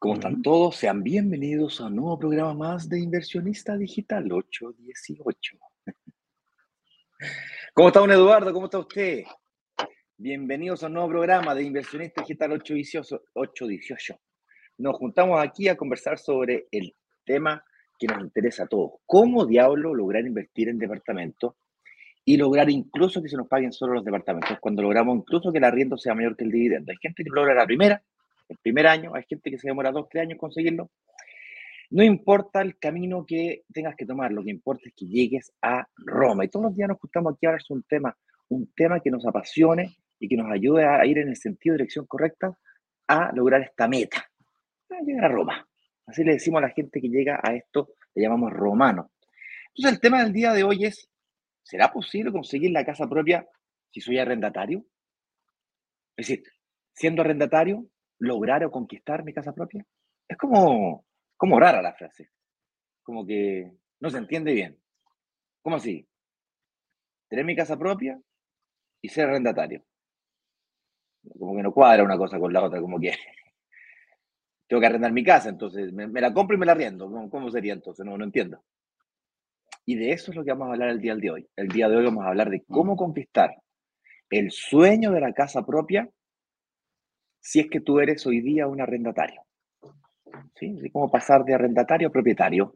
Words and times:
¿Cómo 0.00 0.14
están 0.14 0.40
todos? 0.40 0.76
Sean 0.76 1.02
bienvenidos 1.02 1.78
a 1.78 1.88
un 1.88 1.96
nuevo 1.96 2.18
programa 2.18 2.54
más 2.54 2.88
de 2.88 2.98
Inversionista 2.98 3.76
Digital 3.76 4.32
818. 4.32 5.58
¿Cómo 7.74 7.88
está 7.88 8.00
don 8.00 8.10
Eduardo? 8.10 8.50
¿Cómo 8.54 8.64
está 8.64 8.78
usted? 8.78 9.24
Bienvenidos 10.16 10.82
a 10.82 10.86
un 10.86 10.94
nuevo 10.94 11.10
programa 11.10 11.54
de 11.54 11.64
Inversionista 11.64 12.22
Digital 12.22 12.52
818. 12.52 14.18
Nos 14.78 14.96
juntamos 14.96 15.38
aquí 15.38 15.68
a 15.68 15.76
conversar 15.76 16.18
sobre 16.18 16.66
el 16.72 16.96
tema 17.26 17.62
que 17.98 18.06
nos 18.06 18.22
interesa 18.22 18.62
a 18.62 18.68
todos. 18.68 18.92
¿Cómo 19.04 19.44
diablo 19.44 19.94
lograr 19.94 20.24
invertir 20.24 20.70
en 20.70 20.78
departamentos 20.78 21.56
y 22.24 22.38
lograr 22.38 22.70
incluso 22.70 23.20
que 23.20 23.28
se 23.28 23.36
nos 23.36 23.48
paguen 23.48 23.74
solo 23.74 23.92
los 23.92 24.04
departamentos, 24.06 24.56
cuando 24.60 24.80
logramos 24.80 25.18
incluso 25.18 25.52
que 25.52 25.58
el 25.58 25.64
arriendo 25.64 25.98
sea 25.98 26.14
mayor 26.14 26.38
que 26.38 26.44
el 26.44 26.52
dividendo. 26.52 26.90
Hay 26.90 26.98
gente 27.02 27.22
que 27.22 27.30
logra 27.30 27.54
la 27.54 27.66
primera, 27.66 28.02
el 28.50 28.58
primer 28.58 28.86
año, 28.86 29.14
hay 29.14 29.24
gente 29.28 29.50
que 29.50 29.58
se 29.58 29.68
demora 29.68 29.92
dos, 29.92 30.08
tres 30.10 30.22
años 30.22 30.38
conseguirlo. 30.38 30.90
No 31.90 32.04
importa 32.04 32.60
el 32.60 32.78
camino 32.78 33.24
que 33.26 33.62
tengas 33.72 33.96
que 33.96 34.06
tomar, 34.06 34.32
lo 34.32 34.44
que 34.44 34.50
importa 34.50 34.82
es 34.88 34.94
que 34.94 35.06
llegues 35.06 35.52
a 35.62 35.86
Roma. 35.96 36.44
Y 36.44 36.48
todos 36.48 36.66
los 36.66 36.76
días 36.76 36.88
nos 36.88 36.98
juntamos 36.98 37.34
aquí 37.34 37.46
a 37.46 37.48
hablar 37.50 37.62
sobre 37.62 37.78
un 37.78 37.84
tema, 37.84 38.16
un 38.48 38.72
tema 38.74 39.00
que 39.00 39.10
nos 39.10 39.26
apasione 39.26 39.96
y 40.18 40.28
que 40.28 40.36
nos 40.36 40.50
ayude 40.50 40.84
a 40.84 41.04
ir 41.06 41.18
en 41.18 41.28
el 41.28 41.36
sentido 41.36 41.74
dirección 41.74 42.06
correcta 42.06 42.56
a 43.08 43.32
lograr 43.34 43.62
esta 43.62 43.88
meta, 43.88 44.24
a 44.90 45.02
llegar 45.02 45.24
a 45.24 45.28
Roma. 45.28 45.66
Así 46.06 46.22
le 46.22 46.32
decimos 46.32 46.58
a 46.58 46.66
la 46.66 46.70
gente 46.70 47.00
que 47.00 47.08
llega 47.08 47.40
a 47.42 47.54
esto, 47.54 47.94
le 48.14 48.22
llamamos 48.22 48.52
romano. 48.52 49.10
Entonces 49.68 49.94
el 49.94 50.00
tema 50.00 50.22
del 50.22 50.32
día 50.32 50.52
de 50.52 50.64
hoy 50.64 50.84
es 50.84 51.08
¿será 51.62 51.92
posible 51.92 52.32
conseguir 52.32 52.70
la 52.72 52.84
casa 52.84 53.08
propia 53.08 53.46
si 53.90 54.00
soy 54.00 54.18
arrendatario? 54.18 54.84
Es 56.16 56.28
decir, 56.28 56.44
siendo 56.92 57.22
arrendatario, 57.22 57.86
lograr 58.20 58.64
o 58.64 58.70
conquistar 58.70 59.24
mi 59.24 59.32
casa 59.32 59.52
propia. 59.52 59.84
Es 60.28 60.36
como, 60.36 61.04
como 61.36 61.58
rara 61.58 61.82
la 61.82 61.94
frase. 61.94 62.30
Como 63.02 63.26
que 63.26 63.72
no 63.98 64.10
se 64.10 64.18
entiende 64.18 64.52
bien. 64.52 64.78
¿Cómo 65.62 65.76
así? 65.76 66.06
Tener 67.28 67.44
mi 67.44 67.56
casa 67.56 67.78
propia 67.78 68.20
y 69.02 69.08
ser 69.08 69.28
arrendatario. 69.28 69.82
Como 71.38 71.56
que 71.56 71.62
no 71.62 71.72
cuadra 71.72 72.04
una 72.04 72.16
cosa 72.16 72.38
con 72.38 72.52
la 72.52 72.62
otra, 72.62 72.80
como 72.80 72.98
que 72.98 73.12
tengo 74.68 74.80
que 74.80 74.86
arrendar 74.86 75.12
mi 75.12 75.24
casa, 75.24 75.48
entonces 75.48 75.92
me, 75.92 76.08
la 76.20 76.32
compro 76.32 76.56
y 76.56 76.60
me 76.60 76.66
la 76.66 76.72
arriendo. 76.72 77.10
¿Cómo 77.30 77.50
sería 77.50 77.72
entonces? 77.72 78.04
No, 78.06 78.16
no 78.16 78.24
entiendo. 78.24 78.62
Y 79.86 79.96
de 79.96 80.12
eso 80.12 80.30
es 80.30 80.36
lo 80.36 80.44
que 80.44 80.50
vamos 80.50 80.68
a 80.68 80.72
hablar 80.72 80.90
el 80.90 81.00
día 81.00 81.16
de 81.16 81.30
hoy. 81.30 81.48
El 81.56 81.68
día 81.68 81.88
de 81.88 81.96
hoy 81.96 82.04
vamos 82.04 82.24
a 82.24 82.28
hablar 82.28 82.50
de 82.50 82.64
cómo 82.68 82.96
conquistar 82.96 83.56
el 84.30 84.50
sueño 84.50 85.10
de 85.10 85.20
la 85.20 85.32
casa 85.32 85.64
propia 85.66 86.08
si 87.40 87.60
es 87.60 87.68
que 87.68 87.80
tú 87.80 88.00
eres 88.00 88.26
hoy 88.26 88.40
día 88.40 88.66
un 88.66 88.80
arrendatario. 88.80 89.42
¿Sí? 90.58 90.76
cómo 90.92 91.10
pasar 91.10 91.44
de 91.44 91.54
arrendatario 91.54 92.08
a 92.08 92.12
propietario. 92.12 92.74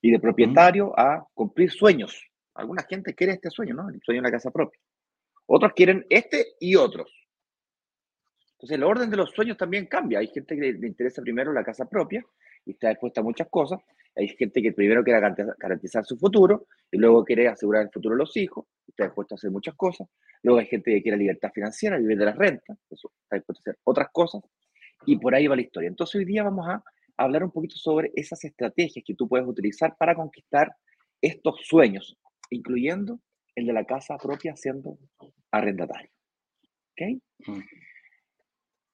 Y 0.00 0.12
de 0.12 0.20
propietario 0.20 0.96
a 0.98 1.26
cumplir 1.34 1.70
sueños. 1.70 2.24
Alguna 2.54 2.84
gente 2.84 3.14
quiere 3.14 3.32
este 3.32 3.50
sueño, 3.50 3.74
¿no? 3.74 3.88
El 3.88 4.00
sueño 4.02 4.20
de 4.20 4.28
la 4.28 4.32
casa 4.32 4.50
propia. 4.50 4.78
Otros 5.46 5.72
quieren 5.74 6.06
este 6.08 6.54
y 6.60 6.76
otros. 6.76 7.10
Entonces 8.52 8.76
el 8.76 8.84
orden 8.84 9.10
de 9.10 9.16
los 9.16 9.30
sueños 9.30 9.56
también 9.56 9.86
cambia. 9.86 10.18
Hay 10.18 10.28
gente 10.28 10.56
que 10.56 10.72
le 10.72 10.86
interesa 10.86 11.22
primero 11.22 11.52
la 11.52 11.64
casa 11.64 11.88
propia 11.88 12.24
y 12.64 12.72
está 12.72 12.90
dispuesta 12.90 13.20
a 13.20 13.24
muchas 13.24 13.48
cosas. 13.48 13.80
Hay 14.18 14.28
gente 14.28 14.60
que 14.60 14.72
primero 14.72 15.04
quiere 15.04 15.20
garantizar 15.58 16.04
su 16.04 16.18
futuro 16.18 16.66
y 16.90 16.98
luego 16.98 17.24
quiere 17.24 17.46
asegurar 17.46 17.84
el 17.84 17.90
futuro 17.90 18.16
de 18.16 18.18
los 18.18 18.36
hijos, 18.36 18.66
está 18.88 19.04
dispuesto 19.04 19.34
a 19.34 19.36
hacer 19.36 19.52
muchas 19.52 19.76
cosas. 19.76 20.08
Luego 20.42 20.58
hay 20.58 20.66
gente 20.66 20.90
que 20.90 21.02
quiere 21.02 21.16
libertad 21.16 21.50
financiera, 21.54 21.96
vivir 21.98 22.18
de 22.18 22.24
las 22.24 22.36
rentas, 22.36 22.76
eso 22.90 23.12
está 23.22 23.36
dispuesto 23.36 23.60
a 23.60 23.70
hacer 23.70 23.80
otras 23.84 24.08
cosas. 24.10 24.42
Y 25.06 25.16
por 25.18 25.36
ahí 25.36 25.46
va 25.46 25.54
la 25.54 25.62
historia. 25.62 25.88
Entonces 25.88 26.16
hoy 26.16 26.24
día 26.24 26.42
vamos 26.42 26.66
a 26.66 26.82
hablar 27.16 27.44
un 27.44 27.52
poquito 27.52 27.76
sobre 27.76 28.10
esas 28.16 28.44
estrategias 28.44 29.04
que 29.06 29.14
tú 29.14 29.28
puedes 29.28 29.46
utilizar 29.46 29.96
para 29.96 30.16
conquistar 30.16 30.74
estos 31.20 31.60
sueños, 31.62 32.18
incluyendo 32.50 33.20
el 33.54 33.66
de 33.66 33.72
la 33.72 33.84
casa 33.84 34.18
propia 34.18 34.56
siendo 34.56 34.98
arrendatario. 35.52 36.10
¿Ok? 36.90 37.22
Mm. 37.46 37.60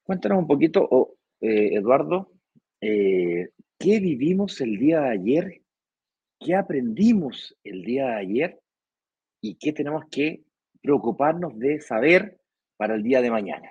Cuéntanos 0.02 0.38
un 0.38 0.46
poquito, 0.46 0.86
oh, 0.90 1.14
eh, 1.40 1.76
Eduardo, 1.76 2.30
eh, 2.78 3.48
¿Qué 3.78 4.00
vivimos 4.00 4.60
el 4.60 4.78
día 4.78 5.00
de 5.00 5.08
ayer? 5.10 5.62
¿Qué 6.40 6.54
aprendimos 6.54 7.56
el 7.64 7.82
día 7.82 8.06
de 8.06 8.14
ayer? 8.14 8.60
¿Y 9.40 9.56
qué 9.56 9.72
tenemos 9.72 10.04
que 10.10 10.44
preocuparnos 10.80 11.58
de 11.58 11.80
saber 11.80 12.38
para 12.76 12.94
el 12.94 13.02
día 13.02 13.20
de 13.20 13.30
mañana? 13.30 13.68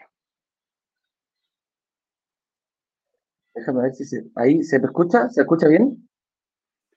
Déjame 3.56 3.84
ver 3.84 3.94
si 3.94 4.06
se, 4.06 4.26
ahí 4.36 4.64
se 4.64 4.80
me 4.80 4.86
escucha, 4.86 5.30
¿se 5.30 5.42
escucha 5.42 5.68
bien? 5.68 6.10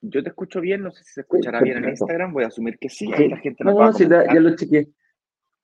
Yo 0.00 0.22
te 0.22 0.30
escucho 0.30 0.60
bien, 0.60 0.82
no 0.82 0.90
sé 0.90 1.04
si 1.04 1.12
se 1.12 1.20
escuchará 1.22 1.60
bien 1.60 1.78
en 1.78 1.90
Instagram, 1.90 2.32
voy 2.32 2.44
a 2.44 2.48
asumir 2.48 2.78
que 2.78 2.88
sí, 2.88 3.06
la 3.06 3.36
gente 3.38 3.64
no, 3.64 3.72
no, 3.72 3.92
sí, 3.92 4.06
ya 4.08 4.40
lo 4.40 4.54
chequeé 4.56 4.88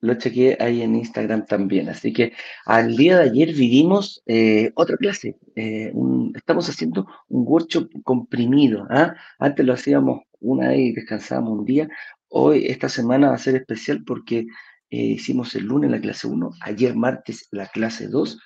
lo 0.03 0.15
chequeé 0.15 0.57
ahí 0.61 0.83
en 0.83 0.97
Instagram 0.97 1.47
también. 1.47 1.89
Así 1.89 2.13
que 2.13 2.33
al 2.67 2.97
día 2.97 3.19
de 3.19 3.31
ayer 3.31 3.55
vivimos 3.55 4.23
eh, 4.27 4.73
otra 4.75 4.97
clase. 4.97 5.39
Eh, 5.55 5.93
estamos 6.35 6.69
haciendo 6.69 7.07
un 7.29 7.45
workshop 7.47 7.89
comprimido. 8.03 8.87
¿ah? 8.91 9.15
Antes 9.39 9.65
lo 9.65 9.73
hacíamos 9.73 10.23
una 10.41 10.69
vez 10.69 10.81
y 10.81 10.93
descansábamos 10.93 11.61
un 11.61 11.65
día. 11.65 11.89
Hoy, 12.29 12.67
esta 12.67 12.89
semana 12.89 13.29
va 13.29 13.37
a 13.37 13.39
ser 13.39 13.55
especial 13.55 14.03
porque 14.05 14.47
eh, 14.91 14.97
hicimos 14.97 15.55
el 15.55 15.65
lunes 15.65 15.91
la 15.91 16.01
clase 16.01 16.27
1, 16.27 16.51
ayer 16.61 16.95
martes 16.95 17.49
la 17.51 17.67
clase 17.69 18.09
2 18.09 18.39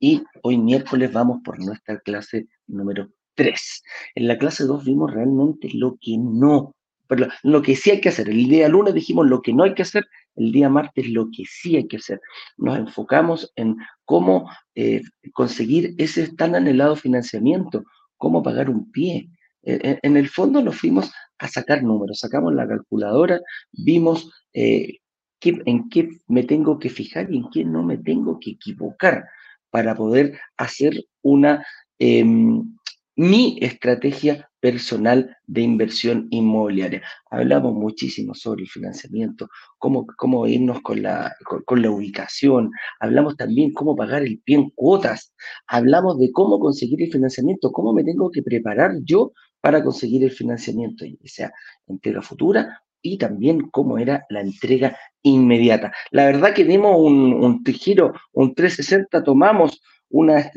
y 0.00 0.22
hoy 0.42 0.58
miércoles 0.58 1.12
vamos 1.12 1.40
por 1.44 1.58
nuestra 1.64 1.98
clase 2.00 2.48
número 2.66 3.08
3. 3.36 3.82
En 4.16 4.28
la 4.28 4.36
clase 4.36 4.64
2 4.64 4.84
vimos 4.84 5.12
realmente 5.14 5.68
lo 5.72 5.96
que 6.00 6.16
no, 6.18 6.74
pero 7.06 7.28
lo 7.42 7.62
que 7.62 7.76
sí 7.76 7.90
hay 7.90 8.00
que 8.00 8.08
hacer. 8.08 8.28
El 8.28 8.48
día 8.48 8.68
lunes 8.68 8.94
dijimos 8.94 9.26
lo 9.28 9.40
que 9.40 9.52
no 9.52 9.64
hay 9.64 9.74
que 9.74 9.82
hacer 9.82 10.04
el 10.36 10.52
día 10.52 10.68
martes 10.68 11.08
lo 11.08 11.26
que 11.30 11.44
sí 11.46 11.76
hay 11.76 11.86
que 11.86 11.98
hacer. 11.98 12.20
Nos 12.56 12.78
enfocamos 12.78 13.52
en 13.56 13.76
cómo 14.04 14.50
eh, 14.74 15.02
conseguir 15.32 15.94
ese 15.98 16.34
tan 16.34 16.54
anhelado 16.54 16.96
financiamiento, 16.96 17.84
cómo 18.16 18.42
pagar 18.42 18.70
un 18.70 18.90
pie. 18.90 19.30
E, 19.62 19.74
e, 19.74 19.98
en 20.02 20.16
el 20.16 20.28
fondo 20.28 20.62
nos 20.62 20.76
fuimos 20.76 21.12
a 21.38 21.48
sacar 21.48 21.82
números, 21.82 22.20
sacamos 22.20 22.54
la 22.54 22.68
calculadora, 22.68 23.40
vimos 23.72 24.30
eh, 24.52 24.98
en 25.40 25.88
qué 25.88 26.08
me 26.26 26.42
tengo 26.42 26.78
que 26.78 26.88
fijar 26.88 27.30
y 27.30 27.38
en 27.38 27.50
qué 27.50 27.64
no 27.64 27.82
me 27.82 27.98
tengo 27.98 28.38
que 28.40 28.52
equivocar 28.52 29.24
para 29.70 29.94
poder 29.94 30.38
hacer 30.56 31.04
una 31.22 31.66
em, 31.98 32.76
mi 33.16 33.58
estrategia 33.60 34.50
personal 34.64 35.36
de 35.46 35.60
inversión 35.60 36.26
inmobiliaria. 36.30 37.02
Hablamos 37.30 37.74
muchísimo 37.74 38.32
sobre 38.34 38.62
el 38.62 38.68
financiamiento, 38.70 39.50
cómo, 39.76 40.06
cómo 40.16 40.46
irnos 40.46 40.80
con 40.80 41.02
la, 41.02 41.36
con, 41.66 41.82
la 41.82 41.90
ubicación, 41.90 42.70
hablamos 42.98 43.36
también 43.36 43.74
cómo 43.74 43.94
pagar 43.94 44.22
el 44.22 44.38
pie 44.38 44.56
en 44.56 44.70
cuotas, 44.70 45.34
hablamos 45.66 46.18
de 46.18 46.32
cómo 46.32 46.58
conseguir 46.58 47.02
el 47.02 47.12
financiamiento, 47.12 47.72
cómo 47.72 47.92
me 47.92 48.04
tengo 48.04 48.30
que 48.30 48.42
preparar 48.42 48.92
yo 49.04 49.32
para 49.60 49.84
conseguir 49.84 50.24
el 50.24 50.30
financiamiento, 50.30 51.04
ya 51.04 51.16
sea 51.24 51.52
entrega 51.86 52.22
futura 52.22 52.80
y 53.02 53.18
también 53.18 53.68
cómo 53.70 53.98
era 53.98 54.24
la 54.30 54.40
entrega 54.40 54.96
inmediata. 55.22 55.92
La 56.10 56.24
verdad 56.24 56.54
que 56.54 56.64
dimos 56.64 56.96
un, 56.98 57.34
un 57.34 57.62
giro, 57.66 58.14
un 58.32 58.54
360, 58.54 59.22
tomamos 59.24 59.82
una, 60.14 60.48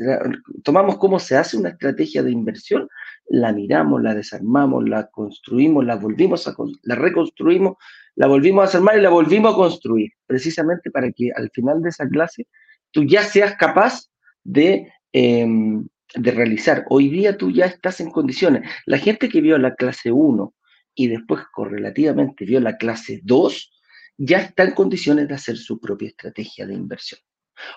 tomamos 0.62 0.98
cómo 0.98 1.18
se 1.18 1.36
hace 1.36 1.56
una 1.56 1.70
estrategia 1.70 2.22
de 2.22 2.30
inversión, 2.30 2.88
la 3.28 3.52
miramos, 3.52 4.00
la 4.00 4.14
desarmamos, 4.14 4.88
la 4.88 5.08
construimos, 5.08 5.84
la 5.84 5.96
volvimos 5.96 6.46
a 6.46 6.54
la 6.84 6.94
reconstruimos, 6.94 7.76
la 8.14 8.28
volvimos 8.28 8.62
a 8.62 8.66
desarmar 8.66 8.98
y 8.98 9.02
la 9.02 9.10
volvimos 9.10 9.52
a 9.52 9.56
construir, 9.56 10.12
precisamente 10.26 10.92
para 10.92 11.10
que 11.10 11.32
al 11.34 11.50
final 11.50 11.82
de 11.82 11.88
esa 11.88 12.08
clase 12.08 12.46
tú 12.92 13.02
ya 13.02 13.24
seas 13.24 13.56
capaz 13.56 14.06
de, 14.44 14.92
em, 15.12 15.88
de 16.14 16.30
realizar. 16.30 16.84
Hoy 16.88 17.08
día 17.08 17.36
tú 17.36 17.50
ya 17.50 17.66
estás 17.66 18.00
en 18.00 18.12
condiciones. 18.12 18.62
La 18.86 18.98
gente 18.98 19.28
que 19.28 19.40
vio 19.40 19.58
la 19.58 19.74
clase 19.74 20.12
1 20.12 20.54
y 20.94 21.08
después 21.08 21.42
correlativamente 21.52 22.44
vio 22.44 22.60
la 22.60 22.76
clase 22.76 23.20
2, 23.24 23.72
ya 24.18 24.38
está 24.38 24.62
en 24.62 24.74
condiciones 24.74 25.26
de 25.26 25.34
hacer 25.34 25.56
su 25.56 25.80
propia 25.80 26.10
estrategia 26.10 26.64
de 26.64 26.74
inversión. 26.74 27.20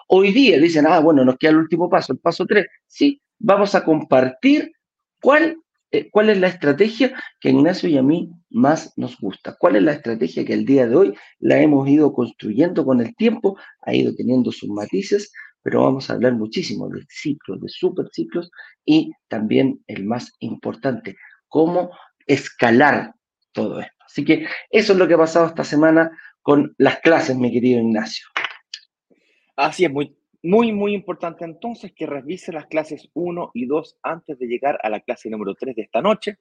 Hoy 0.08 0.32
día 0.32 0.60
dicen, 0.60 0.86
ah, 0.88 1.00
bueno, 1.00 1.24
nos 1.26 1.38
queda 1.38 1.52
el 1.52 1.58
último 1.58 1.90
paso, 1.90 2.14
el 2.14 2.20
paso 2.20 2.46
3. 2.46 2.66
Sí, 2.88 3.22
vamos 3.40 3.76
a 3.76 3.84
compartir 3.84 4.72
cuál 5.22 5.58
eh, 5.94 6.10
cuál 6.10 6.30
es 6.30 6.40
la 6.40 6.48
estrategia 6.48 7.14
que 7.42 7.50
a 7.50 7.52
Ignacio 7.52 7.90
y 7.90 7.98
a 7.98 8.04
mí 8.04 8.32
más 8.50 8.94
nos 8.98 9.18
gusta, 9.20 9.58
cuál 9.60 9.76
es 9.76 9.84
la 9.84 9.92
estrategia 9.92 10.46
que 10.46 10.54
el 10.54 10.66
día 10.66 10.88
de 10.88 10.96
hoy 10.96 11.14
la 11.40 11.60
hemos 11.60 11.88
ido 11.90 12.14
construyendo 12.14 12.86
con 12.86 13.02
el 13.02 13.14
tiempo, 13.16 13.58
ha 13.82 13.94
ido 13.94 14.16
teniendo 14.16 14.54
sus 14.54 14.70
matices, 14.70 15.34
pero 15.62 15.84
vamos 15.84 16.10
a 16.10 16.14
hablar 16.14 16.34
muchísimo 16.34 16.88
de 16.88 17.06
ciclos, 17.10 17.60
de 17.60 17.68
superciclos 17.68 18.50
y 18.86 19.12
también 19.28 19.84
el 19.88 20.06
más 20.06 20.32
importante, 20.40 21.18
cómo 21.50 21.92
escalar 22.26 23.14
todo 23.52 23.82
esto. 23.82 23.94
Así 24.06 24.24
que 24.24 24.48
eso 24.70 24.94
es 24.94 25.00
lo 25.00 25.10
que 25.10 25.16
ha 25.16 25.18
pasado 25.18 25.48
esta 25.48 25.66
semana 25.66 26.18
con 26.42 26.74
las 26.78 27.00
clases, 27.00 27.36
mi 27.36 27.52
querido 27.52 27.82
Ignacio. 27.82 28.26
Así 29.62 29.86
es, 29.86 29.92
muy, 29.92 30.18
muy, 30.42 30.72
muy 30.72 30.96
importante 30.96 31.46
entonces 31.46 31.94
que 31.94 32.08
revise 32.08 32.52
las 32.52 32.66
clases 32.66 33.08
1 33.14 33.52
y 33.54 33.68
2 33.68 34.00
antes 34.02 34.40
de 34.40 34.48
llegar 34.48 34.80
a 34.82 34.90
la 34.90 35.02
clase 35.02 35.30
número 35.30 35.54
3 35.54 35.76
de 35.76 35.84
esta 35.84 36.02
noche. 36.02 36.40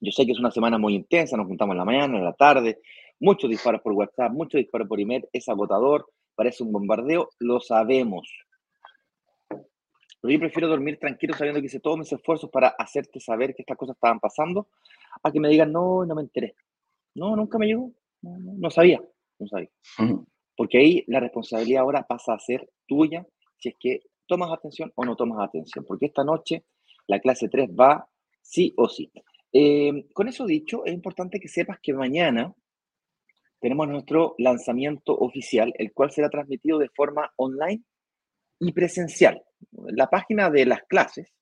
Yo 0.00 0.10
sé 0.10 0.26
que 0.26 0.32
es 0.32 0.38
una 0.40 0.50
semana 0.50 0.76
muy 0.76 0.96
intensa, 0.96 1.36
nos 1.36 1.46
juntamos 1.46 1.74
en 1.74 1.78
la 1.78 1.84
mañana, 1.84 2.18
en 2.18 2.24
la 2.24 2.32
tarde, 2.32 2.80
muchos 3.20 3.48
disparos 3.48 3.80
por 3.82 3.92
WhatsApp, 3.92 4.32
muchos 4.32 4.58
disparos 4.58 4.88
por 4.88 4.98
email, 4.98 5.28
es 5.32 5.48
agotador, 5.48 6.10
parece 6.34 6.64
un 6.64 6.72
bombardeo, 6.72 7.30
lo 7.38 7.60
sabemos. 7.60 8.28
Pero 9.48 10.32
yo 10.34 10.40
prefiero 10.40 10.66
dormir 10.66 10.98
tranquilo 10.98 11.34
sabiendo 11.34 11.60
que 11.60 11.66
hice 11.66 11.78
todos 11.78 12.00
mis 12.00 12.12
esfuerzos 12.12 12.50
para 12.50 12.70
hacerte 12.70 13.20
saber 13.20 13.54
que 13.54 13.62
estas 13.62 13.76
cosas 13.76 13.94
estaban 13.94 14.18
pasando, 14.18 14.66
a 15.22 15.30
que 15.30 15.38
me 15.38 15.48
digan, 15.48 15.70
no, 15.70 16.04
no 16.04 16.16
me 16.16 16.22
enteré. 16.22 16.56
No, 17.14 17.36
nunca 17.36 17.58
me 17.58 17.66
llegó, 17.66 17.92
no, 18.22 18.36
no 18.40 18.70
sabía, 18.70 19.00
no 19.38 19.46
sabía. 19.46 19.70
Porque 20.60 20.76
ahí 20.76 21.04
la 21.06 21.20
responsabilidad 21.20 21.80
ahora 21.80 22.02
pasa 22.06 22.34
a 22.34 22.38
ser 22.38 22.68
tuya 22.86 23.26
si 23.56 23.70
es 23.70 23.76
que 23.80 24.00
tomas 24.26 24.52
atención 24.52 24.92
o 24.94 25.06
no 25.06 25.16
tomas 25.16 25.38
atención. 25.48 25.86
Porque 25.88 26.04
esta 26.04 26.22
noche 26.22 26.66
la 27.06 27.18
clase 27.18 27.48
3 27.48 27.70
va 27.70 28.06
sí 28.42 28.74
o 28.76 28.86
sí. 28.86 29.10
Eh, 29.54 30.06
con 30.12 30.28
eso 30.28 30.44
dicho, 30.44 30.84
es 30.84 30.92
importante 30.92 31.40
que 31.40 31.48
sepas 31.48 31.78
que 31.82 31.94
mañana 31.94 32.54
tenemos 33.58 33.88
nuestro 33.88 34.34
lanzamiento 34.36 35.16
oficial, 35.16 35.72
el 35.78 35.94
cual 35.94 36.10
será 36.10 36.28
transmitido 36.28 36.78
de 36.78 36.90
forma 36.90 37.32
online 37.36 37.82
y 38.58 38.72
presencial. 38.72 39.42
La 39.70 40.10
página 40.10 40.50
de 40.50 40.66
las 40.66 40.82
clases, 40.82 41.32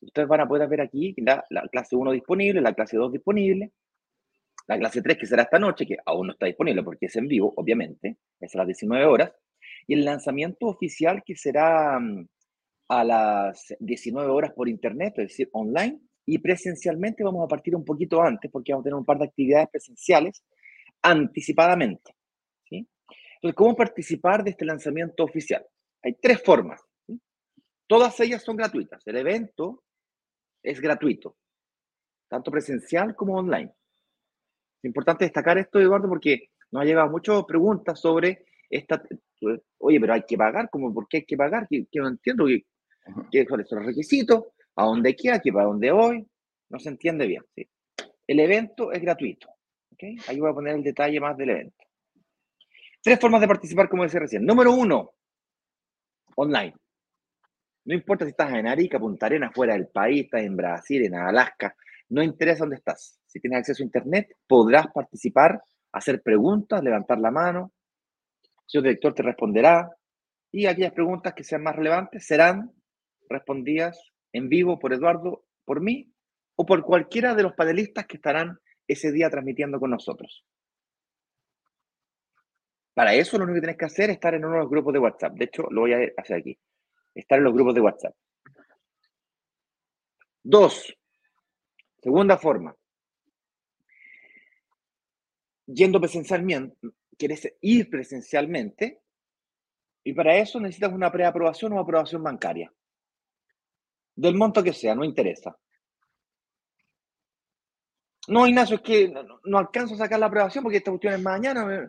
ustedes 0.00 0.28
van 0.28 0.40
a 0.40 0.48
poder 0.48 0.66
ver 0.70 0.80
aquí 0.80 1.14
la, 1.18 1.44
la 1.50 1.68
clase 1.68 1.94
1 1.94 2.10
disponible, 2.12 2.62
la 2.62 2.72
clase 2.72 2.96
2 2.96 3.12
disponible, 3.12 3.70
la 4.68 4.78
clase 4.78 5.02
3, 5.02 5.18
que 5.18 5.26
será 5.26 5.42
esta 5.42 5.58
noche, 5.58 5.86
que 5.86 5.96
aún 6.04 6.28
no 6.28 6.32
está 6.32 6.46
disponible 6.46 6.82
porque 6.82 7.06
es 7.06 7.16
en 7.16 7.28
vivo, 7.28 7.52
obviamente, 7.56 8.18
es 8.40 8.54
a 8.54 8.58
las 8.58 8.66
19 8.66 9.04
horas, 9.06 9.32
y 9.86 9.94
el 9.94 10.04
lanzamiento 10.04 10.66
oficial 10.66 11.22
que 11.24 11.36
será 11.36 11.98
mm, 11.98 12.26
a 12.88 13.04
las 13.04 13.74
19 13.80 14.30
horas 14.30 14.52
por 14.52 14.68
internet, 14.68 15.14
es 15.16 15.28
decir, 15.28 15.48
online, 15.52 16.00
y 16.24 16.38
presencialmente 16.38 17.24
vamos 17.24 17.44
a 17.44 17.48
partir 17.48 17.74
un 17.74 17.84
poquito 17.84 18.22
antes 18.22 18.50
porque 18.50 18.72
vamos 18.72 18.84
a 18.84 18.84
tener 18.84 18.94
un 18.94 19.04
par 19.04 19.18
de 19.18 19.24
actividades 19.24 19.68
presenciales 19.70 20.44
anticipadamente. 21.02 22.14
¿sí? 22.68 22.86
Entonces, 23.36 23.56
¿cómo 23.56 23.74
participar 23.74 24.44
de 24.44 24.50
este 24.50 24.64
lanzamiento 24.64 25.24
oficial? 25.24 25.66
Hay 26.02 26.14
tres 26.14 26.40
formas. 26.42 26.80
Todas 27.86 28.18
ellas 28.20 28.42
son 28.42 28.56
gratuitas. 28.56 29.06
El 29.06 29.16
evento 29.16 29.82
es 30.62 30.80
gratuito, 30.80 31.36
tanto 32.28 32.50
presencial 32.50 33.14
como 33.16 33.36
online. 33.36 33.72
Es 34.82 34.88
importante 34.88 35.24
destacar 35.24 35.58
esto, 35.58 35.78
Eduardo, 35.78 36.08
porque 36.08 36.48
nos 36.72 36.82
ha 36.82 36.84
llegado 36.84 37.08
muchas 37.08 37.44
preguntas 37.44 38.00
sobre 38.00 38.44
esta. 38.68 39.00
Oye, 39.78 40.00
pero 40.00 40.14
hay 40.14 40.24
que 40.26 40.36
pagar, 40.36 40.68
¿cómo? 40.70 40.92
¿Por 40.92 41.06
qué 41.06 41.18
hay 41.18 41.24
que 41.24 41.36
pagar? 41.36 41.68
Que, 41.68 41.86
no 41.94 42.08
entiendo 42.08 42.46
qué, 42.46 42.64
qué 43.30 43.46
son 43.46 43.58
los 43.58 43.86
requisitos, 43.86 44.46
a 44.74 44.84
dónde 44.84 45.14
queda, 45.14 45.40
que 45.40 45.52
para 45.52 45.66
dónde 45.66 45.92
voy. 45.92 46.26
No 46.68 46.80
se 46.80 46.88
entiende 46.88 47.28
bien. 47.28 47.44
¿sí? 47.54 47.68
El 48.26 48.40
evento 48.40 48.90
es 48.90 49.00
gratuito. 49.00 49.48
¿okay? 49.92 50.16
Ahí 50.26 50.40
voy 50.40 50.50
a 50.50 50.54
poner 50.54 50.74
el 50.74 50.82
detalle 50.82 51.20
más 51.20 51.36
del 51.36 51.50
evento. 51.50 51.76
Tres 53.00 53.20
formas 53.20 53.40
de 53.40 53.48
participar, 53.48 53.88
como 53.88 54.02
decía 54.02 54.20
recién. 54.20 54.44
Número 54.44 54.72
uno, 54.72 55.12
online. 56.34 56.74
No 57.84 57.94
importa 57.94 58.24
si 58.24 58.30
estás 58.30 58.52
en 58.54 58.66
Arica, 58.66 58.98
Punta 58.98 59.26
Arenas, 59.26 59.52
fuera 59.52 59.74
del 59.74 59.88
país, 59.88 60.24
estás 60.24 60.42
en 60.42 60.56
Brasil, 60.56 61.04
en 61.04 61.14
Alaska, 61.14 61.76
no 62.12 62.22
interesa 62.22 62.64
dónde 62.64 62.76
estás. 62.76 63.18
Si 63.26 63.40
tienes 63.40 63.60
acceso 63.60 63.82
a 63.82 63.86
Internet, 63.86 64.36
podrás 64.46 64.86
participar, 64.92 65.62
hacer 65.92 66.22
preguntas, 66.22 66.82
levantar 66.82 67.18
la 67.18 67.30
mano. 67.30 67.72
Su 68.66 68.82
director 68.82 69.14
te 69.14 69.22
responderá. 69.22 69.90
Y 70.50 70.66
aquellas 70.66 70.92
preguntas 70.92 71.32
que 71.32 71.42
sean 71.42 71.62
más 71.62 71.74
relevantes 71.74 72.26
serán 72.26 72.70
respondidas 73.30 73.98
en 74.34 74.50
vivo 74.50 74.78
por 74.78 74.92
Eduardo, 74.92 75.46
por 75.64 75.80
mí 75.80 76.12
o 76.54 76.66
por 76.66 76.82
cualquiera 76.82 77.34
de 77.34 77.44
los 77.44 77.54
panelistas 77.54 78.06
que 78.06 78.16
estarán 78.16 78.58
ese 78.86 79.10
día 79.10 79.30
transmitiendo 79.30 79.80
con 79.80 79.90
nosotros. 79.90 80.44
Para 82.92 83.14
eso 83.14 83.38
lo 83.38 83.44
único 83.44 83.54
que 83.54 83.60
tienes 83.60 83.78
que 83.78 83.86
hacer 83.86 84.10
es 84.10 84.16
estar 84.16 84.34
en 84.34 84.44
uno 84.44 84.56
de 84.56 84.60
los 84.60 84.70
grupos 84.70 84.92
de 84.92 84.98
WhatsApp. 84.98 85.32
De 85.32 85.46
hecho, 85.46 85.62
lo 85.70 85.80
voy 85.80 85.94
a 85.94 86.12
hacer 86.18 86.36
aquí. 86.36 86.58
Estar 87.14 87.38
en 87.38 87.44
los 87.44 87.54
grupos 87.54 87.74
de 87.74 87.80
WhatsApp. 87.80 88.14
Dos, 90.44 90.94
Segunda 92.02 92.36
forma, 92.36 92.74
yendo 95.66 96.00
presencialmente, 96.00 96.76
quieres 97.16 97.48
ir 97.60 97.88
presencialmente 97.88 99.02
y 100.02 100.12
para 100.12 100.36
eso 100.36 100.58
necesitas 100.58 100.92
una 100.92 101.12
preaprobación 101.12 101.72
o 101.74 101.78
aprobación 101.78 102.24
bancaria. 102.24 102.72
Del 104.16 104.34
monto 104.34 104.64
que 104.64 104.72
sea, 104.72 104.96
no 104.96 105.04
interesa. 105.04 105.56
No, 108.26 108.48
Ignacio, 108.48 108.76
es 108.76 108.82
que 108.82 109.14
no, 109.44 109.58
alcanzo 109.58 109.94
a 109.94 109.98
sacar 109.98 110.18
la 110.18 110.26
aprobación 110.26 110.64
porque 110.64 110.78
esta 110.78 110.90
cuestión 110.90 111.14
es 111.14 111.22
mañana. 111.22 111.88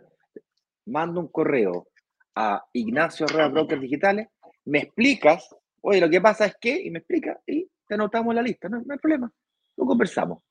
Mando 0.86 1.20
un 1.20 1.28
correo 1.28 1.88
a 2.36 2.64
Ignacio 2.72 3.26
Arroba 3.26 3.48
Brokers 3.48 3.80
Digitales, 3.80 4.28
me 4.66 4.78
explicas, 4.78 5.48
oye, 5.80 6.00
lo 6.00 6.08
que 6.08 6.20
pasa 6.20 6.46
es 6.46 6.56
que, 6.60 6.80
y 6.82 6.90
me 6.90 7.00
explica, 7.00 7.40
y 7.46 7.68
te 7.86 7.94
anotamos 7.94 8.32
la 8.32 8.42
lista, 8.42 8.68
no 8.68 8.78
hay 8.78 8.98
problema. 8.98 9.32
Lo 9.76 9.86
conversamos. 9.86 10.42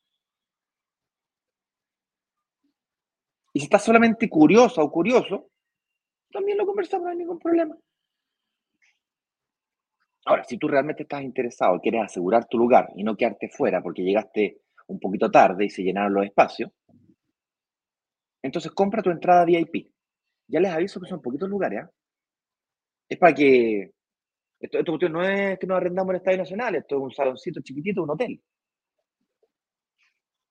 Y 3.53 3.59
si 3.59 3.65
estás 3.65 3.83
solamente 3.83 4.27
curioso 4.27 4.81
o 4.81 4.91
curioso, 4.91 5.49
también 6.31 6.57
lo 6.57 6.65
conversamos, 6.65 7.05
no 7.05 7.11
hay 7.11 7.17
ningún 7.17 7.39
problema. 7.39 7.77
Ahora, 10.25 10.43
si 10.43 10.57
tú 10.57 10.67
realmente 10.67 11.03
estás 11.03 11.21
interesado, 11.21 11.79
quieres 11.79 12.01
asegurar 12.03 12.47
tu 12.47 12.57
lugar 12.57 12.89
y 12.95 13.03
no 13.03 13.15
quedarte 13.15 13.49
fuera 13.49 13.81
porque 13.83 14.01
llegaste 14.01 14.61
un 14.87 14.99
poquito 14.99 15.29
tarde 15.29 15.65
y 15.65 15.69
se 15.69 15.83
llenaron 15.83 16.13
los 16.13 16.25
espacios, 16.25 16.71
entonces 18.41 18.71
compra 18.71 19.03
tu 19.03 19.11
entrada 19.11 19.45
VIP. 19.45 19.91
Ya 20.47 20.59
les 20.59 20.71
aviso 20.71 20.99
que 20.99 21.07
son 21.07 21.21
poquitos 21.21 21.47
lugares. 21.47 21.83
¿eh? 21.83 21.89
Es 23.09 23.17
para 23.17 23.33
que. 23.33 23.91
Esto, 24.59 24.79
esto 24.79 25.09
no 25.09 25.21
es 25.21 25.59
que 25.59 25.67
nos 25.67 25.77
arrendamos 25.77 26.11
el 26.11 26.17
Estadio 26.17 26.37
Nacional, 26.37 26.75
esto 26.75 26.95
es 26.95 27.01
un 27.01 27.11
saloncito 27.11 27.61
chiquitito, 27.61 28.01
un 28.01 28.11
hotel 28.11 28.41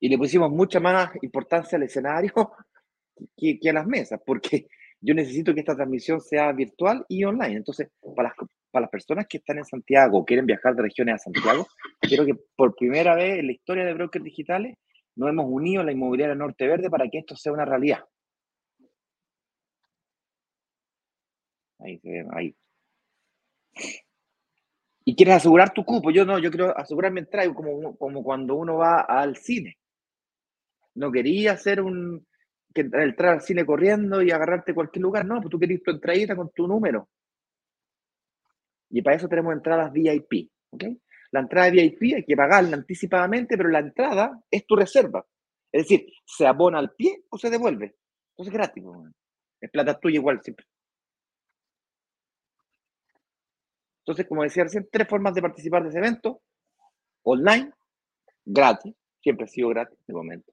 y 0.03 0.09
le 0.09 0.19
pusimos 0.19 0.51
mucha 0.51 0.81
más 0.81 1.13
importancia 1.23 1.77
al 1.77 1.85
escenario 1.85 2.33
que, 3.37 3.71
a 3.71 3.73
las 3.73 3.87
mesas, 3.87 4.21
porque 4.27 4.67
yo 5.01 5.15
necesito 5.15 5.55
que 5.55 5.61
esta 5.61 5.77
transmisión 5.77 6.21
sea 6.21 6.51
virtual 6.51 7.07
y 7.09 7.23
online. 7.23 7.59
Entonces, 7.59 7.89
para 8.17 8.31
las, 8.31 8.49
para 8.73 8.83
las 8.83 8.91
personas 8.91 9.29
que 9.29 9.39
están 9.39 9.59
en 9.59 9.65
Santiago 9.65 10.19
o 10.19 10.25
quieren 10.25 10.45
viajar 10.45 10.75
de 10.75 10.83
regiones 10.83 11.15
a 11.15 11.19
Santiago, 11.19 11.69
quiero 12.01 12.27
que 12.27 12.35
por 12.57 12.75
primera 12.75 13.15
vez 13.15 13.39
en 13.39 13.47
la 13.47 13.53
historia 13.53 13.85
de 13.85 13.95
Brokers 13.95 14.25
Digitales 14.25 14.77
nos 15.15 15.29
hemos 15.29 15.47
unido 15.49 15.83
a 15.83 15.85
la 15.85 15.93
inmobiliaria 15.93 16.35
Norte 16.35 16.67
Verde 16.67 16.91
para 16.91 17.09
que 17.09 17.19
esto 17.19 17.37
sea 17.37 17.53
una 17.53 17.65
realidad. 17.65 18.01
Ahí 21.79 22.01
se 22.01 22.11
ve, 22.11 22.27
ahí. 22.33 22.57
Y 25.05 25.15
quieres 25.15 25.37
asegurar 25.37 25.73
tu 25.73 25.85
cupo. 25.85 26.11
Yo 26.11 26.25
no, 26.25 26.41
yo 26.41 26.51
quiero 26.51 26.77
asegurarme 26.77 27.21
entrada 27.21 27.55
como, 27.55 27.97
como 27.97 28.25
cuando 28.25 28.57
uno 28.57 28.79
va 28.79 29.03
al 29.03 29.37
cine 29.37 29.77
no 30.95 31.11
quería 31.11 31.53
hacer 31.53 31.81
un 31.81 32.27
que 32.75 32.81
entrar 32.81 33.35
al 33.35 33.43
cine 33.43 33.67
corriendo 33.67 34.23
y 34.23 34.31
agarrarte 34.31 34.75
cualquier 34.75 35.03
lugar, 35.03 35.27
no, 35.27 35.41
pues 35.41 35.51
tú 35.51 35.59
querías 35.59 35.83
tu 35.83 35.91
entradita 35.91 36.35
con 36.35 36.51
tu 36.51 36.67
número. 36.67 37.09
Y 38.91 39.03
para 39.03 39.17
eso 39.17 39.29
tenemos 39.29 39.53
entradas 39.53 39.93
VIP. 39.93 40.51
La 41.31 41.41
entrada 41.41 41.71
VIP 41.71 42.15
hay 42.17 42.25
que 42.25 42.37
pagarla 42.37 42.77
anticipadamente, 42.77 43.57
pero 43.57 43.69
la 43.69 43.81
entrada 43.81 44.43
es 44.51 44.67
tu 44.67 44.77
reserva. 44.77 45.25
Es 45.71 45.85
decir, 45.85 46.07
se 46.25 46.47
abona 46.47 46.79
al 46.79 46.95
pie 46.95 47.25
o 47.31 47.39
se 47.39 47.51
devuelve. 47.51 47.97
Entonces 48.31 48.53
es 48.53 48.59
gratis, 48.59 48.85
es 49.61 49.71
plata 49.71 49.99
tuya 49.99 50.17
igual 50.17 50.41
siempre. 50.43 50.67
Entonces, 54.01 54.27
como 54.27 54.43
decía 54.43 54.65
recién, 54.65 54.89
tres 54.91 55.09
formas 55.09 55.35
de 55.35 55.43
participar 55.43 55.83
de 55.83 55.91
ese 55.91 55.99
evento. 55.99 56.43
Online, 57.23 57.71
gratis, 58.45 58.95
siempre 59.21 59.45
ha 59.45 59.49
sido 59.49 59.69
gratis 59.69 59.99
de 60.07 60.13
momento. 60.13 60.53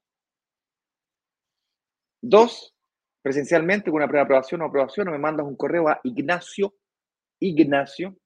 Dos, 2.20 2.74
presencialmente 3.22 3.90
con 3.90 3.96
una 3.96 4.08
preaprobación 4.08 4.62
o 4.62 4.66
aprobación, 4.66 5.08
o 5.08 5.12
me 5.12 5.18
mandas 5.18 5.46
un 5.46 5.56
correo 5.56 5.88
a 5.88 6.00
ignacio, 6.04 6.74
ignacio, 7.38 8.16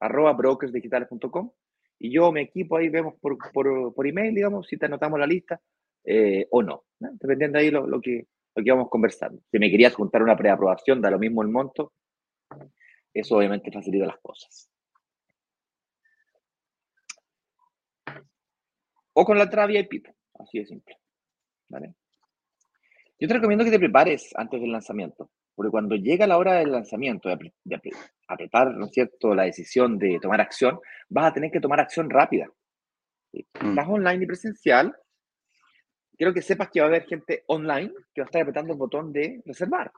arroba 0.00 0.32
brokersdigitales.com 0.32 1.50
y 1.98 2.12
yo, 2.12 2.32
mi 2.32 2.42
equipo, 2.42 2.76
ahí 2.76 2.88
vemos 2.88 3.14
por, 3.20 3.38
por, 3.52 3.94
por 3.94 4.06
email, 4.06 4.34
digamos, 4.34 4.66
si 4.66 4.76
te 4.76 4.86
anotamos 4.86 5.18
la 5.18 5.26
lista 5.26 5.60
eh, 6.04 6.46
o 6.50 6.62
no, 6.62 6.84
dependiendo 6.98 7.58
de 7.58 7.64
ahí 7.64 7.70
lo, 7.70 7.86
lo, 7.86 8.00
que, 8.00 8.26
lo 8.54 8.62
que 8.62 8.70
vamos 8.70 8.90
conversando. 8.90 9.40
Si 9.50 9.58
me 9.58 9.70
querías 9.70 9.94
juntar 9.94 10.22
una 10.22 10.36
preaprobación, 10.36 11.00
da 11.00 11.10
lo 11.10 11.18
mismo 11.18 11.42
el 11.42 11.48
monto, 11.48 11.92
eso 13.12 13.36
obviamente 13.36 13.70
facilita 13.70 14.06
las 14.06 14.18
cosas. 14.18 14.68
O 19.14 19.24
con 19.24 19.38
la 19.38 19.48
y 19.70 19.82
pipo, 19.84 20.12
así 20.34 20.58
de 20.58 20.66
simple. 20.66 20.98
¿Vale? 21.68 21.94
Yo 23.18 23.28
te 23.28 23.34
recomiendo 23.34 23.64
que 23.64 23.70
te 23.70 23.78
prepares 23.78 24.30
antes 24.34 24.60
del 24.60 24.72
lanzamiento, 24.72 25.30
porque 25.54 25.70
cuando 25.70 25.94
llega 25.94 26.26
la 26.26 26.36
hora 26.36 26.54
del 26.54 26.72
lanzamiento, 26.72 27.28
de, 27.28 27.80
apretar, 28.26 28.74
¿no 28.74 28.86
es 28.86 28.92
cierto?, 28.92 29.34
la 29.34 29.44
decisión 29.44 29.98
de 29.98 30.18
tomar 30.20 30.40
acción, 30.40 30.80
vas 31.08 31.30
a 31.30 31.34
tener 31.34 31.50
que 31.50 31.60
tomar 31.60 31.80
acción 31.80 32.10
rápida. 32.10 32.48
Mm. 33.32 33.70
Estás 33.70 33.88
online 33.88 34.24
y 34.24 34.26
presencial, 34.26 34.96
quiero 36.16 36.34
que 36.34 36.42
sepas 36.42 36.70
que 36.70 36.80
va 36.80 36.86
a 36.86 36.88
haber 36.88 37.06
gente 37.06 37.44
online 37.46 37.92
que 38.12 38.20
va 38.20 38.24
a 38.24 38.26
estar 38.26 38.42
apretando 38.42 38.72
el 38.72 38.78
botón 38.78 39.12
de 39.12 39.42
reservar. 39.44 39.92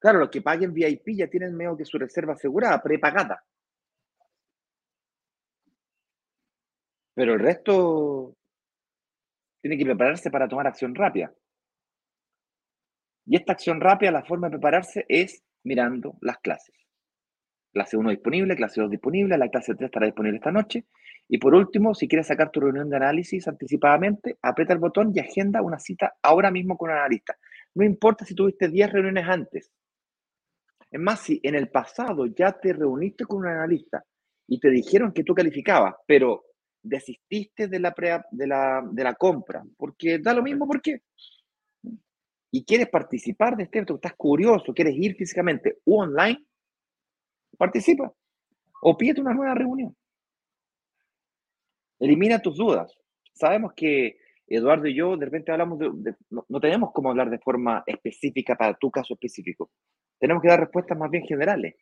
Claro, 0.00 0.18
los 0.18 0.30
que 0.30 0.42
paguen 0.42 0.74
VIP 0.74 1.16
ya 1.16 1.28
tienen 1.28 1.56
medio 1.56 1.76
que 1.76 1.84
su 1.84 1.96
reserva 1.96 2.34
asegurada, 2.34 2.82
prepagada. 2.82 3.42
Pero 7.14 7.34
el 7.34 7.40
resto 7.40 8.36
tiene 9.64 9.78
que 9.78 9.86
prepararse 9.86 10.30
para 10.30 10.46
tomar 10.46 10.66
acción 10.66 10.94
rápida. 10.94 11.32
Y 13.24 13.34
esta 13.34 13.54
acción 13.54 13.80
rápida, 13.80 14.10
la 14.10 14.22
forma 14.22 14.48
de 14.48 14.58
prepararse 14.58 15.06
es 15.08 15.42
mirando 15.64 16.18
las 16.20 16.36
clases. 16.40 16.76
Clase 17.72 17.96
1 17.96 18.10
disponible, 18.10 18.56
clase 18.56 18.82
2 18.82 18.90
disponible, 18.90 19.38
la 19.38 19.48
clase 19.48 19.74
3 19.74 19.86
estará 19.86 20.04
disponible 20.04 20.36
esta 20.36 20.52
noche. 20.52 20.84
Y 21.26 21.38
por 21.38 21.54
último, 21.54 21.94
si 21.94 22.06
quieres 22.06 22.26
sacar 22.26 22.50
tu 22.50 22.60
reunión 22.60 22.90
de 22.90 22.96
análisis 22.96 23.48
anticipadamente, 23.48 24.36
aprieta 24.42 24.74
el 24.74 24.80
botón 24.80 25.12
y 25.14 25.20
agenda 25.20 25.62
una 25.62 25.78
cita 25.78 26.12
ahora 26.20 26.50
mismo 26.50 26.76
con 26.76 26.90
un 26.90 26.98
analista. 26.98 27.34
No 27.74 27.86
importa 27.86 28.26
si 28.26 28.34
tuviste 28.34 28.68
10 28.68 28.92
reuniones 28.92 29.26
antes. 29.26 29.72
Es 30.90 31.00
más, 31.00 31.20
si 31.20 31.40
en 31.42 31.54
el 31.54 31.70
pasado 31.70 32.26
ya 32.26 32.52
te 32.52 32.74
reuniste 32.74 33.24
con 33.24 33.38
un 33.38 33.46
analista 33.46 34.04
y 34.46 34.60
te 34.60 34.68
dijeron 34.68 35.14
que 35.14 35.24
tú 35.24 35.34
calificabas, 35.34 35.94
pero 36.06 36.44
desististe 36.84 37.66
de 37.66 37.80
la, 37.80 37.94
de 38.30 38.46
la, 39.04 39.14
compra, 39.18 39.64
porque 39.76 40.18
da 40.18 40.34
lo 40.34 40.42
mismo, 40.42 40.66
¿por 40.66 40.80
qué? 40.80 41.02
Y 42.50 42.64
quieres 42.64 42.88
participar 42.88 43.56
de 43.56 43.64
este 43.64 43.78
evento, 43.78 43.96
estás 43.96 44.14
curioso, 44.14 44.72
quieres 44.72 44.94
ir 44.96 45.16
físicamente 45.16 45.78
o 45.84 46.02
online, 46.02 46.44
participa. 47.58 48.12
O 48.82 48.96
pídete 48.96 49.22
una 49.22 49.34
nueva 49.34 49.54
reunión. 49.54 49.96
Elimina 51.98 52.38
tus 52.38 52.56
dudas. 52.56 52.96
Sabemos 53.32 53.72
que 53.74 54.18
Eduardo 54.46 54.86
y 54.86 54.94
yo 54.94 55.16
de 55.16 55.24
repente 55.24 55.50
hablamos 55.50 55.78
de, 55.78 56.14
no, 56.30 56.44
no, 56.48 56.60
tenemos 56.60 56.92
cómo 56.92 57.10
hablar 57.10 57.30
de 57.30 57.38
forma 57.38 57.82
específica 57.86 58.54
para 58.56 58.74
tu 58.74 58.90
caso 58.90 59.14
específico. 59.14 59.70
Tenemos 60.18 60.42
que 60.42 60.48
dar 60.48 60.60
respuestas 60.60 60.98
más 60.98 61.10
bien 61.10 61.24
generales. 61.24 61.74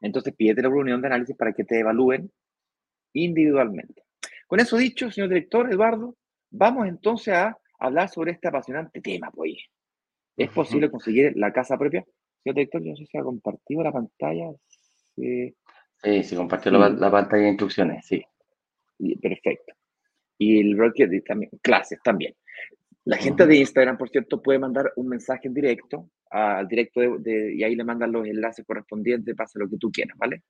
Entonces 0.00 0.34
pídete 0.34 0.62
la 0.62 0.68
reunión 0.68 1.00
de 1.00 1.06
análisis 1.08 1.36
para 1.36 1.52
que 1.52 1.64
te 1.64 1.80
evalúen 1.80 2.32
individualmente. 3.16 4.02
Con 4.46 4.60
eso 4.60 4.76
dicho, 4.76 5.10
señor 5.10 5.30
director 5.30 5.72
Eduardo, 5.72 6.16
vamos 6.50 6.86
entonces 6.86 7.34
a 7.34 7.58
hablar 7.78 8.08
sobre 8.08 8.32
este 8.32 8.48
apasionante 8.48 9.00
tema, 9.00 9.30
pues. 9.30 9.56
¿Es 10.36 10.50
posible 10.50 10.90
conseguir 10.90 11.32
la 11.36 11.52
casa 11.52 11.78
propia? 11.78 12.04
Señor 12.42 12.54
director, 12.54 12.82
yo 12.82 12.90
no 12.90 12.96
sé 12.96 13.06
si 13.06 13.18
ha 13.18 13.22
compartido 13.22 13.82
la 13.82 13.92
pantalla. 13.92 14.52
Sí, 15.14 15.54
sí, 16.02 16.22
sí 16.22 16.36
compartió 16.36 16.70
La, 16.72 17.10
pantalla 17.10 17.42
de 17.42 17.48
instrucciones, 17.48 18.06
sí. 18.06 18.22
Perfecto. 19.20 19.74
Y 20.38 20.60
el 20.60 20.76
broker 20.76 21.10
también, 21.26 21.50
clases 21.62 21.98
también. 22.04 22.34
La 23.04 23.16
gente 23.16 23.46
de 23.46 23.56
Instagram, 23.56 23.96
por 23.96 24.10
cierto, 24.10 24.42
puede 24.42 24.58
mandar 24.58 24.92
un 24.96 25.08
mensaje 25.08 25.48
en 25.48 25.54
directo, 25.54 26.10
al 26.30 26.66
directo 26.66 27.00
de, 27.18 27.54
y 27.54 27.62
ahí 27.62 27.76
le 27.76 27.84
mandan 27.84 28.12
los 28.12 28.26
enlaces 28.26 28.66
correspondientes, 28.66 29.34
pasa 29.34 29.58
lo 29.58 29.68
que 29.68 29.76
tú 29.76 29.90
quieras, 29.90 30.16
¿vale? 30.18 30.42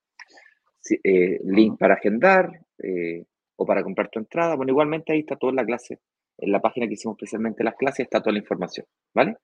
Eh, 1.03 1.41
link 1.45 1.79
para 1.79 1.95
agendar 1.95 2.61
eh, 2.79 3.25
o 3.57 3.67
para 3.67 3.83
comprar 3.83 4.09
tu 4.11 4.19
entrada. 4.19 4.55
Bueno, 4.55 4.73
igualmente 4.73 5.13
ahí 5.13 5.21
está 5.21 5.37
toda 5.37 5.53
la 5.53 5.65
clase. 5.65 6.01
En 6.39 6.53
la 6.53 6.61
página 6.61 6.87
que 6.87 6.95
hicimos 6.95 7.17
especialmente 7.17 7.65
las 7.65 7.77
clases 7.77 8.01
está 8.01 8.21
toda 8.21 8.33
la 8.33 8.41
información, 8.41 8.87
¿vale? 9.15 9.37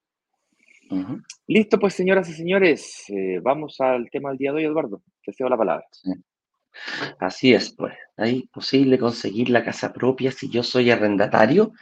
Listo, 1.46 1.78
pues 1.78 1.94
señoras 1.94 2.28
y 2.28 2.34
señores, 2.34 3.04
eh, 3.08 3.40
vamos 3.42 3.80
al 3.80 4.10
tema 4.10 4.28
del 4.28 4.38
día 4.38 4.52
de 4.52 4.58
hoy, 4.58 4.64
Eduardo. 4.64 5.02
Te 5.24 5.32
cedo 5.32 5.48
la 5.48 5.56
palabra. 5.56 5.86
Así 7.18 7.54
es, 7.54 7.74
pues. 7.74 7.94
¿Es 8.18 8.42
posible 8.52 8.98
conseguir 8.98 9.48
la 9.48 9.64
casa 9.64 9.92
propia 9.92 10.30
si 10.30 10.50
yo 10.50 10.62
soy 10.62 10.90
arrendatario? 10.90 11.72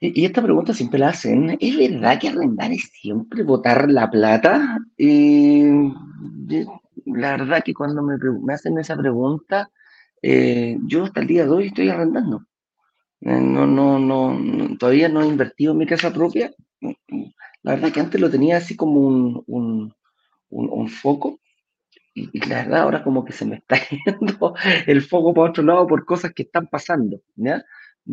Y, 0.00 0.24
esta 0.24 0.42
pregunta 0.42 0.72
siempre 0.72 1.00
la 1.00 1.08
hacen. 1.08 1.56
¿Es 1.60 1.76
verdad 1.76 2.20
que 2.20 2.28
arrendar 2.28 2.70
es 2.70 2.88
siempre 2.92 3.42
botar 3.42 3.90
la 3.90 4.08
plata? 4.08 4.78
La 7.14 7.36
verdad 7.36 7.62
que 7.64 7.74
cuando 7.74 8.02
me, 8.02 8.16
hacen 8.52 8.78
esa 8.78 8.96
pregunta, 8.96 9.70
eh, 10.22 10.76
yo 10.86 11.04
hasta 11.04 11.20
el 11.20 11.26
día 11.26 11.44
de 11.44 11.50
hoy 11.50 11.66
estoy 11.68 11.88
arrendando. 11.88 12.44
Eh, 13.20 13.40
no, 13.40 13.66
no, 13.66 13.98
no, 13.98 14.76
todavía 14.78 15.08
no 15.08 15.22
he 15.22 15.26
invertido 15.26 15.74
mi 15.74 15.86
casa 15.86 16.12
propia. 16.12 16.52
La 17.62 17.74
verdad 17.74 17.92
que 17.92 18.00
antes 18.00 18.20
lo 18.20 18.30
tenía 18.30 18.58
así 18.58 18.76
como 18.76 19.00
un, 19.00 19.94
un, 20.50 20.88
foco 20.88 21.40
y, 22.14 22.38
la 22.48 22.62
verdad 22.62 22.82
ahora 22.82 23.02
como 23.02 23.24
que 23.24 23.32
se 23.32 23.44
me 23.44 23.56
está 23.56 23.76
yendo 24.06 24.54
el 24.86 25.02
foco 25.02 25.34
para 25.34 25.50
otro 25.50 25.62
lado 25.62 25.86
por 25.86 26.04
cosas 26.04 26.32
que 26.32 26.44
están 26.44 26.68
pasando. 26.68 27.20
¿ya? 27.36 27.64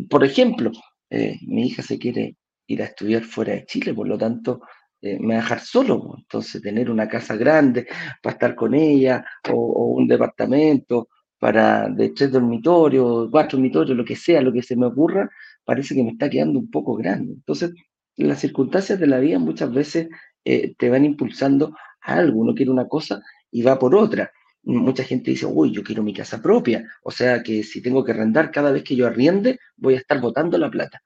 Por 0.09 0.23
ejemplo, 0.23 0.71
eh, 1.09 1.37
mi 1.47 1.67
hija 1.67 1.83
se 1.83 1.99
quiere 1.99 2.35
ir 2.67 2.81
a 2.81 2.85
estudiar 2.85 3.23
fuera 3.23 3.53
de 3.53 3.65
Chile, 3.65 3.93
por 3.93 4.07
lo 4.07 4.17
tanto 4.17 4.61
eh, 5.05 5.19
me 5.19 5.35
dejar 5.35 5.59
solo. 5.59 6.15
Entonces, 6.17 6.62
tener 6.63 6.89
una 6.89 7.07
casa 7.07 7.35
grande 7.35 7.88
para 8.24 8.33
estar 8.33 8.55
con 8.55 8.74
ella 8.74 9.24
o, 9.51 9.93
un 9.97 10.07
departamento 10.07 11.09
para 11.38 11.88
de 11.89 12.09
tres 12.09 12.31
dormitorios, 12.31 13.29
cuatro 13.31 13.57
dormitorios, 13.57 13.95
lo 13.95 14.03
que 14.03 14.15
sea, 14.15 14.41
lo 14.41 14.51
que 14.51 14.63
se 14.63 14.75
me 14.75 14.88
ocurra, 14.88 15.29
parece 15.63 15.93
que 15.93 16.03
me 16.03 16.12
está 16.12 16.27
quedando 16.27 16.57
un 16.59 16.71
poco 16.71 16.95
grande. 16.95 17.33
Entonces, 17.33 17.71
las 18.17 18.39
circunstancias 18.39 19.00
de 19.00 19.05
la 19.07 19.19
vida 19.19 19.38
muchas 19.38 19.71
veces 19.71 20.07
eh, 20.43 20.74
te 20.75 20.89
van 20.89 21.05
impulsando 21.05 21.75
a 22.01 22.15
algo. 22.15 22.39
Uno 22.39 22.55
quiere 22.55 22.71
una 22.71 22.88
cosa 22.88 23.21
y 23.51 23.62
va 23.62 23.77
por 23.77 23.93
otra. 23.95 24.31
Mucha 24.63 25.03
gente 25.03 25.31
dice, 25.31 25.45
uy, 25.45 25.71
yo 25.71 25.83
quiero 25.83 26.01
mi 26.01 26.13
casa 26.13 26.41
propia. 26.41 26.83
O 27.03 27.12
sea 27.12 27.43
que 27.43 27.62
si 27.62 27.79
tengo 27.81 28.03
que 28.03 28.13
arrendar 28.13 28.50
cada 28.50 28.71
vez 28.71 28.83
que 28.83 28.95
yo 28.95 29.05
arriende, 29.05 29.59
voy 29.77 29.93
a 29.95 29.97
estar 30.00 30.19
botando 30.19 30.57
la 30.57 30.71
plata. 30.71 31.03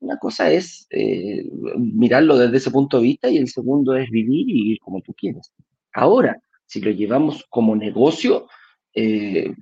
Una 0.00 0.16
cosa 0.16 0.50
es 0.50 0.86
eh, 0.90 1.48
mirarlo 1.78 2.36
desde 2.38 2.56
ese 2.56 2.70
punto 2.70 2.96
de 2.96 3.02
vista 3.04 3.28
y 3.28 3.36
el 3.36 3.48
segundo 3.48 3.94
es 3.94 4.10
vivir 4.10 4.48
y 4.48 4.52
vivir 4.54 4.78
como 4.80 5.02
tú 5.02 5.14
quieres. 5.14 5.52
Ahora, 5.92 6.40
si 6.66 6.80
lo 6.80 6.90
llevamos 6.90 7.44
como 7.50 7.76
negocio, 7.76 8.48
eh, 8.94 9.54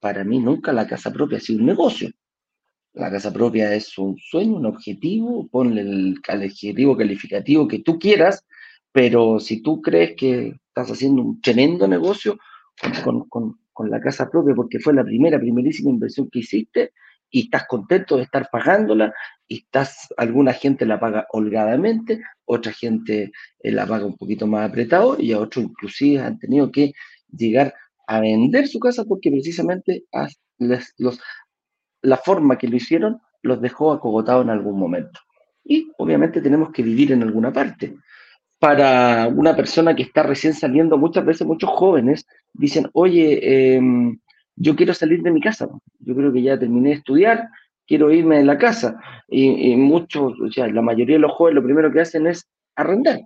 para 0.00 0.24
mí 0.24 0.38
nunca 0.38 0.72
la 0.72 0.86
casa 0.86 1.12
propia 1.12 1.38
ha 1.38 1.40
sido 1.40 1.60
un 1.60 1.66
negocio. 1.66 2.10
La 2.94 3.10
casa 3.10 3.32
propia 3.32 3.74
es 3.74 3.98
un 3.98 4.16
sueño, 4.16 4.56
un 4.56 4.66
objetivo, 4.66 5.48
ponle 5.48 5.82
el, 5.82 6.14
adjetivo 6.28 6.96
calificativo 6.96 7.68
que 7.68 7.80
tú 7.80 7.98
quieras, 7.98 8.46
pero 8.92 9.40
si 9.40 9.62
tú 9.62 9.82
crees 9.82 10.14
que 10.16 10.54
estás 10.68 10.90
haciendo 10.90 11.22
un 11.22 11.40
tremendo 11.40 11.88
negocio 11.88 12.38
con, 13.02 13.28
con 13.74 13.90
la 13.90 14.00
casa 14.00 14.30
propia 14.30 14.54
porque 14.54 14.78
fue 14.78 14.94
la 14.94 15.04
primera, 15.04 15.38
primerísima 15.38 15.90
inversión 15.90 16.30
que 16.30 16.38
hiciste, 16.38 16.92
y 17.34 17.46
estás 17.46 17.66
contento 17.66 18.16
de 18.16 18.22
estar 18.22 18.48
pagándola 18.48 19.12
y 19.48 19.56
estás, 19.56 20.06
alguna 20.16 20.52
gente 20.52 20.86
la 20.86 21.00
paga 21.00 21.26
holgadamente, 21.32 22.22
otra 22.44 22.70
gente 22.70 23.32
eh, 23.58 23.72
la 23.72 23.88
paga 23.88 24.06
un 24.06 24.16
poquito 24.16 24.46
más 24.46 24.70
apretado 24.70 25.16
y 25.18 25.32
a 25.32 25.40
otros 25.40 25.64
inclusive 25.64 26.22
han 26.22 26.38
tenido 26.38 26.70
que 26.70 26.92
llegar 27.36 27.74
a 28.06 28.20
vender 28.20 28.68
su 28.68 28.78
casa 28.78 29.04
porque 29.04 29.32
precisamente 29.32 30.04
los, 30.58 31.20
la 32.02 32.16
forma 32.18 32.56
que 32.56 32.68
lo 32.68 32.76
hicieron 32.76 33.18
los 33.42 33.60
dejó 33.60 33.92
acogotados 33.92 34.44
en 34.44 34.50
algún 34.50 34.78
momento. 34.78 35.18
Y 35.64 35.90
obviamente 35.98 36.40
tenemos 36.40 36.70
que 36.70 36.84
vivir 36.84 37.10
en 37.10 37.24
alguna 37.24 37.52
parte. 37.52 37.96
Para 38.60 39.26
una 39.26 39.56
persona 39.56 39.96
que 39.96 40.04
está 40.04 40.22
recién 40.22 40.54
saliendo, 40.54 40.96
muchas 40.98 41.24
veces 41.24 41.48
muchos 41.48 41.70
jóvenes 41.70 42.26
dicen, 42.52 42.88
oye, 42.92 43.40
eh, 43.42 43.80
yo 44.56 44.76
quiero 44.76 44.94
salir 44.94 45.22
de 45.22 45.30
mi 45.30 45.40
casa, 45.40 45.68
yo 45.98 46.14
creo 46.14 46.32
que 46.32 46.42
ya 46.42 46.58
terminé 46.58 46.90
de 46.90 46.96
estudiar, 46.96 47.48
quiero 47.86 48.12
irme 48.12 48.38
de 48.38 48.44
la 48.44 48.58
casa. 48.58 48.98
Y, 49.28 49.76
muchos, 49.76 50.34
o 50.40 50.50
sea, 50.50 50.68
la 50.68 50.82
mayoría 50.82 51.16
de 51.16 51.20
los 51.20 51.32
jóvenes 51.32 51.56
lo 51.56 51.64
primero 51.64 51.92
que 51.92 52.00
hacen 52.00 52.26
es 52.26 52.48
arrendar. 52.76 53.20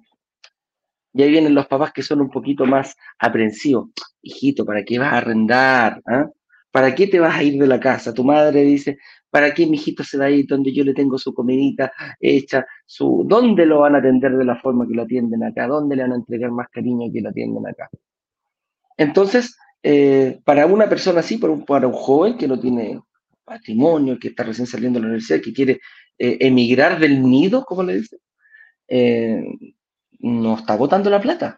Y 1.15 1.23
ahí 1.23 1.31
vienen 1.31 1.55
los 1.55 1.67
papás 1.67 1.93
que 1.93 2.03
son 2.03 2.21
un 2.21 2.31
poquito 2.31 2.67
más 2.67 2.97
aprensivos. 3.19 3.91
Hijito, 4.23 4.65
¿para 4.65 4.85
qué 4.85 4.99
vas 4.99 5.13
a 5.13 5.19
arrendar? 5.19 6.01
Ah? 6.07 6.29
¿Para 6.71 6.95
qué 6.95 7.07
te 7.07 7.19
vas 7.19 7.37
a 7.37 7.43
ir 7.43 7.59
de 7.59 7.67
la 7.67 7.81
casa? 7.81 8.13
Tu 8.13 8.23
madre 8.23 8.63
dice, 8.63 8.99
¿para 9.31 9.53
qué 9.53 9.67
mi 9.67 9.77
hijito 9.77 10.05
se 10.05 10.19
va 10.19 10.27
a 10.27 10.31
ir 10.31 10.47
donde 10.47 10.73
yo 10.73 10.85
le 10.85 10.95
tengo 10.95 11.19
su 11.19 11.33
comidita 11.33 11.93
hecha? 12.21 12.67
Su, 12.85 13.25
¿Dónde 13.27 13.65
lo 13.67 13.81
van 13.81 13.95
a 13.95 13.99
atender 13.99 14.37
de 14.37 14.45
la 14.45 14.57
forma 14.57 14.87
que 14.87 14.95
lo 14.95 15.03
atienden 15.03 15.43
acá? 15.45 15.67
¿Dónde 15.67 15.97
le 15.97 16.03
van 16.03 16.13
a 16.13 16.17
entregar 16.17 16.51
más 16.51 16.69
cariño 16.69 17.11
que 17.13 17.21
lo 17.21 17.31
atienden 17.31 17.67
acá? 17.67 17.89
Entonces, 18.97 19.57
eh, 19.83 20.41
para 20.45 20.67
una 20.67 20.89
persona 20.89 21.21
así, 21.21 21.39
para 21.39 21.53
un, 21.53 21.65
para 21.65 21.87
un 21.87 21.93
joven 21.93 22.37
que 22.37 22.49
no 22.49 22.59
tiene 22.59 23.01
patrimonio, 23.45 24.19
que 24.19 24.29
está 24.29 24.43
recién 24.43 24.67
saliendo 24.67 24.99
de 24.99 25.03
la 25.03 25.09
universidad, 25.09 25.41
que 25.41 25.53
quiere 25.53 25.81
eh, 26.19 26.39
emigrar 26.41 26.99
del 26.99 27.23
nido, 27.23 27.65
como 27.65 27.83
le 27.83 28.01
dicen, 28.01 28.19
eh, 28.89 29.43
no 30.21 30.57
está 30.57 30.77
botando 30.77 31.11
la 31.11 31.21
plata. 31.21 31.57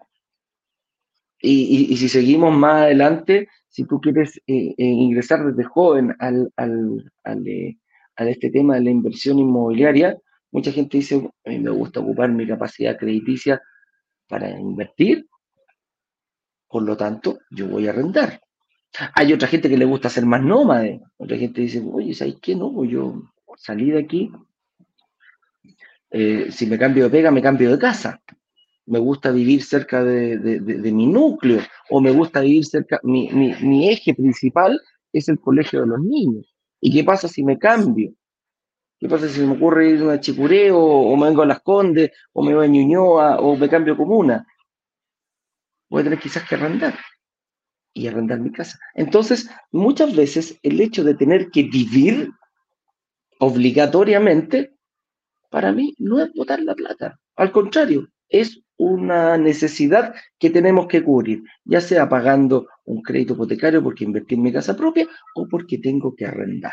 Y, 1.43 1.97
si 1.97 2.11
seguimos 2.11 2.55
más 2.55 2.83
adelante, 2.83 3.49
si 3.69 3.85
tú 3.85 3.99
quieres 3.99 4.39
ingresar 4.47 5.43
desde 5.47 5.65
joven 5.65 6.15
al, 6.19 6.53
al, 6.57 7.11
al, 7.25 7.45
a 8.17 8.29
este 8.29 8.51
tema 8.51 8.75
de 8.75 8.83
la 8.83 8.91
inversión 8.91 9.39
inmobiliaria, 9.39 10.19
mucha 10.51 10.71
gente 10.71 10.99
dice, 10.99 11.31
a 11.47 11.51
mí 11.51 11.59
me 11.59 11.71
gusta 11.71 12.01
ocupar 12.01 12.31
mi 12.31 12.47
capacidad 12.47 12.99
crediticia 12.99 13.63
para 14.29 14.51
invertir, 14.51 15.27
por 16.71 16.85
lo 16.85 16.97
tanto, 16.97 17.41
yo 17.51 17.67
voy 17.67 17.89
a 17.89 17.91
arrendar. 17.91 18.41
Hay 19.15 19.33
otra 19.33 19.49
gente 19.49 19.69
que 19.69 19.77
le 19.77 19.85
gusta 19.85 20.09
ser 20.09 20.25
más 20.25 20.43
nómade. 20.43 21.01
Otra 21.17 21.37
gente 21.37 21.61
dice, 21.63 21.83
oye, 21.85 22.15
¿sabes 22.15 22.37
qué? 22.41 22.55
No, 22.55 22.73
pues 22.73 22.91
yo 22.91 23.23
salí 23.57 23.91
de 23.91 23.99
aquí. 23.99 24.31
Eh, 26.13 26.49
si 26.51 26.67
me 26.67 26.79
cambio 26.79 27.05
de 27.05 27.11
pega, 27.11 27.33
me 27.33 27.43
cambio 27.43 27.73
de 27.73 27.79
casa. 27.79 28.23
Me 28.87 29.01
gusta 29.01 29.33
vivir 29.33 29.63
cerca 29.63 30.03
de, 30.05 30.61
mi 30.93 31.07
núcleo 31.07 31.61
o 31.91 32.01
me 32.01 32.13
gusta 32.13 32.41
vivir 32.41 32.65
cerca, 32.65 33.01
mi, 33.03 33.29
mi, 33.31 33.89
eje 33.89 34.15
principal 34.15 34.81
es 35.13 35.29
el 35.29 35.41
colegio 35.41 35.81
de 35.81 35.87
los 35.89 36.01
niños. 36.01 36.55
¿Y 36.81 36.93
qué 36.93 37.05
pasa 37.05 37.27
si 37.27 37.43
me 37.43 37.59
cambio? 37.59 38.13
¿Qué 38.99 39.09
pasa 39.09 39.29
si 39.29 39.41
me 39.41 39.55
ocurre 39.55 39.91
ir 39.91 40.03
a 40.05 40.21
Chicureo 40.21 40.79
o, 40.79 41.17
me 41.17 41.27
vengo 41.27 41.43
a 41.43 41.47
Las 41.47 41.61
Condes 41.61 42.11
o 42.33 42.43
me 42.43 42.55
voy 42.55 42.67
a 42.67 42.69
Ñuñoa 42.69 43.41
o 43.41 43.57
me 43.57 43.69
cambio 43.69 43.97
comuna? 43.97 44.47
Voy 45.91 46.01
a 46.01 46.05
tener 46.05 46.19
quizás 46.19 46.49
que 46.49 46.55
arrendar 46.55 46.99
y 47.93 48.07
arrendar 48.07 48.41
mi 48.41 48.53
casa. 48.53 48.79
Entonces, 48.95 49.51
muchas 49.73 50.15
veces 50.17 50.59
el 50.63 50.81
hecho 50.81 51.05
de 51.05 51.15
tener 51.15 51.51
que 51.51 51.65
vivir 51.65 52.31
obligatoriamente, 53.41 54.75
para 55.51 55.73
mí 55.73 55.95
no 55.99 56.23
es 56.23 56.33
botar 56.33 56.61
la 56.61 56.75
plata. 56.75 57.19
Al 57.37 57.53
contrario, 57.53 58.09
es 58.29 58.63
una 58.77 59.37
necesidad 59.37 60.15
que 60.39 60.49
tenemos 60.49 60.87
que 60.87 61.03
cubrir, 61.03 61.43
ya 61.65 61.81
sea 61.81 62.09
pagando 62.09 62.69
un 62.85 63.03
crédito 63.03 63.35
hipotecario 63.35 63.83
porque 63.83 64.05
invertí 64.05 64.37
en 64.37 64.43
mi 64.43 64.53
casa 64.53 64.77
propia 64.77 65.07
o 65.35 65.47
porque 65.49 65.79
tengo 65.79 66.15
que 66.15 66.25
arrendar. 66.25 66.73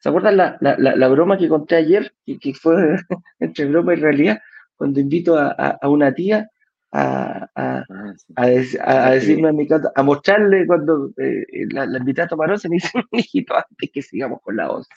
¿Se 0.00 0.08
acuerdan 0.08 0.36
la, 0.36 1.08
broma 1.08 1.38
que 1.38 1.48
conté 1.48 1.76
ayer, 1.76 2.12
que, 2.26 2.38
que 2.38 2.54
fue 2.54 2.74
entre 3.38 3.66
broma 3.66 3.94
y 3.94 3.96
realidad, 3.96 4.40
cuando 4.76 5.00
invito 5.00 5.36
a, 5.38 5.78
una 5.84 6.14
tía 6.14 6.48
a, 6.92 7.48
a, 7.54 7.84
ah, 8.36 9.10
decirme 9.10 9.48
a 9.48 9.52
mi 9.52 9.66
casa, 9.66 9.92
a 9.94 10.02
mostrarle 10.02 10.66
cuando 10.66 11.12
eh, 11.18 11.44
la, 11.70 11.84
invité 11.84 12.22
a 12.22 12.28
tomar 12.28 12.50
once, 12.50 12.68
me 12.68 12.76
dice, 12.76 12.90
un 13.12 13.18
hijito, 13.18 13.54
antes 13.54 13.90
que 13.92 14.02
sigamos 14.02 14.40
con 14.42 14.56
la 14.56 14.70
once. 14.70 14.90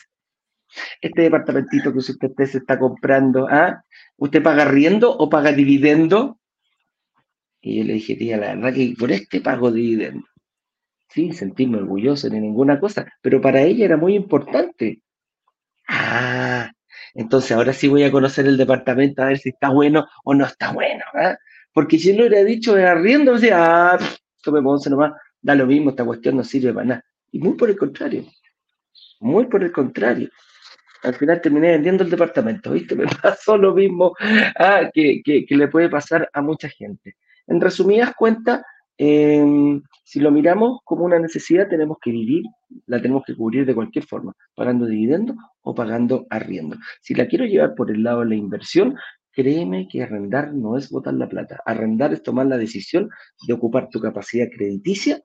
Este 1.01 1.21
departamentito 1.21 1.91
que 1.91 1.99
usted, 1.99 2.31
se 2.45 2.57
está 2.57 2.79
comprando, 2.79 3.47
¿ah? 3.49 3.83
¿usted 4.17 4.41
paga 4.41 4.65
riendo 4.65 5.15
o 5.15 5.29
paga 5.29 5.51
dividendo? 5.51 6.39
Y 7.61 7.77
yo 7.77 7.83
le 7.83 7.93
dije, 7.93 8.15
tía, 8.15 8.37
la 8.37 8.55
verdad 8.55 8.73
que 8.73 8.95
por 8.97 9.11
este 9.11 9.39
pago 9.39 9.71
dividendo 9.71 10.25
sin 11.13 11.33
sentirme 11.33 11.77
orgulloso 11.77 12.27
ni 12.29 12.39
ninguna 12.39 12.79
cosa, 12.79 13.07
pero 13.21 13.39
para 13.39 13.61
ella 13.61 13.85
era 13.85 13.97
muy 13.97 14.15
importante. 14.15 15.03
Ah, 15.87 16.71
entonces 17.13 17.51
ahora 17.51 17.73
sí 17.73 17.87
voy 17.87 18.03
a 18.03 18.11
conocer 18.11 18.47
el 18.47 18.57
departamento 18.57 19.21
a 19.21 19.27
ver 19.27 19.37
si 19.37 19.49
está 19.49 19.69
bueno 19.69 20.07
o 20.23 20.33
no 20.33 20.45
está 20.45 20.71
bueno, 20.73 21.03
¿ah? 21.13 21.37
Porque 21.73 21.97
si 21.97 22.13
lo 22.13 22.25
hubiera 22.25 22.43
dicho 22.43 22.75
arriendo, 22.75 23.33
decía, 23.33 23.93
ah, 23.93 23.99
tome 24.41 24.59
once 24.59 24.89
nomás, 24.89 25.13
da 25.41 25.55
lo 25.55 25.65
mismo, 25.65 25.89
esta 25.89 26.05
cuestión 26.05 26.37
no 26.37 26.43
sirve 26.43 26.73
para 26.73 26.85
nada. 26.85 27.05
Y 27.31 27.39
muy 27.39 27.53
por 27.53 27.69
el 27.69 27.77
contrario, 27.77 28.25
muy 29.19 29.45
por 29.45 29.63
el 29.63 29.71
contrario. 29.71 30.29
Al 31.03 31.15
final 31.15 31.41
terminé 31.41 31.71
vendiendo 31.71 32.03
el 32.03 32.09
departamento, 32.09 32.71
¿viste? 32.71 32.95
Me 32.95 33.05
pasó 33.21 33.57
lo 33.57 33.73
mismo 33.73 34.13
ah, 34.57 34.89
que, 34.93 35.21
que, 35.23 35.45
que 35.45 35.57
le 35.57 35.67
puede 35.67 35.89
pasar 35.89 36.29
a 36.31 36.41
mucha 36.41 36.69
gente. 36.69 37.15
En 37.47 37.59
resumidas 37.59 38.13
cuentas, 38.15 38.61
Em, 38.97 39.81
si 40.03 40.19
lo 40.19 40.31
miramos 40.31 40.79
como 40.83 41.05
una 41.05 41.17
necesidad, 41.19 41.67
tenemos 41.67 41.97
que 42.01 42.11
vivir, 42.11 42.45
la 42.85 43.01
tenemos 43.01 43.23
que 43.25 43.35
cubrir 43.35 43.65
de 43.65 43.73
cualquier 43.73 44.05
forma, 44.05 44.33
pagando 44.55 44.85
dividendos 44.85 45.35
o 45.61 45.73
pagando 45.73 46.27
arriendo. 46.29 46.77
Si 47.01 47.15
la 47.15 47.27
quiero 47.27 47.45
llevar 47.45 47.75
por 47.75 47.89
el 47.89 48.03
lado 48.03 48.19
de 48.21 48.27
la 48.27 48.35
inversión, 48.35 48.95
créeme 49.33 49.87
que 49.87 50.03
arrendar 50.03 50.53
no 50.53 50.77
es 50.77 50.89
botar 50.89 51.13
la 51.13 51.27
plata. 51.27 51.61
Arrendar 51.65 52.13
es 52.13 52.23
tomar 52.23 52.45
la 52.45 52.57
decisión 52.57 53.09
de 53.47 53.53
ocupar 53.53 53.89
tu 53.89 53.99
capacidad 53.99 54.47
crediticia 54.55 55.21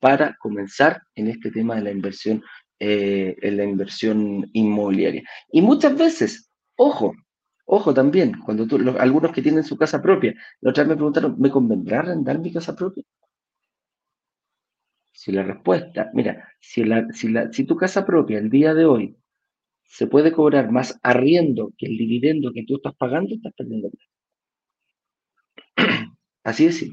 para 0.00 0.36
comenzar 0.40 1.02
en 1.14 1.28
este 1.28 1.50
tema 1.50 1.76
de 1.76 1.82
la 1.82 1.90
inversión, 1.90 2.42
eh, 2.78 3.36
en 3.42 3.56
la 3.56 3.64
inversión 3.64 4.48
inmobiliaria. 4.52 5.22
Y 5.52 5.62
muchas 5.62 5.96
veces, 5.96 6.50
ojo, 6.76 7.14
Ojo 7.70 7.92
también, 7.92 8.40
cuando 8.46 8.66
tú, 8.66 8.78
algunos 8.98 9.30
que 9.30 9.42
tienen 9.42 9.62
su 9.62 9.76
casa 9.76 10.00
propia, 10.00 10.34
la 10.62 10.70
otra 10.70 10.84
vez 10.84 10.88
me 10.88 10.96
preguntaron, 10.96 11.36
¿me 11.38 11.50
convendrá 11.50 11.98
arrendar 11.98 12.38
mi 12.38 12.50
casa 12.50 12.74
propia? 12.74 13.04
Si 15.12 15.32
la 15.32 15.42
respuesta, 15.42 16.10
mira, 16.14 16.48
si, 16.58 16.82
la, 16.84 17.06
si, 17.12 17.28
la, 17.28 17.52
si 17.52 17.64
tu 17.64 17.76
casa 17.76 18.06
propia 18.06 18.38
el 18.38 18.48
día 18.48 18.72
de 18.72 18.86
hoy 18.86 19.17
se 19.88 20.06
puede 20.06 20.30
cobrar 20.32 20.70
más 20.70 20.98
arriendo 21.02 21.72
que 21.76 21.86
el 21.86 21.96
dividendo 21.96 22.52
que 22.52 22.64
tú 22.64 22.76
estás 22.76 22.94
pagando, 22.94 23.34
estás 23.34 23.52
perdiendo 23.54 23.90
plata. 23.90 24.06
Así 26.44 26.66
es. 26.66 26.86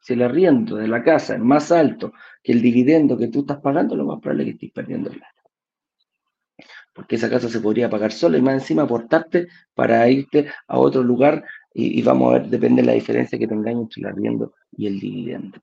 Si 0.00 0.12
el 0.12 0.20
arriendo 0.22 0.76
de 0.76 0.88
la 0.88 1.02
casa 1.02 1.36
es 1.36 1.40
más 1.40 1.72
alto 1.72 2.12
que 2.42 2.52
el 2.52 2.60
dividendo 2.60 3.16
que 3.16 3.28
tú 3.28 3.40
estás 3.40 3.60
pagando, 3.60 3.96
lo 3.96 4.04
más 4.04 4.20
probable 4.20 4.42
es 4.42 4.48
que 4.48 4.66
estés 4.66 4.72
perdiendo 4.72 5.10
plata 5.10 5.34
porque 6.94 7.16
esa 7.16 7.28
casa 7.28 7.48
se 7.48 7.60
podría 7.60 7.90
pagar 7.90 8.12
sola 8.12 8.38
y 8.38 8.42
más 8.42 8.54
encima 8.54 8.82
aportarte 8.82 9.48
para 9.74 10.08
irte 10.08 10.46
a 10.68 10.78
otro 10.78 11.02
lugar 11.02 11.44
y, 11.74 12.00
vamos 12.02 12.30
a 12.30 12.38
ver, 12.38 12.48
depende 12.48 12.82
de 12.82 12.86
la 12.86 12.92
diferencia 12.92 13.36
que 13.36 13.48
tengáis 13.48 13.76
entre 13.76 14.00
el 14.00 14.06
arriendo 14.06 14.54
y 14.76 14.86
el 14.86 15.00
dividendo. 15.00 15.58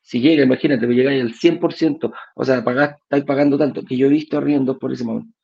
Si 0.00 0.18
llega, 0.18 0.42
imagínate, 0.42 0.86
llegáis 0.86 1.20
al 1.22 1.34
100%, 1.34 2.12
o 2.34 2.44
sea, 2.44 2.64
pagás, 2.64 2.96
estáis 3.02 3.24
pagando 3.24 3.58
tanto, 3.58 3.84
que 3.84 3.96
yo 3.96 4.06
he 4.06 4.10
visto 4.10 4.38
arriendo 4.38 4.78
por 4.78 4.90
ese 4.90 5.04
momento. 5.04 5.36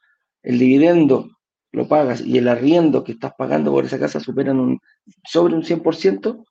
El 0.46 0.60
dividendo 0.60 1.28
lo 1.72 1.88
pagas 1.88 2.20
y 2.20 2.38
el 2.38 2.46
arriendo 2.46 3.02
que 3.02 3.12
estás 3.12 3.32
pagando 3.36 3.72
por 3.72 3.84
esa 3.84 3.98
casa 3.98 4.20
superan 4.20 4.60
un, 4.60 4.80
sobre 5.24 5.56
un 5.56 5.64
100%, 5.64 6.44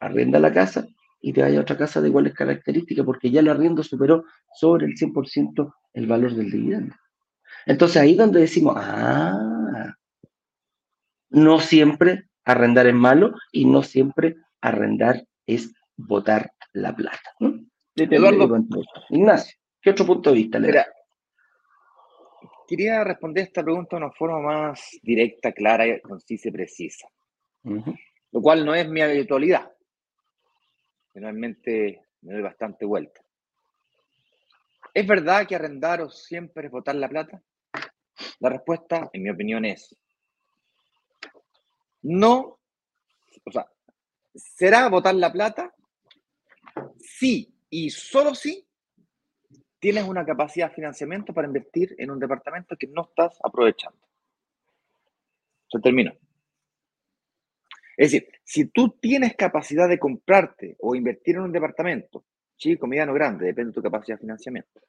arrienda 0.00 0.38
la 0.38 0.52
casa 0.52 0.86
y 1.22 1.32
te 1.32 1.40
vaya 1.40 1.58
a 1.58 1.62
otra 1.62 1.78
casa 1.78 2.02
de 2.02 2.08
iguales 2.08 2.34
características, 2.34 3.06
porque 3.06 3.30
ya 3.30 3.40
el 3.40 3.48
arriendo 3.48 3.82
superó 3.82 4.24
sobre 4.54 4.84
el 4.84 4.98
100% 4.98 5.72
el 5.94 6.06
valor 6.06 6.34
del 6.34 6.50
dividendo. 6.50 6.94
Entonces 7.64 8.02
ahí 8.02 8.16
donde 8.16 8.40
decimos, 8.40 8.74
ah, 8.76 9.94
no 11.30 11.58
siempre 11.58 12.28
arrendar 12.44 12.86
es 12.86 12.94
malo 12.94 13.34
y 13.50 13.64
no 13.64 13.82
siempre 13.82 14.36
arrendar 14.60 15.24
es 15.46 15.72
votar 15.96 16.52
la 16.74 16.94
plata. 16.94 17.34
Eduardo, 17.96 18.62
Ignacio, 19.08 19.56
¿qué 19.80 19.88
otro 19.88 20.04
punto 20.04 20.28
de 20.28 20.36
vista 20.36 20.58
le 20.58 20.72
da? 20.72 20.86
Quería 22.72 23.04
responder 23.04 23.44
esta 23.44 23.62
pregunta 23.62 23.96
de 23.96 24.02
una 24.02 24.12
forma 24.12 24.40
más 24.40 24.98
directa, 25.02 25.52
clara, 25.52 26.00
concisa 26.00 26.48
y 26.48 26.52
precisa. 26.52 27.06
Lo 27.64 28.40
cual 28.40 28.64
no 28.64 28.74
es 28.74 28.88
mi 28.88 29.02
habitualidad. 29.02 29.70
Generalmente 31.12 32.00
me 32.22 32.32
doy 32.32 32.40
bastante 32.40 32.86
vuelta. 32.86 33.20
¿Es 34.94 35.06
verdad 35.06 35.46
que 35.46 35.54
arrendar 35.54 36.00
o 36.00 36.08
siempre 36.08 36.64
es 36.64 36.72
votar 36.72 36.94
la 36.94 37.10
plata? 37.10 37.42
La 38.40 38.48
respuesta, 38.48 39.10
en 39.12 39.22
mi 39.22 39.28
opinión, 39.28 39.66
es 39.66 39.94
no, 42.00 42.58
o 43.44 43.52
sea, 43.52 43.70
será 44.34 44.88
votar 44.88 45.14
la 45.14 45.30
plata 45.30 45.74
sí 46.98 47.54
y 47.68 47.90
solo 47.90 48.34
si 48.34 48.66
tienes 49.82 50.04
una 50.04 50.24
capacidad 50.24 50.68
de 50.68 50.76
financiamiento 50.76 51.34
para 51.34 51.48
invertir 51.48 51.96
en 51.98 52.12
un 52.12 52.20
departamento 52.20 52.76
que 52.76 52.86
no 52.86 53.02
estás 53.02 53.36
aprovechando. 53.42 53.98
Se 55.68 55.80
terminó. 55.80 56.12
Es 57.96 58.12
decir, 58.12 58.28
si 58.44 58.66
tú 58.66 58.90
tienes 59.00 59.34
capacidad 59.34 59.88
de 59.88 59.98
comprarte 59.98 60.76
o 60.78 60.94
invertir 60.94 61.34
en 61.34 61.42
un 61.42 61.52
departamento, 61.52 62.24
chico, 62.56 62.86
mediano, 62.86 63.12
grande, 63.12 63.46
depende 63.46 63.70
de 63.70 63.74
tu 63.74 63.82
capacidad 63.82 64.16
de 64.16 64.20
financiamiento, 64.20 64.80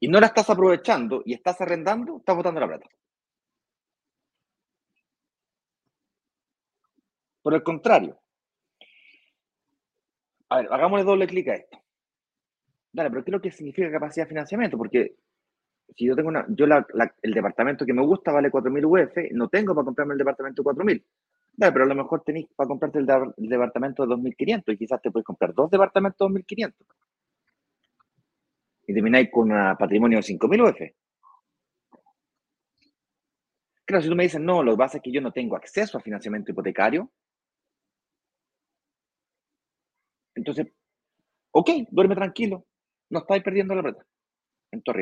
y 0.00 0.08
no 0.08 0.20
la 0.20 0.26
estás 0.26 0.50
aprovechando 0.50 1.22
y 1.24 1.32
estás 1.32 1.62
arrendando, 1.62 2.18
estás 2.18 2.36
botando 2.36 2.60
la 2.60 2.68
plata. 2.68 2.88
Por 7.40 7.54
el 7.54 7.62
contrario, 7.62 8.20
a 10.50 10.56
ver, 10.56 10.68
hagámosle 10.70 11.04
doble 11.04 11.26
clic 11.26 11.48
a 11.48 11.54
esto. 11.54 11.78
Dale, 12.92 13.10
pero 13.10 13.24
¿qué 13.24 13.30
es 13.30 13.32
lo 13.32 13.40
que 13.40 13.50
significa 13.52 13.90
capacidad 13.90 14.24
de 14.26 14.30
financiamiento? 14.30 14.76
Porque 14.76 15.14
si 15.96 16.06
yo 16.06 16.16
tengo 16.16 16.28
una, 16.28 16.44
yo 16.48 16.66
el 17.22 17.34
departamento 17.34 17.86
que 17.86 17.94
me 17.94 18.02
gusta 18.02 18.32
vale 18.32 18.50
4.000 18.50 18.84
UF, 18.84 19.32
no 19.32 19.48
tengo 19.48 19.74
para 19.74 19.84
comprarme 19.84 20.14
el 20.14 20.18
departamento 20.18 20.62
4.000. 20.62 21.04
pero 21.56 21.84
a 21.84 21.86
lo 21.86 21.94
mejor 21.94 22.22
tenéis 22.24 22.48
para 22.54 22.68
comprarte 22.68 22.98
el, 22.98 23.06
departamento 23.36 24.06
de 24.06 24.14
2.500 24.14 24.72
y 24.74 24.76
quizás 24.76 25.00
te 25.00 25.10
puedes 25.10 25.24
comprar 25.24 25.54
dos 25.54 25.70
departamentos 25.70 26.32
de 26.32 26.40
2.500. 26.40 26.74
Y 28.88 28.94
termináis 28.94 29.30
con 29.30 29.52
un 29.52 29.76
patrimonio 29.76 30.18
de 30.18 30.24
5.000 30.24 30.68
UF. 30.68 30.80
Claro, 33.84 34.02
si 34.02 34.08
tú 34.08 34.16
me 34.16 34.24
dices, 34.24 34.40
no, 34.40 34.62
lo 34.62 34.72
que 34.72 34.78
pasa 34.78 34.96
es 34.98 35.02
que 35.02 35.12
yo 35.12 35.20
no 35.20 35.32
tengo 35.32 35.56
acceso 35.56 35.98
a 35.98 36.00
financiamiento 36.00 36.50
hipotecario, 36.50 37.10
entonces, 40.40 40.72
ok, 41.52 41.70
duerme 41.90 42.14
tranquilo, 42.14 42.66
no 43.10 43.20
estáis 43.20 43.42
perdiendo 43.42 43.74
la 43.74 43.82
plata 43.82 44.06
en 44.72 44.82
tu 44.82 44.92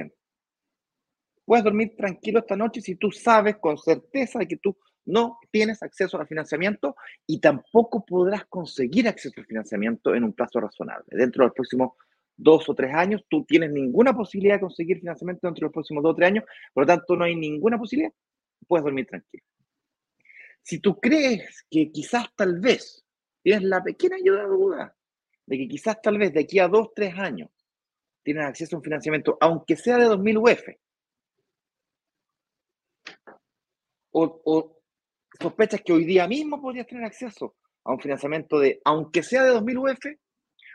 Puedes 1.44 1.64
dormir 1.64 1.94
tranquilo 1.96 2.40
esta 2.40 2.56
noche 2.56 2.80
si 2.80 2.96
tú 2.96 3.10
sabes 3.10 3.56
con 3.56 3.78
certeza 3.78 4.40
de 4.40 4.48
que 4.48 4.56
tú 4.56 4.76
no 5.06 5.38
tienes 5.50 5.82
acceso 5.82 6.18
al 6.18 6.26
financiamiento 6.26 6.96
y 7.26 7.40
tampoco 7.40 8.04
podrás 8.04 8.46
conseguir 8.46 9.08
acceso 9.08 9.34
al 9.38 9.46
financiamiento 9.46 10.14
en 10.14 10.24
un 10.24 10.32
plazo 10.34 10.60
razonable. 10.60 11.06
Dentro 11.08 11.44
de 11.44 11.48
los 11.48 11.54
próximos 11.54 11.92
dos 12.36 12.68
o 12.68 12.74
tres 12.74 12.92
años, 12.92 13.24
tú 13.28 13.44
tienes 13.44 13.70
ninguna 13.70 14.12
posibilidad 14.12 14.56
de 14.56 14.60
conseguir 14.60 14.98
financiamiento 14.98 15.46
dentro 15.46 15.60
de 15.62 15.66
los 15.68 15.72
próximos 15.72 16.02
dos 16.02 16.12
o 16.12 16.16
tres 16.16 16.28
años, 16.28 16.44
por 16.74 16.82
lo 16.82 16.86
tanto 16.86 17.16
no 17.16 17.24
hay 17.24 17.36
ninguna 17.36 17.78
posibilidad, 17.78 18.12
puedes 18.66 18.84
dormir 18.84 19.06
tranquilo. 19.06 19.44
Si 20.62 20.80
tú 20.80 21.00
crees 21.00 21.64
que 21.70 21.90
quizás 21.90 22.26
tal 22.36 22.60
vez 22.60 23.06
tienes 23.42 23.62
la 23.62 23.82
pequeña 23.82 24.16
ayuda 24.16 24.42
de 24.42 24.48
duda 24.48 24.97
de 25.48 25.56
que 25.56 25.66
quizás 25.66 26.00
tal 26.02 26.18
vez 26.18 26.32
de 26.34 26.40
aquí 26.40 26.58
a 26.58 26.68
dos, 26.68 26.90
tres 26.94 27.14
años 27.18 27.48
tienes 28.22 28.44
acceso 28.44 28.76
a 28.76 28.78
un 28.78 28.84
financiamiento, 28.84 29.38
aunque 29.40 29.76
sea 29.76 29.96
de 29.96 30.04
2.000 30.04 30.42
UF, 30.42 30.76
o, 34.10 34.82
sospechas 35.40 35.80
que 35.82 35.92
hoy 35.94 36.04
día 36.04 36.28
mismo 36.28 36.60
podrías 36.60 36.86
tener 36.86 37.04
acceso 37.04 37.56
a 37.84 37.92
un 37.92 38.00
financiamiento 38.00 38.58
de, 38.58 38.82
aunque 38.84 39.22
sea 39.22 39.42
de 39.44 39.52
2.000 39.52 39.78
UF, 39.78 40.04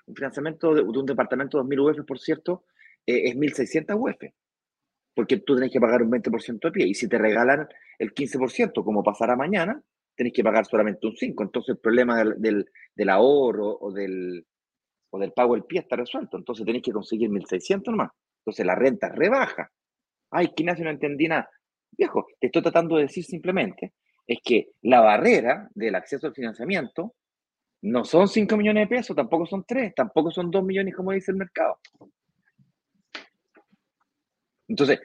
un 0.07 0.15
financiamiento 0.15 0.73
de, 0.73 0.81
un 0.81 1.05
departamento 1.05 1.59
de 1.59 1.75
2.000 1.75 1.91
UF, 1.91 2.05
por 2.07 2.17
cierto, 2.17 2.65
eh, 3.05 3.29
es 3.29 3.35
1.600 3.35 3.95
UF, 3.95 4.33
porque 5.13 5.37
tú 5.37 5.53
tenés 5.53 5.71
que 5.71 5.79
pagar 5.79 6.01
un 6.01 6.09
20% 6.09 6.59
de 6.59 6.71
pie, 6.71 6.87
y 6.87 6.95
si 6.95 7.07
te 7.07 7.19
regalan 7.19 7.67
el 7.99 8.11
15%, 8.15 8.83
como 8.83 9.03
pasará 9.03 9.35
mañana, 9.35 9.83
tenés 10.15 10.33
que 10.33 10.43
pagar 10.43 10.65
solamente 10.65 11.05
un 11.05 11.13
5%. 11.13 11.43
Entonces 11.43 11.75
el 11.75 11.77
problema 11.77 12.23
del, 12.23 12.65
del, 12.95 13.09
ahorro 13.09 13.77
o 13.79 13.91
del, 13.91 14.47
o 15.13 15.19
del 15.19 15.31
pago 15.31 15.53
del 15.53 15.63
pie 15.63 15.81
está 15.81 15.95
resuelto. 15.95 16.37
Entonces 16.37 16.65
tenés 16.65 16.81
que 16.81 16.91
conseguir 16.91 17.29
1.600 17.29 17.91
nomás. 17.91 18.09
Entonces 18.39 18.65
la 18.65 18.73
renta 18.73 19.09
rebaja. 19.09 19.69
Ay, 20.31 20.51
hace 20.67 20.83
no 20.83 20.89
entendí 20.89 21.27
nada. 21.27 21.47
Viejo, 21.91 22.25
te 22.39 22.47
estoy 22.47 22.63
tratando 22.63 22.95
de 22.95 23.03
decir 23.03 23.23
simplemente 23.23 23.93
es 24.25 24.39
que 24.43 24.69
la 24.81 25.01
barrera 25.01 25.69
del 25.75 25.93
acceso 25.93 26.25
al 26.25 26.33
financiamiento 26.33 27.13
no 27.83 28.03
son 28.05 28.27
5 28.27 28.57
millones 28.57 28.89
de 28.89 28.95
pesos, 28.95 29.15
tampoco 29.15 29.45
son 29.45 29.63
3, 29.67 29.93
tampoco 29.93 30.31
son 30.31 30.49
2 30.49 30.63
millones 30.63 30.95
como 30.95 31.11
dice 31.11 31.31
el 31.31 31.37
mercado. 31.37 31.77
Entonces, 34.67 34.99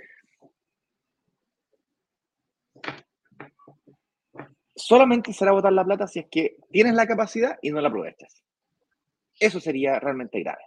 solamente 4.75 5.35
será 5.35 5.53
botar 5.53 5.73
la 5.73 5.85
plata 5.85 6.07
si 6.07 6.21
es 6.21 6.27
que 6.31 6.57
tienes 6.71 6.95
la 6.95 7.07
capacidad 7.07 7.59
y 7.61 7.71
no 7.71 7.83
la 7.83 7.89
aprovechas. 7.89 8.43
Eso 9.39 9.61
sería 9.61 9.99
realmente 10.01 10.41
grave. 10.41 10.63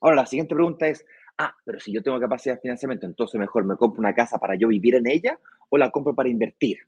Ahora, 0.00 0.16
la 0.16 0.26
siguiente 0.26 0.54
pregunta 0.54 0.86
es, 0.86 1.04
ah, 1.38 1.54
pero 1.64 1.80
si 1.80 1.92
yo 1.92 2.02
tengo 2.02 2.20
capacidad 2.20 2.56
de 2.56 2.60
financiamiento, 2.60 3.06
entonces 3.06 3.40
mejor 3.40 3.64
me 3.64 3.76
compro 3.76 4.00
una 4.00 4.14
casa 4.14 4.38
para 4.38 4.54
yo 4.54 4.68
vivir 4.68 4.96
en 4.96 5.06
ella 5.06 5.38
o 5.70 5.78
la 5.78 5.90
compro 5.90 6.14
para 6.14 6.28
invertir. 6.28 6.78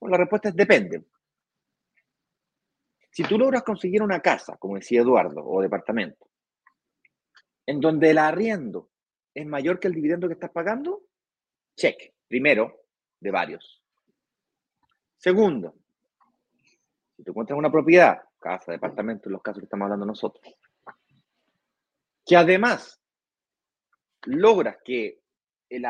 Bueno, 0.00 0.12
la 0.12 0.18
respuesta 0.18 0.48
es 0.48 0.56
depende. 0.56 1.04
Si 3.10 3.22
tú 3.24 3.38
logras 3.38 3.62
conseguir 3.62 4.02
una 4.02 4.20
casa, 4.20 4.56
como 4.58 4.76
decía 4.76 5.00
Eduardo, 5.00 5.42
o 5.44 5.62
departamento, 5.62 6.28
en 7.64 7.80
donde 7.80 8.10
el 8.10 8.18
arriendo 8.18 8.90
es 9.34 9.46
mayor 9.46 9.80
que 9.80 9.88
el 9.88 9.94
dividendo 9.94 10.28
que 10.28 10.34
estás 10.34 10.50
pagando, 10.50 11.02
check. 11.76 12.12
Primero, 12.28 12.82
de 13.20 13.30
varios. 13.30 13.82
Segundo, 15.16 15.74
si 17.16 17.22
te 17.22 17.30
encuentras 17.30 17.58
una 17.58 17.70
propiedad, 17.70 18.25
casa, 18.46 18.72
departamento, 18.72 19.28
en 19.28 19.32
los 19.32 19.42
casos 19.42 19.60
que 19.60 19.64
estamos 19.64 19.86
hablando 19.86 20.06
nosotros, 20.06 20.54
que 22.24 22.36
además 22.36 23.00
logras 24.26 24.76
que 24.84 25.20
el, 25.68 25.84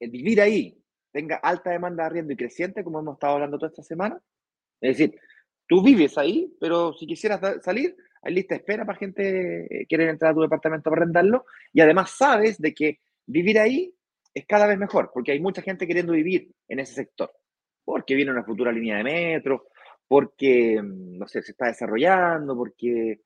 vivir 0.00 0.40
ahí 0.40 0.78
tenga 1.10 1.36
alta 1.36 1.70
demanda 1.70 2.02
de 2.02 2.06
arriendo 2.06 2.32
y 2.32 2.36
creciente, 2.36 2.84
como 2.84 3.00
hemos 3.00 3.14
estado 3.14 3.34
hablando 3.34 3.58
toda 3.58 3.70
esta 3.70 3.82
semana, 3.82 4.20
es 4.80 4.98
decir, 4.98 5.18
tú 5.66 5.82
vives 5.82 6.18
ahí, 6.18 6.54
pero 6.60 6.92
si 6.94 7.06
quisieras 7.06 7.62
salir, 7.62 7.96
hay 8.22 8.34
lista 8.34 8.54
de 8.54 8.60
espera 8.60 8.84
para 8.84 8.98
gente 8.98 9.66
que 9.68 9.86
quiere 9.86 10.08
entrar 10.08 10.32
a 10.32 10.34
tu 10.34 10.42
departamento 10.42 10.90
para 10.90 11.02
arrendarlo, 11.02 11.46
y 11.72 11.80
además 11.80 12.10
sabes 12.10 12.58
de 12.58 12.74
que 12.74 13.00
vivir 13.26 13.58
ahí 13.58 13.94
es 14.34 14.46
cada 14.46 14.66
vez 14.66 14.78
mejor, 14.78 15.10
porque 15.12 15.32
hay 15.32 15.40
mucha 15.40 15.62
gente 15.62 15.86
queriendo 15.86 16.12
vivir 16.12 16.50
en 16.68 16.80
ese 16.80 16.94
sector, 16.94 17.32
porque 17.84 18.14
viene 18.14 18.30
una 18.30 18.44
futura 18.44 18.72
línea 18.72 18.96
de 18.96 19.04
metro, 19.04 19.68
porque, 20.12 20.78
mm, 20.82 21.16
no 21.16 21.26
sé, 21.26 21.40
se 21.40 21.52
está 21.52 21.68
desarrollando, 21.68 22.54
porque 22.54 23.22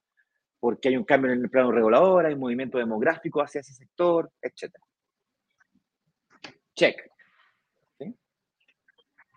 porque 0.61 0.89
hay 0.89 0.97
un 0.97 1.03
cambio 1.03 1.33
en 1.33 1.41
el 1.41 1.51
plano 1.51 1.73
regulador, 1.73 2.25
hay 2.25 2.35
un 2.35 2.39
movimiento 2.39 2.79
demográfico 2.79 3.43
hacia 3.43 3.61
ese 3.61 3.75
sector, 3.75 4.31
etc. 4.41 4.73
Check. 6.77 7.11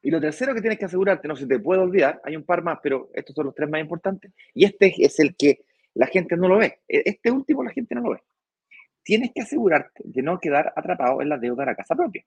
Y 0.04 0.12
lo 0.12 0.22
tercero 0.22 0.54
que 0.54 0.62
tienes 0.62 0.78
que 0.78 0.86
asegurarte, 0.86 1.28
no 1.28 1.36
se 1.36 1.48
te 1.48 1.58
puede 1.58 1.82
olvidar, 1.82 2.22
hay 2.24 2.36
un 2.36 2.44
par 2.44 2.62
más, 2.62 2.78
pero 2.84 3.10
estos 3.16 3.34
son 3.36 3.48
los 3.48 3.56
tres 3.56 3.68
más 3.68 3.82
importantes, 3.82 4.32
y 4.54 4.66
este 4.66 4.94
es 5.04 5.20
el 5.20 5.36
que 5.36 5.66
la 5.96 6.06
gente 6.06 6.38
no 6.38 6.50
lo 6.50 6.60
ve. 6.60 6.82
E, 6.88 7.02
este 7.04 7.32
último 7.32 7.64
la 7.64 7.72
gente 7.72 7.96
no 7.96 8.02
lo 8.02 8.12
ve. 8.12 8.22
Tienes 9.02 9.32
que 9.34 9.42
asegurarte 9.42 10.04
de 10.06 10.22
no 10.22 10.40
quedar 10.40 10.72
atrapado 10.76 11.20
en 11.20 11.30
la 11.30 11.40
deuda 11.40 11.64
de 11.64 11.72
la 11.72 11.76
casa 11.76 11.96
propia. 11.96 12.24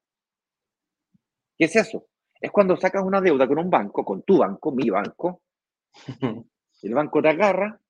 ¿Qué 1.56 1.66
es 1.66 1.76
eso? 1.76 2.08
Es 2.42 2.50
cuando 2.50 2.76
sacas 2.76 3.04
una 3.04 3.20
deuda 3.20 3.46
con 3.46 3.58
un 3.60 3.70
banco, 3.70 4.04
con 4.04 4.24
tu 4.24 4.38
banco, 4.38 4.72
mi 4.72 4.90
banco, 4.90 5.42
el 6.82 6.94
banco 6.94 7.22
te 7.22 7.28
agarra 7.28 7.80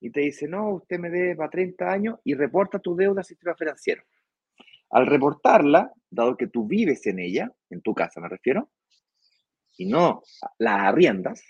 y 0.00 0.10
te 0.10 0.20
dice, 0.20 0.46
no, 0.46 0.74
usted 0.74 0.98
me 0.98 1.08
debe 1.08 1.34
para 1.34 1.48
30 1.48 1.90
años 1.90 2.20
y 2.24 2.34
reporta 2.34 2.78
tu 2.78 2.94
deuda 2.94 3.22
al 3.22 3.24
sistema 3.24 3.54
financiero. 3.54 4.02
Al 4.90 5.06
reportarla, 5.06 5.90
dado 6.10 6.36
que 6.36 6.48
tú 6.48 6.66
vives 6.66 7.06
en 7.06 7.20
ella, 7.20 7.50
en 7.70 7.80
tu 7.80 7.94
casa 7.94 8.20
me 8.20 8.28
refiero, 8.28 8.68
y 9.78 9.86
no 9.86 10.22
la 10.58 10.86
arriendas, 10.86 11.42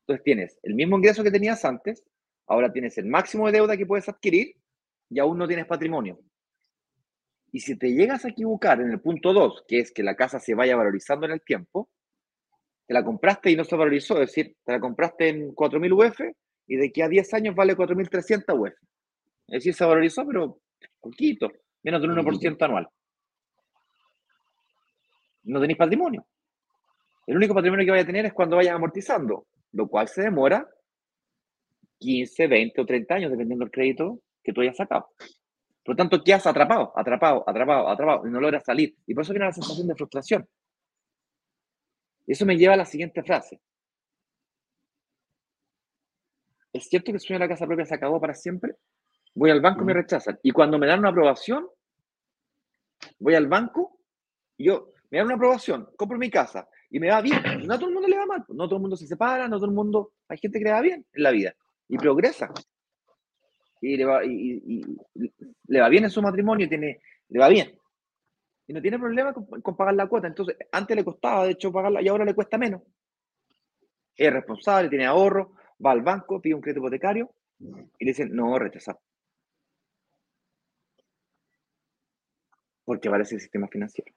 entonces 0.00 0.24
tienes 0.24 0.58
el 0.64 0.74
mismo 0.74 0.96
ingreso 0.96 1.22
que 1.22 1.30
tenías 1.30 1.64
antes, 1.64 2.02
ahora 2.48 2.72
tienes 2.72 2.98
el 2.98 3.06
máximo 3.06 3.46
de 3.46 3.52
deuda 3.52 3.76
que 3.76 3.86
puedes 3.86 4.08
adquirir 4.08 4.56
y 5.08 5.20
aún 5.20 5.38
no 5.38 5.46
tienes 5.46 5.66
patrimonio. 5.66 6.18
Y 7.52 7.60
si 7.60 7.76
te 7.76 7.92
llegas 7.92 8.24
a 8.24 8.28
equivocar 8.28 8.80
en 8.80 8.90
el 8.90 9.00
punto 9.00 9.34
2, 9.34 9.64
que 9.68 9.78
es 9.78 9.92
que 9.92 10.02
la 10.02 10.16
casa 10.16 10.40
se 10.40 10.54
vaya 10.54 10.74
valorizando 10.74 11.26
en 11.26 11.32
el 11.32 11.42
tiempo, 11.42 11.90
te 12.86 12.94
la 12.94 13.04
compraste 13.04 13.50
y 13.50 13.56
no 13.56 13.64
se 13.64 13.76
valorizó, 13.76 14.14
es 14.14 14.30
decir, 14.30 14.56
te 14.64 14.72
la 14.72 14.80
compraste 14.80 15.28
en 15.28 15.54
4.000 15.54 15.92
UF 15.92 16.20
y 16.66 16.76
de 16.76 16.90
que 16.90 17.02
a 17.02 17.08
10 17.08 17.34
años 17.34 17.54
vale 17.54 17.76
4.300 17.76 18.58
UF. 18.58 18.72
Es 19.48 19.54
decir, 19.54 19.74
se 19.74 19.84
valorizó, 19.84 20.26
pero 20.26 20.60
poquito, 20.98 21.52
menos 21.82 22.00
del 22.00 22.12
1% 22.12 22.62
anual. 22.62 22.88
No 25.44 25.60
tenéis 25.60 25.78
patrimonio. 25.78 26.26
El 27.26 27.36
único 27.36 27.54
patrimonio 27.54 27.84
que 27.84 27.90
vaya 27.90 28.02
a 28.02 28.06
tener 28.06 28.24
es 28.24 28.32
cuando 28.32 28.56
vayas 28.56 28.74
amortizando, 28.74 29.46
lo 29.72 29.88
cual 29.88 30.08
se 30.08 30.22
demora 30.22 30.66
15, 31.98 32.46
20 32.46 32.80
o 32.80 32.86
30 32.86 33.14
años, 33.14 33.30
dependiendo 33.30 33.64
del 33.64 33.72
crédito 33.72 34.20
que 34.42 34.52
tú 34.52 34.62
hayas 34.62 34.76
sacado. 34.76 35.08
Por 35.84 35.94
lo 35.94 35.96
tanto, 35.96 36.22
¿qué 36.22 36.34
has 36.34 36.46
atrapado? 36.46 36.92
Atrapado, 36.96 37.44
atrapado, 37.46 37.88
atrapado, 37.88 38.26
y 38.26 38.30
no 38.30 38.40
logras 38.40 38.64
salir. 38.64 38.96
Y 39.06 39.14
por 39.14 39.24
eso 39.24 39.32
viene 39.32 39.46
la 39.46 39.52
sensación 39.52 39.88
de 39.88 39.94
frustración. 39.94 40.48
Y 42.26 42.32
eso 42.32 42.46
me 42.46 42.56
lleva 42.56 42.74
a 42.74 42.76
la 42.78 42.84
siguiente 42.84 43.22
frase. 43.22 43.60
¿es 46.72 46.88
cierto 46.88 47.12
que 47.12 47.16
el 47.16 47.20
sueño 47.20 47.38
de 47.38 47.46
la 47.46 47.48
casa 47.48 47.66
propia 47.66 47.84
se 47.84 47.94
acabó 47.94 48.20
para 48.20 48.34
siempre? 48.34 48.76
Voy 49.34 49.50
al 49.50 49.60
banco 49.60 49.82
y 49.82 49.84
me 49.84 49.94
rechazan. 49.94 50.38
Y 50.42 50.50
cuando 50.50 50.78
me 50.78 50.86
dan 50.86 51.00
una 51.00 51.10
aprobación, 51.10 51.66
voy 53.18 53.34
al 53.34 53.46
banco 53.46 53.98
y 54.56 54.64
yo, 54.64 54.92
me 55.10 55.18
dan 55.18 55.26
una 55.26 55.36
aprobación, 55.36 55.88
compro 55.96 56.18
mi 56.18 56.30
casa 56.30 56.68
y 56.90 56.98
me 56.98 57.10
va 57.10 57.20
bien. 57.20 57.42
No 57.66 57.74
a 57.74 57.78
todo 57.78 57.88
el 57.88 57.94
mundo 57.94 58.08
le 58.08 58.18
va 58.18 58.26
mal, 58.26 58.44
no 58.48 58.66
todo 58.66 58.76
el 58.76 58.82
mundo 58.82 58.96
se 58.96 59.06
separa, 59.06 59.48
no 59.48 59.56
todo 59.56 59.66
el 59.66 59.72
mundo, 59.72 60.12
hay 60.28 60.38
gente 60.38 60.58
que 60.58 60.64
le 60.64 60.72
va 60.72 60.80
bien 60.80 61.06
en 61.12 61.22
la 61.22 61.30
vida 61.30 61.54
y 61.88 61.98
progresa. 61.98 62.52
Y 63.82 63.96
le 63.96 64.04
va, 64.04 64.24
y, 64.24 64.82
le 65.66 65.80
va 65.80 65.88
bien 65.88 66.04
en 66.04 66.10
su 66.10 66.22
matrimonio, 66.22 66.68
tiene, 66.68 67.02
le 67.28 67.38
va 67.38 67.48
bien. 67.48 67.76
Y 68.68 68.72
no 68.72 68.80
tiene 68.80 68.98
problema 68.98 69.34
con, 69.34 69.44
con, 69.60 69.76
pagar 69.76 69.94
la 69.94 70.06
cuota. 70.06 70.28
Entonces, 70.28 70.56
antes 70.70 70.96
le 70.96 71.04
costaba, 71.04 71.44
de 71.44 71.50
hecho, 71.50 71.72
pagarla 71.72 72.00
y 72.00 72.08
ahora 72.08 72.24
le 72.24 72.34
cuesta 72.34 72.56
menos. 72.56 72.82
Es 74.16 74.32
responsable, 74.32 74.88
tiene 74.88 75.04
ahorro, 75.04 75.56
va 75.84 75.90
al 75.90 76.02
banco, 76.02 76.40
pide 76.40 76.54
un 76.54 76.60
crédito 76.60 76.78
hipotecario 76.78 77.34
y 77.58 78.04
le 78.04 78.10
dicen, 78.10 78.32
no, 78.32 78.56
rechazado. 78.56 79.00
Porque 82.84 83.08
aparece 83.08 83.34
el 83.34 83.40
sistema 83.40 83.66
financiero. 83.66 84.12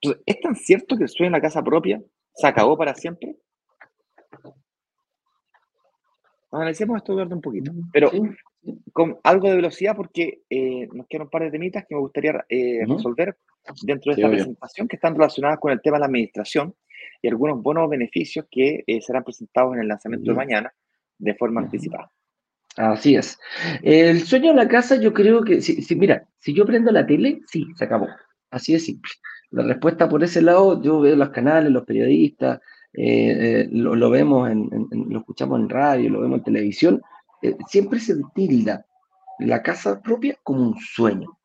Entonces, 0.00 0.22
¿es 0.26 0.40
tan 0.40 0.56
cierto 0.56 0.96
que 0.96 1.04
el 1.04 1.08
sueño 1.08 1.28
en 1.28 1.32
la 1.32 1.40
casa 1.40 1.62
propia 1.62 2.02
se 2.34 2.46
acabó 2.48 2.76
para 2.76 2.94
siempre? 2.94 3.36
Analicemos 6.52 6.96
esto, 6.96 7.12
Eduardo, 7.12 7.36
un 7.36 7.40
poquito. 7.40 7.72
Pero 7.92 8.10
con 8.92 9.18
algo 9.22 9.48
de 9.48 9.56
velocidad, 9.56 9.94
porque 9.96 10.42
eh, 10.50 10.88
nos 10.92 11.06
quedan 11.06 11.26
un 11.26 11.30
par 11.30 11.42
de 11.42 11.50
temitas 11.50 11.84
que 11.88 11.94
me 11.94 12.00
gustaría 12.00 12.44
eh, 12.48 12.84
resolver 12.86 13.36
dentro 13.82 14.12
de 14.12 14.20
esta 14.20 14.30
presentación 14.30 14.88
que 14.88 14.96
están 14.96 15.14
relacionadas 15.14 15.58
con 15.60 15.72
el 15.72 15.80
tema 15.80 15.96
de 15.96 16.00
la 16.00 16.06
administración 16.06 16.74
y 17.22 17.28
algunos 17.28 17.62
buenos 17.62 17.88
beneficios 17.88 18.46
que 18.50 18.82
eh, 18.86 19.00
serán 19.00 19.24
presentados 19.24 19.74
en 19.74 19.82
el 19.82 19.88
lanzamiento 19.88 20.30
de 20.30 20.36
mañana 20.36 20.72
de 21.18 21.34
forma 21.34 21.60
anticipada. 21.60 22.10
Así 22.76 23.14
es. 23.14 23.38
El 23.82 24.22
sueño 24.22 24.50
en 24.50 24.56
la 24.56 24.68
casa, 24.68 24.96
yo 24.96 25.12
creo 25.12 25.42
que, 25.42 25.60
si, 25.60 25.94
mira, 25.96 26.26
si 26.38 26.54
yo 26.54 26.64
prendo 26.64 26.90
la 26.90 27.06
tele, 27.06 27.40
sí, 27.46 27.66
se 27.76 27.84
acabó. 27.84 28.08
Así 28.50 28.72
de 28.72 28.78
simple. 28.78 29.10
La 29.50 29.64
respuesta 29.64 30.08
por 30.08 30.22
ese 30.22 30.40
lado, 30.40 30.80
yo 30.82 31.00
veo 31.00 31.16
los 31.16 31.30
canales, 31.30 31.72
los 31.72 31.84
periodistas, 31.84 32.60
eh, 32.92 33.62
eh, 33.62 33.68
lo, 33.70 34.10
vemos, 34.10 34.50
en, 34.50 34.68
lo 35.08 35.20
escuchamos 35.20 35.60
en 35.60 35.68
radio, 35.68 36.10
lo 36.10 36.20
vemos 36.20 36.38
en 36.38 36.44
televisión, 36.44 37.02
eh, 37.42 37.56
siempre 37.68 38.00
se 38.00 38.16
tilda 38.34 38.84
la 39.38 39.62
casa 39.62 40.00
propia 40.00 40.36
como 40.42 40.62
un 40.62 40.76
sueño. 40.78 41.38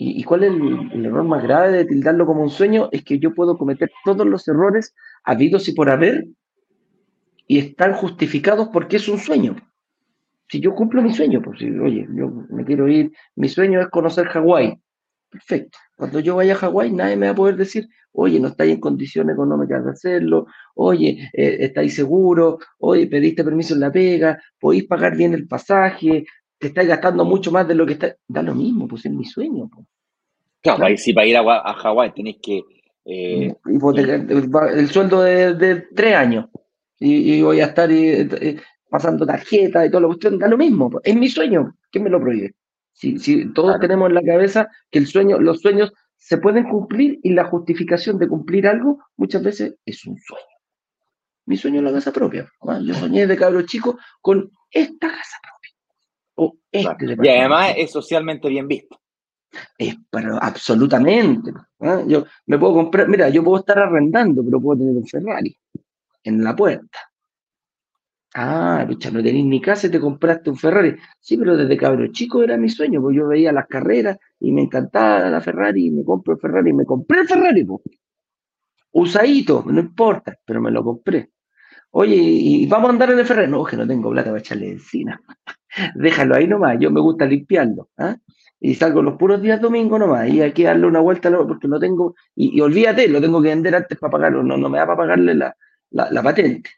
¿Y, 0.00 0.22
cuál 0.22 0.44
es 0.44 0.52
el, 0.52 1.06
error 1.06 1.24
más 1.24 1.42
grave 1.42 1.72
de 1.72 1.84
tildarlo 1.84 2.24
como 2.24 2.42
un 2.42 2.50
sueño? 2.50 2.88
Es 2.92 3.02
que 3.02 3.18
yo 3.18 3.34
puedo 3.34 3.58
cometer 3.58 3.90
todos 4.04 4.24
los 4.24 4.46
errores 4.46 4.94
habidos 5.24 5.68
y 5.68 5.72
por 5.72 5.90
haber 5.90 6.28
y 7.48 7.58
están 7.58 7.94
justificados 7.94 8.68
porque 8.68 8.98
es 8.98 9.08
un 9.08 9.18
sueño. 9.18 9.56
Si 10.48 10.60
yo 10.60 10.72
cumplo 10.76 11.02
mi 11.02 11.12
sueño, 11.12 11.42
pues 11.42 11.60
oye, 11.62 12.06
yo 12.14 12.30
me 12.48 12.64
quiero 12.64 12.86
ir, 12.86 13.10
mi 13.34 13.48
sueño 13.48 13.80
es 13.80 13.88
conocer 13.88 14.28
Hawái. 14.28 14.80
Perfecto. 15.30 15.78
Cuando 15.96 16.20
yo 16.20 16.36
vaya 16.36 16.54
a 16.54 16.56
Hawái, 16.56 16.92
nadie 16.92 17.16
me 17.16 17.26
va 17.26 17.32
a 17.32 17.36
poder 17.36 17.56
decir, 17.56 17.88
oye, 18.12 18.40
no 18.40 18.48
estáis 18.48 18.72
en 18.72 18.80
condiciones 18.80 19.34
económicas 19.34 19.84
de 19.84 19.90
hacerlo, 19.90 20.46
oye, 20.74 21.30
eh, 21.32 21.56
estáis 21.60 21.94
seguros, 21.94 22.56
oye, 22.78 23.06
pediste 23.06 23.44
permiso 23.44 23.74
en 23.74 23.80
la 23.80 23.92
pega, 23.92 24.40
podéis 24.58 24.86
pagar 24.86 25.16
bien 25.16 25.34
el 25.34 25.46
pasaje, 25.46 26.24
te 26.58 26.68
estáis 26.68 26.88
gastando 26.88 27.24
mucho 27.24 27.52
más 27.52 27.66
de 27.68 27.74
lo 27.74 27.86
que 27.86 27.92
está. 27.94 28.16
Da 28.26 28.42
lo 28.42 28.54
mismo, 28.54 28.88
pues 28.88 29.06
es 29.06 29.12
mi 29.12 29.24
sueño. 29.24 29.68
Pues. 29.72 29.86
Claro, 30.60 30.84
Ahí, 30.84 30.96
si 30.96 31.12
para 31.12 31.26
ir 31.26 31.36
a, 31.36 31.40
a 31.40 31.74
Hawái 31.74 32.12
tenéis 32.12 32.38
que. 32.42 32.62
Eh, 33.10 33.54
el, 33.64 34.88
sueldo 34.90 35.22
de, 35.22 35.86
tres 35.96 36.14
años 36.14 36.44
y, 36.98 37.40
voy 37.40 37.60
a 37.60 37.66
estar 37.66 37.90
eh, 37.90 38.60
pasando 38.90 39.24
tarjetas 39.24 39.86
y 39.86 39.90
todo 39.90 40.02
lo 40.02 40.18
que 40.18 40.30
da 40.30 40.48
lo 40.48 40.58
mismo. 40.58 40.90
Pues. 40.90 41.04
Es 41.06 41.16
mi 41.16 41.28
sueño. 41.28 41.74
¿Quién 41.90 42.04
me 42.04 42.10
lo 42.10 42.20
prohíbe? 42.20 42.54
Si, 42.98 43.52
todos 43.52 43.78
tenemos 43.78 44.08
en 44.08 44.14
la 44.14 44.24
cabeza 44.24 44.68
que 44.90 44.98
el 44.98 45.06
sueño, 45.06 45.38
los 45.38 45.60
sueños 45.60 45.92
se 46.16 46.38
pueden 46.38 46.68
cumplir 46.68 47.20
y 47.22 47.30
la 47.30 47.44
justificación 47.44 48.18
de 48.18 48.26
cumplir 48.26 48.66
algo 48.66 48.98
muchas 49.16 49.40
veces 49.40 49.76
es 49.86 50.04
un 50.04 50.18
sueño. 50.18 50.44
Mi 51.46 51.56
sueño 51.56 51.78
es 51.78 51.84
la 51.84 51.92
casa 51.92 52.12
propia. 52.12 52.50
Yo 52.82 52.94
soñé 52.94 53.28
de 53.28 53.36
cabro 53.36 53.62
chico 53.62 53.98
con 54.20 54.50
esta 54.70 55.08
casa 55.08 55.36
propia. 55.40 55.70
O 56.34 56.56
este 56.72 57.16
y 57.22 57.28
además 57.28 57.74
es 57.76 57.92
socialmente 57.92 58.48
bien 58.48 58.66
visto. 58.66 59.00
Es, 59.78 59.96
pero 60.10 60.36
absolutamente. 60.42 61.52
Yo 62.08 62.26
me 62.46 62.58
puedo 62.58 62.74
comprar, 62.74 63.08
mira, 63.08 63.28
yo 63.28 63.44
puedo 63.44 63.60
estar 63.60 63.78
arrendando, 63.78 64.44
pero 64.44 64.60
puedo 64.60 64.80
tener 64.80 64.96
un 64.96 65.06
Ferrari 65.06 65.56
en 66.24 66.42
la 66.42 66.54
puerta. 66.54 66.98
Ah, 68.34 68.84
lucha, 68.86 69.10
no 69.10 69.22
tenés 69.22 69.44
ni 69.44 69.60
casa 69.60 69.86
y 69.86 69.90
te 69.90 70.00
compraste 70.00 70.50
un 70.50 70.56
Ferrari. 70.56 70.96
Sí, 71.20 71.36
pero 71.36 71.56
desde 71.56 71.76
cabro 71.76 72.06
chico 72.12 72.42
era 72.42 72.56
mi 72.56 72.68
sueño, 72.68 73.00
porque 73.00 73.16
yo 73.18 73.28
veía 73.28 73.52
las 73.52 73.66
carreras 73.66 74.18
y 74.40 74.52
me 74.52 74.62
encantaba 74.62 75.30
la 75.30 75.40
Ferrari 75.40 75.86
y 75.86 75.90
me 75.90 76.04
compro 76.04 76.34
el 76.34 76.40
Ferrari 76.40 76.70
y 76.70 76.74
me 76.74 76.84
compré 76.84 77.20
el 77.20 77.28
Ferrari, 77.28 77.64
pues. 77.64 77.80
Usadito, 78.92 79.64
no 79.66 79.80
importa, 79.80 80.36
pero 80.44 80.60
me 80.60 80.70
lo 80.70 80.82
compré. 80.84 81.30
Oye, 81.92 82.16
¿y 82.16 82.66
vamos 82.66 82.90
a 82.90 82.92
andar 82.92 83.10
en 83.12 83.20
el 83.20 83.26
Ferrari? 83.26 83.50
No, 83.50 83.64
que 83.64 83.76
no 83.76 83.86
tengo 83.86 84.10
plata 84.10 84.30
para 84.30 84.40
echarle 84.40 84.72
encima. 84.72 85.20
Déjalo 85.94 86.36
ahí 86.36 86.46
nomás, 86.46 86.78
yo 86.80 86.90
me 86.90 87.00
gusta 87.00 87.26
limpiarlo. 87.26 87.90
¿ah? 87.98 88.16
Y 88.60 88.74
salgo 88.74 89.02
los 89.02 89.16
puros 89.16 89.40
días 89.42 89.60
domingo 89.60 89.98
nomás, 89.98 90.28
y 90.28 90.42
hay 90.42 90.52
que 90.52 90.64
darle 90.64 90.86
una 90.86 91.00
vuelta 91.00 91.30
porque 91.46 91.68
no 91.68 91.78
tengo, 91.80 92.14
y, 92.34 92.60
olvídate, 92.60 93.08
lo 93.08 93.20
tengo 93.20 93.40
que 93.42 93.48
vender 93.48 93.74
antes 93.74 93.98
para 93.98 94.10
pagarlo, 94.10 94.42
no, 94.42 94.56
no 94.56 94.68
me 94.68 94.78
da 94.78 94.86
para 94.86 94.98
pagarle 94.98 95.34
la, 95.34 95.56
la 95.90 96.22
patente. 96.22 96.70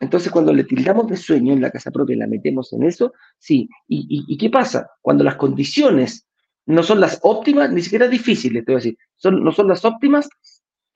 Entonces, 0.00 0.30
cuando 0.30 0.52
le 0.52 0.64
tildamos 0.64 1.06
de 1.08 1.16
sueño 1.16 1.52
en 1.52 1.60
la 1.60 1.70
casa 1.70 1.90
propia 1.90 2.14
y 2.14 2.18
la 2.18 2.26
metemos 2.26 2.72
en 2.72 2.84
eso, 2.84 3.12
sí. 3.38 3.68
¿Y, 3.88 4.36
qué 4.38 4.48
pasa? 4.48 4.90
Cuando 5.02 5.24
las 5.24 5.36
condiciones 5.36 6.26
no 6.66 6.82
son 6.82 7.00
las 7.00 7.18
óptimas, 7.22 7.72
ni 7.72 7.82
siquiera 7.82 8.06
difíciles, 8.06 8.64
te 8.64 8.72
voy 8.72 8.80
a 8.80 8.84
decir, 8.84 8.98
no 9.24 9.50
son 9.52 9.68
las 9.68 9.84
óptimas, 9.84 10.28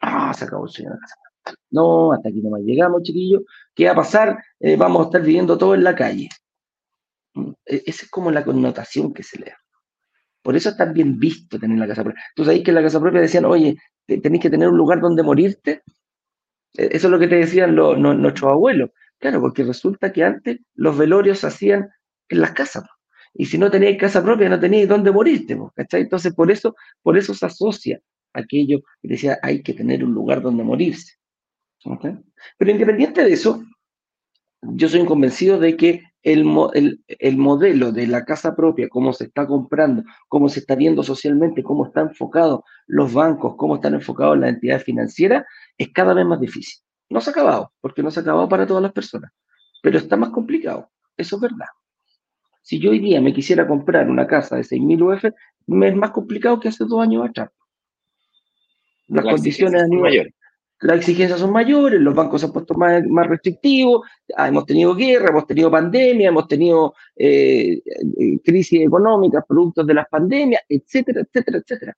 ah, 0.00 0.32
se 0.34 0.44
acabó 0.44 0.66
el 0.66 0.70
sueño 0.70 0.90
en 0.90 0.96
la 0.96 1.00
casa. 1.00 1.16
No, 1.70 2.12
hasta 2.12 2.28
aquí 2.28 2.40
nomás 2.40 2.62
llegamos, 2.62 3.02
chiquillos. 3.02 3.42
¿Qué 3.74 3.86
va 3.86 3.92
a 3.92 3.96
pasar? 3.96 4.38
Eh, 4.60 4.76
vamos 4.76 5.02
a 5.02 5.04
estar 5.06 5.22
viviendo 5.22 5.58
todo 5.58 5.74
en 5.74 5.82
la 5.82 5.94
calle. 5.94 6.28
Mm, 7.34 7.50
e, 7.66 7.82
esa 7.86 8.04
es 8.04 8.10
como 8.10 8.30
la 8.30 8.44
connotación 8.44 9.12
que 9.12 9.22
se 9.22 9.38
le 9.38 9.46
da. 9.46 9.58
Por 10.42 10.56
eso 10.56 10.70
es 10.70 10.76
tan 10.76 10.92
bien 10.92 11.18
visto 11.18 11.58
tener 11.58 11.78
la 11.78 11.86
casa 11.86 12.02
propia. 12.04 12.22
Entonces 12.30 12.54
ahí 12.54 12.62
que 12.62 12.70
en 12.70 12.74
la 12.76 12.82
casa 12.82 13.00
propia 13.00 13.20
decían, 13.20 13.44
oye, 13.44 13.76
tenéis 14.06 14.42
que 14.42 14.50
tener 14.50 14.68
un 14.68 14.76
lugar 14.76 15.00
donde 15.00 15.22
morirte. 15.22 15.82
E-, 16.76 16.88
eso 16.92 17.06
es 17.06 17.11
lo 17.11 17.18
que 17.18 17.28
te 17.28 17.37
decían 17.37 17.74
nuestros 17.74 18.50
abuelos. 18.50 18.90
Claro, 19.18 19.40
porque 19.40 19.64
resulta 19.64 20.12
que 20.12 20.24
antes 20.24 20.58
los 20.74 20.96
velorios 20.98 21.38
se 21.40 21.46
hacían 21.46 21.88
en 22.28 22.40
las 22.40 22.52
casas. 22.52 22.85
Y 23.35 23.46
si 23.46 23.56
no 23.56 23.70
teníais 23.70 23.98
casa 23.98 24.22
propia, 24.22 24.48
no 24.48 24.61
teníais 24.61 24.88
dónde 24.88 25.11
morirte. 25.11 25.56
Entonces, 25.76 26.35
por 26.35 26.50
eso, 26.50 26.74
por 27.02 27.16
eso 27.16 27.32
se 27.32 27.46
asocia 27.46 28.00
aquello 28.35 28.80
que 29.00 29.08
decía, 29.08 29.38
hay 29.42 29.62
que 29.62 29.74
tener 29.74 30.04
un 30.04 30.12
lugar 30.12 30.42
donde 30.42 30.64
morirse. 30.64 31.14
Pero 32.58 32.70
independiente 32.70 33.24
de 33.24 33.32
eso, 33.32 33.64
yo 34.62 34.88
soy 34.88 35.04
convencido 35.06 35.58
de 35.58 35.76
que 35.76 36.02
el, 36.22 37.00
el, 37.06 37.37
modelo 37.37 37.92
de 37.92 38.06
la 38.06 38.24
casa 38.24 38.54
propia, 38.54 38.88
cómo 38.88 39.12
se 39.12 39.24
está 39.24 39.46
comprando, 39.46 40.04
cómo 40.28 40.48
se 40.48 40.61
está 40.61 40.74
viendo 40.74 41.02
socialmente, 41.02 41.62
cómo 41.62 41.87
están 41.87 42.08
enfocados 42.08 42.61
los 42.87 43.12
bancos, 43.12 43.54
cómo 43.56 43.76
están 43.76 43.94
enfocados 43.94 44.38
las 44.38 44.50
entidades 44.50 44.85
financieras, 44.85 45.44
es 45.76 45.92
cada 45.92 46.14
vez 46.14 46.24
más 46.24 46.40
difícil. 46.40 46.82
No 47.11 47.20
se 47.20 47.30
ha 47.30 47.32
acabado, 47.32 47.72
porque 47.80 48.02
no 48.02 48.11
se 48.11 48.20
ha 48.20 48.22
acabado 48.22 48.48
para 48.48 48.66
todas 48.66 48.82
las 48.82 48.92
personas, 48.92 49.32
pero 49.82 49.98
está 49.98 50.16
más 50.16 50.30
complicado, 50.30 50.90
eso 51.16 51.37
es 51.37 51.42
verdad. 51.42 51.66
Si 52.62 52.78
yo 52.78 52.90
hoy 52.90 53.00
día 53.00 53.20
me 53.20 53.35
quisiera 53.35 53.66
comprar 53.66 54.08
una 54.08 54.26
casa 54.26 54.56
de 54.56 54.62
6.000 54.62 55.02
UF, 55.02 55.24
me 55.66 55.88
es 55.88 55.96
más 55.96 56.12
complicado 56.12 56.61
que 56.61 56.68
hace 56.68 56.85
dos 56.85 57.02
años 57.02 57.28
atrás. 57.28 57.50
Las, 59.08 59.24
condiciones 59.24 59.88
mayores 59.88 60.32
las 60.82 60.98
exigencias 60.98 61.38
son 61.38 61.52
mayores, 61.52 62.00
los 62.00 62.14
bancos 62.14 62.40
se 62.40 62.46
han 62.46 62.52
puesto 62.52 62.74
más, 62.74 63.04
restrictivos, 63.26 64.06
hemos 64.28 64.66
tenido 64.66 64.94
guerra, 64.94 65.28
hemos 65.30 65.46
tenido 65.46 65.70
pandemia, 65.70 66.28
hemos 66.28 66.48
tenido 66.48 66.94
eh, 67.14 67.80
eh, 68.18 68.40
crisis 68.44 68.80
económicas, 68.82 69.44
productos 69.46 69.86
de 69.86 69.94
las 69.94 70.08
pandemias, 70.08 70.62
etcétera, 70.68 71.20
etcétera, 71.20 71.58
etcétera. 71.58 71.96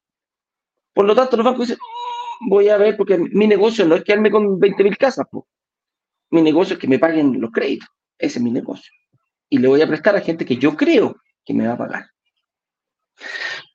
Por 0.92 1.06
lo 1.06 1.14
tanto, 1.14 1.36
los 1.36 1.46
bancos 1.46 1.68
dicen, 1.68 1.78
mm, 1.80 2.48
voy 2.50 2.68
a 2.68 2.76
ver, 2.76 2.96
porque 2.96 3.16
mi 3.16 3.46
negocio 3.46 3.86
no 3.86 3.94
es 3.94 4.04
quedarme 4.04 4.30
con 4.30 4.60
20.000 4.60 4.96
casas, 4.98 5.26
mi 6.30 6.42
negocio 6.42 6.74
es 6.74 6.80
que 6.80 6.88
me 6.88 6.98
paguen 6.98 7.40
los 7.40 7.50
créditos, 7.50 7.88
ese 8.18 8.38
es 8.38 8.44
mi 8.44 8.50
negocio. 8.50 8.92
Y 9.48 9.58
le 9.58 9.68
voy 9.68 9.80
a 9.80 9.88
prestar 9.88 10.14
a 10.16 10.20
gente 10.20 10.44
que 10.44 10.56
yo 10.56 10.76
creo 10.76 11.16
que 11.44 11.54
me 11.54 11.66
va 11.66 11.74
a 11.74 11.78
pagar. 11.78 12.06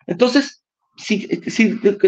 Entonces, 0.05 0.58
si, 0.99 1.27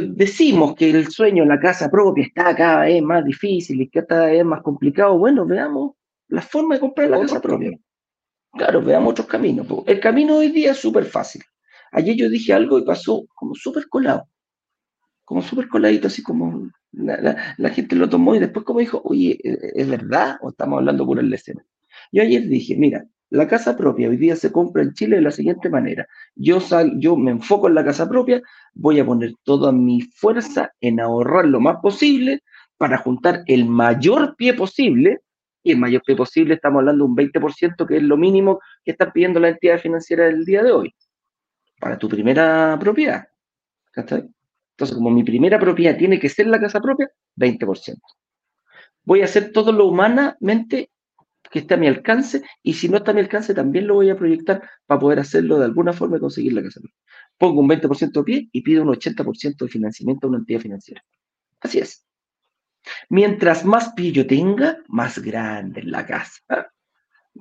decimos 0.09 0.75
que 0.75 0.89
el 0.89 1.07
sueño 1.07 1.43
en 1.43 1.49
la 1.49 1.59
casa 1.59 1.89
propia 1.89 2.25
está 2.25 2.55
cada 2.55 2.81
vez 2.81 3.01
más 3.01 3.23
difícil 3.23 3.81
y 3.81 3.89
que 3.89 4.05
cada 4.05 4.27
vez 4.27 4.43
más 4.43 4.61
complicado, 4.61 5.17
bueno, 5.17 5.45
veamos 5.45 5.93
la 6.27 6.41
forma 6.41 6.75
de 6.75 6.81
comprar 6.81 7.09
la 7.09 7.21
casa 7.21 7.41
propia. 7.41 7.77
Claro, 8.53 8.81
veamos 8.81 9.11
otros 9.11 9.27
caminos. 9.27 9.65
El 9.87 9.99
camino 9.99 10.37
hoy 10.37 10.51
día 10.51 10.71
es 10.71 10.77
súper 10.77 11.05
fácil. 11.05 11.41
Ayer 11.93 12.15
yo 12.15 12.29
dije 12.29 12.53
algo 12.53 12.79
y 12.79 12.85
pasó 12.85 13.25
como 13.33 13.55
súper 13.55 13.87
colado, 13.87 14.27
como 15.23 15.41
súper 15.41 15.67
coladito, 15.67 16.07
así 16.07 16.21
como 16.21 16.69
la, 16.91 17.69
gente 17.69 17.95
lo 17.95 18.09
tomó 18.09 18.35
y 18.35 18.39
después 18.39 18.65
como 18.65 18.79
dijo, 18.79 19.01
oye, 19.03 19.39
¿es 19.41 19.87
verdad 19.89 20.37
o 20.41 20.49
estamos 20.49 20.79
hablando 20.79 21.05
por 21.05 21.19
el 21.19 21.33
escena? 21.33 21.65
Yo 22.11 22.23
ayer 22.23 22.47
dije, 22.47 22.75
mira, 22.75 23.05
la 23.31 23.47
casa 23.47 23.77
propia 23.77 24.09
hoy 24.09 24.17
día 24.17 24.35
se 24.35 24.51
compra 24.51 24.83
en 24.83 24.93
Chile 24.93 25.15
de 25.15 25.21
la 25.21 25.31
siguiente 25.31 25.69
manera. 25.69 26.05
Yo, 26.35 26.59
sal, 26.59 26.99
yo 26.99 27.15
me 27.15 27.31
enfoco 27.31 27.69
en 27.69 27.75
la 27.75 27.83
casa 27.83 28.07
propia, 28.07 28.41
voy 28.73 28.99
a 28.99 29.05
poner 29.05 29.33
toda 29.43 29.71
mi 29.71 30.01
fuerza 30.01 30.73
en 30.81 30.99
ahorrar 30.99 31.45
lo 31.45 31.61
más 31.61 31.77
posible 31.77 32.43
para 32.77 32.97
juntar 32.97 33.43
el 33.47 33.65
mayor 33.65 34.35
pie 34.35 34.53
posible. 34.53 35.21
Y 35.63 35.71
el 35.71 35.77
mayor 35.77 36.01
pie 36.05 36.15
posible 36.15 36.55
estamos 36.55 36.79
hablando 36.79 37.05
de 37.05 37.09
un 37.09 37.15
20%, 37.15 37.87
que 37.87 37.97
es 37.97 38.03
lo 38.03 38.17
mínimo 38.17 38.59
que 38.83 38.91
están 38.91 39.11
pidiendo 39.13 39.39
la 39.39 39.49
entidad 39.49 39.79
financiera 39.79 40.25
del 40.25 40.43
día 40.43 40.61
de 40.61 40.71
hoy. 40.73 40.93
Para 41.79 41.97
tu 41.97 42.09
primera 42.09 42.77
propiedad. 42.79 43.27
Entonces, 43.95 44.95
como 44.95 45.09
mi 45.09 45.23
primera 45.23 45.57
propiedad 45.57 45.95
tiene 45.97 46.19
que 46.19 46.27
ser 46.27 46.47
la 46.47 46.59
casa 46.59 46.81
propia, 46.81 47.09
20%. 47.37 47.97
Voy 49.03 49.21
a 49.21 49.25
hacer 49.25 49.53
todo 49.53 49.71
lo 49.71 49.85
humanamente 49.85 50.89
que 51.51 51.59
esté 51.59 51.73
a 51.73 51.77
mi 51.77 51.87
alcance 51.87 52.41
y 52.63 52.73
si 52.73 52.89
no 52.89 52.97
está 52.97 53.11
a 53.11 53.13
mi 53.13 53.19
alcance 53.19 53.53
también 53.53 53.85
lo 53.85 53.95
voy 53.95 54.09
a 54.09 54.15
proyectar 54.15 54.63
para 54.85 54.99
poder 54.99 55.19
hacerlo 55.19 55.59
de 55.59 55.65
alguna 55.65 55.93
forma 55.93 56.17
y 56.17 56.21
conseguir 56.21 56.53
la 56.53 56.63
casa. 56.63 56.79
Pongo 57.37 57.61
un 57.61 57.69
20% 57.69 58.11
de 58.11 58.23
pie 58.23 58.49
y 58.51 58.61
pido 58.61 58.83
un 58.83 58.89
80% 58.89 59.57
de 59.57 59.67
financiamiento 59.67 60.27
a 60.27 60.29
una 60.29 60.39
entidad 60.39 60.61
financiera. 60.61 61.03
Así 61.59 61.79
es. 61.79 62.05
Mientras 63.09 63.65
más 63.65 63.93
pie 63.93 64.11
yo 64.11 64.25
tenga, 64.25 64.77
más 64.87 65.19
grande 65.19 65.81
es 65.81 65.85
la 65.85 66.05
casa. 66.05 66.71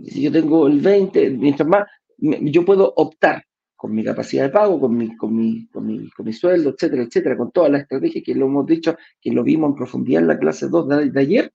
Si 0.05 0.23
yo 0.23 0.33
tengo 0.33 0.67
el 0.67 0.81
20, 0.81 1.31
mientras 1.31 1.69
más, 1.69 1.87
yo 2.19 2.65
puedo 2.65 2.93
optar 2.97 3.45
con 3.75 3.95
mi 3.95 4.05
capacidad 4.05 4.45
de 4.45 4.51
pago, 4.51 4.79
con 4.79 4.95
mi, 4.95 5.17
con 5.17 5.35
mi, 5.35 5.67
con 5.69 5.87
mi, 5.87 6.11
con 6.11 6.27
mi 6.27 6.33
sueldo, 6.35 6.71
etcétera, 6.71 7.05
etcétera, 7.05 7.37
con 7.37 7.51
toda 7.51 7.71
la 7.71 7.79
estrategia 7.79 8.23
que 8.23 8.35
lo 8.35 8.47
hemos 8.47 8.67
dicho, 8.67 8.97
que 9.21 9.33
lo 9.33 9.43
vimos 9.43 9.71
en 9.71 9.77
profundidad 9.77 10.21
en 10.21 10.29
la 10.29 10.39
clase 10.39 10.69
2 10.69 11.13
de 11.13 11.21
ayer, 11.21 11.53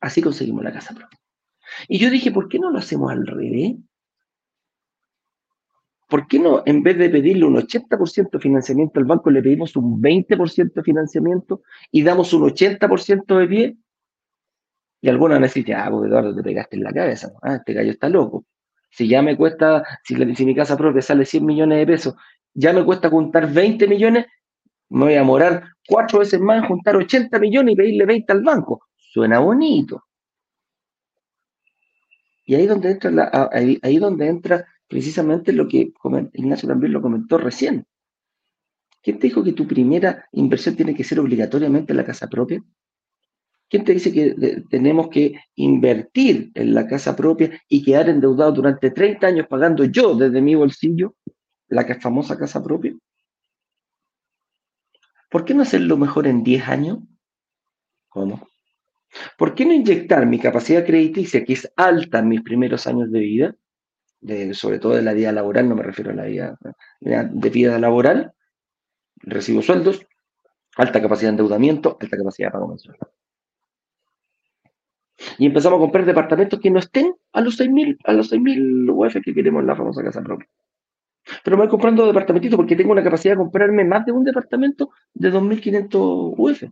Así 0.00 0.22
conseguimos 0.22 0.64
la 0.64 0.72
casa 0.72 0.94
propia. 0.94 1.18
Y 1.88 1.98
yo 1.98 2.10
dije, 2.10 2.30
¿por 2.30 2.48
qué 2.48 2.58
no 2.58 2.70
lo 2.70 2.78
hacemos 2.78 3.10
al 3.10 3.26
revés? 3.26 3.76
¿Por 6.08 6.26
qué 6.26 6.38
no, 6.38 6.62
en 6.64 6.82
vez 6.82 6.96
de 6.96 7.10
pedirle 7.10 7.44
un 7.44 7.56
80% 7.56 8.30
de 8.30 8.38
financiamiento 8.40 8.98
al 8.98 9.04
banco, 9.04 9.30
le 9.30 9.42
pedimos 9.42 9.76
un 9.76 10.00
20% 10.00 10.72
de 10.72 10.82
financiamiento 10.82 11.62
y 11.90 12.02
damos 12.02 12.32
un 12.32 12.44
80% 12.44 13.38
de 13.38 13.46
pie? 13.46 13.76
Y 15.02 15.08
algunos 15.08 15.36
van 15.36 15.44
a 15.44 15.46
decir, 15.46 15.72
ah, 15.74 15.88
pues 15.90 16.08
Eduardo, 16.08 16.34
te 16.34 16.42
pegaste 16.42 16.76
en 16.76 16.84
la 16.84 16.92
cabeza. 16.92 17.30
Ah, 17.42 17.56
este 17.56 17.74
gallo 17.74 17.90
está 17.90 18.08
loco. 18.08 18.46
Si 18.90 19.06
ya 19.06 19.20
me 19.20 19.36
cuesta, 19.36 19.84
si, 20.02 20.14
mi 20.16 20.54
casa 20.54 20.76
propia 20.78 21.02
sale 21.02 21.26
100 21.26 21.44
millones 21.44 21.78
de 21.78 21.86
pesos, 21.86 22.14
ya 22.54 22.72
me 22.72 22.84
cuesta 22.84 23.10
juntar 23.10 23.52
20 23.52 23.86
millones, 23.86 24.26
me 24.88 25.04
voy 25.04 25.14
a 25.14 25.22
morar 25.22 25.62
cuatro 25.86 26.20
veces 26.20 26.40
más 26.40 26.66
juntar 26.66 26.96
80 26.96 27.38
millones 27.38 27.74
y 27.74 27.76
pedirle 27.76 28.06
20 28.06 28.32
al 28.32 28.42
banco. 28.42 28.87
Suena 29.18 29.40
bonito. 29.40 30.04
Y 32.46 32.54
ahí 32.54 32.68
donde 32.68 32.92
entra, 32.92 33.50
ahí, 33.52 33.98
donde 33.98 34.28
entra 34.28 34.64
precisamente 34.86 35.52
lo 35.52 35.66
que 35.66 35.92
Ignacio 36.34 36.68
también 36.68 36.92
lo 36.92 37.02
comentó 37.02 37.36
recién. 37.36 37.84
¿Quién 39.02 39.18
te 39.18 39.26
dijo 39.26 39.42
que 39.42 39.54
tu 39.54 39.66
primera 39.66 40.28
inversión 40.30 40.76
tiene 40.76 40.94
que 40.94 41.02
ser 41.02 41.18
obligatoriamente 41.18 41.92
en 41.92 41.96
la 41.96 42.04
casa 42.04 42.28
propia? 42.28 42.62
¿Quién 43.68 43.82
te 43.82 43.92
dice 43.92 44.12
que 44.12 44.62
tenemos 44.70 45.08
que 45.08 45.40
invertir 45.56 46.52
en 46.54 46.72
la 46.72 46.86
casa 46.86 47.16
propia 47.16 47.60
y 47.68 47.82
quedar 47.82 48.08
endeudado 48.08 48.52
durante 48.52 48.92
30 48.92 49.26
años 49.26 49.46
pagando 49.48 49.84
yo 49.84 50.14
desde 50.14 50.40
mi 50.40 50.54
bolsillo 50.54 51.16
la 51.66 51.84
famosa 51.98 52.38
casa 52.38 52.62
propia? 52.62 52.96
¿Por 55.28 55.44
qué 55.44 55.54
no 55.54 55.62
hacerlo 55.62 55.96
mejor 55.96 56.28
en 56.28 56.44
10 56.44 56.68
años? 56.68 56.98
¿Cómo? 58.08 58.46
¿Por 59.36 59.54
qué 59.54 59.64
no 59.64 59.72
inyectar 59.72 60.26
mi 60.26 60.38
capacidad 60.38 60.84
crediticia, 60.84 61.44
que 61.44 61.54
es 61.54 61.72
alta 61.76 62.18
en 62.18 62.28
mis 62.28 62.42
primeros 62.42 62.86
años 62.86 63.10
de 63.10 63.20
vida, 63.20 63.56
sobre 64.52 64.78
todo 64.78 64.94
de 64.94 65.02
la 65.02 65.12
vida 65.12 65.32
laboral, 65.32 65.68
no 65.68 65.76
me 65.76 65.82
refiero 65.82 66.10
a 66.10 66.14
la 66.14 66.24
vida 66.24 66.58
de 67.00 67.50
vida 67.50 67.78
laboral, 67.78 68.32
recibo 69.16 69.62
sueldos, 69.62 70.06
alta 70.76 71.00
capacidad 71.00 71.28
de 71.28 71.34
endeudamiento, 71.34 71.96
alta 72.00 72.16
capacidad 72.16 72.48
de 72.48 72.52
pago 72.52 72.68
mensual. 72.68 72.96
Y 75.38 75.46
empezamos 75.46 75.78
a 75.78 75.80
comprar 75.80 76.04
departamentos 76.04 76.60
que 76.60 76.70
no 76.70 76.78
estén 76.78 77.14
a 77.32 77.40
los 77.40 77.58
6.000 77.58 77.98
a 78.04 78.12
los 78.12 78.32
6.000 78.32 78.90
UF 78.90 79.20
que 79.24 79.34
queremos 79.34 79.60
en 79.62 79.66
la 79.66 79.76
famosa 79.76 80.02
casa 80.02 80.22
propia. 80.22 80.48
Pero 81.44 81.56
me 81.56 81.64
voy 81.64 81.70
comprando 81.70 82.06
departamentos 82.06 82.56
porque 82.56 82.76
tengo 82.76 82.92
una 82.92 83.02
capacidad 83.02 83.34
de 83.34 83.38
comprarme 83.38 83.84
más 83.84 84.06
de 84.06 84.12
un 84.12 84.24
departamento 84.24 84.90
de 85.14 85.32
2.500 85.32 86.34
UF. 86.36 86.64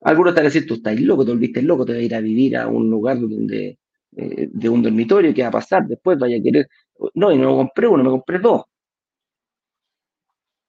Algunos 0.00 0.36
a 0.36 0.40
decir, 0.42 0.66
tú 0.66 0.74
estás 0.74 1.00
loco, 1.00 1.24
te 1.24 1.32
volviste 1.32 1.62
loco, 1.62 1.84
te 1.84 1.92
vas 1.92 2.00
a 2.00 2.04
ir 2.04 2.14
a 2.14 2.20
vivir 2.20 2.56
a 2.56 2.68
un 2.68 2.88
lugar 2.88 3.18
donde, 3.20 3.78
eh, 4.16 4.48
de 4.52 4.68
un 4.68 4.82
dormitorio, 4.82 5.34
¿qué 5.34 5.42
va 5.42 5.48
a 5.48 5.52
pasar? 5.52 5.86
Después 5.86 6.18
vaya 6.18 6.36
a 6.38 6.42
querer. 6.42 6.68
No, 7.14 7.32
y 7.32 7.38
no 7.38 7.50
me 7.50 7.56
compré 7.56 7.86
uno, 7.88 8.04
me 8.04 8.10
compré 8.10 8.38
dos. 8.38 8.62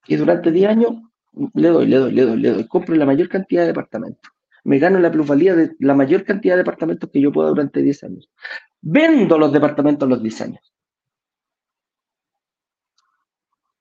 Y 0.06 0.16
durante 0.16 0.50
10 0.50 0.68
años 0.68 0.94
le 1.54 1.68
doy, 1.68 1.86
le 1.86 1.96
doy, 1.96 2.12
le 2.12 2.22
doy, 2.22 2.40
le 2.40 2.50
doy. 2.50 2.66
Compro 2.66 2.94
la 2.96 3.06
mayor 3.06 3.28
cantidad 3.28 3.62
de 3.62 3.68
departamentos. 3.68 4.32
Me 4.64 4.78
gano 4.78 4.98
la 4.98 5.10
plusvalía 5.10 5.54
de 5.54 5.76
la 5.78 5.94
mayor 5.94 6.24
cantidad 6.24 6.54
de 6.54 6.58
departamentos 6.58 7.08
que 7.10 7.20
yo 7.20 7.32
pueda 7.32 7.50
durante 7.50 7.82
10 7.82 8.04
años. 8.04 8.30
Vendo 8.80 9.38
los 9.38 9.52
departamentos 9.52 10.08
los 10.08 10.22
10 10.22 10.40
años. 10.40 10.74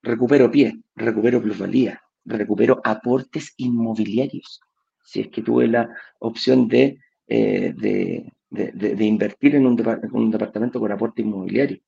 Recupero 0.02 0.50
pie, 0.50 0.82
recupero 0.96 1.42
plusvalía, 1.42 2.02
recupero 2.24 2.80
aportes 2.84 3.54
inmobiliarios 3.58 4.62
si 5.10 5.22
es 5.22 5.28
que 5.30 5.42
tuve 5.42 5.68
la 5.68 5.90
opción 6.20 6.68
de, 6.68 7.00
eh, 7.28 7.74
de, 7.76 9.06
invertir 9.06 9.56
en 9.56 9.66
un, 9.66 9.76
departamento 9.76 10.80
con 10.80 10.92
aporte 10.92 11.24
inmobiliario. 11.24 11.80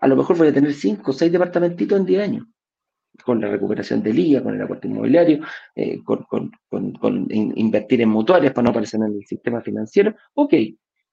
A 0.00 0.08
lo 0.08 0.16
mejor 0.16 0.38
voy 0.38 0.48
a 0.48 0.52
tener 0.52 0.72
cinco 0.72 1.10
o 1.10 1.14
seis 1.14 1.30
departamentitos 1.30 1.98
en 1.98 2.06
10 2.06 2.22
años, 2.22 2.46
con 3.22 3.38
la 3.38 3.48
recuperación 3.48 4.02
del 4.02 4.18
IA, 4.18 4.42
con 4.42 4.54
el 4.54 4.62
aporte 4.62 4.88
inmobiliario, 4.88 5.40
eh, 5.74 5.98
con, 6.02 6.50
invertir 7.30 8.00
en 8.00 8.08
mutuarias 8.08 8.54
para 8.54 8.64
no 8.64 8.70
aparecer 8.70 9.00
en 9.00 9.16
el 9.16 9.26
sistema 9.26 9.60
financiero. 9.60 10.14
Ok, 10.34 10.54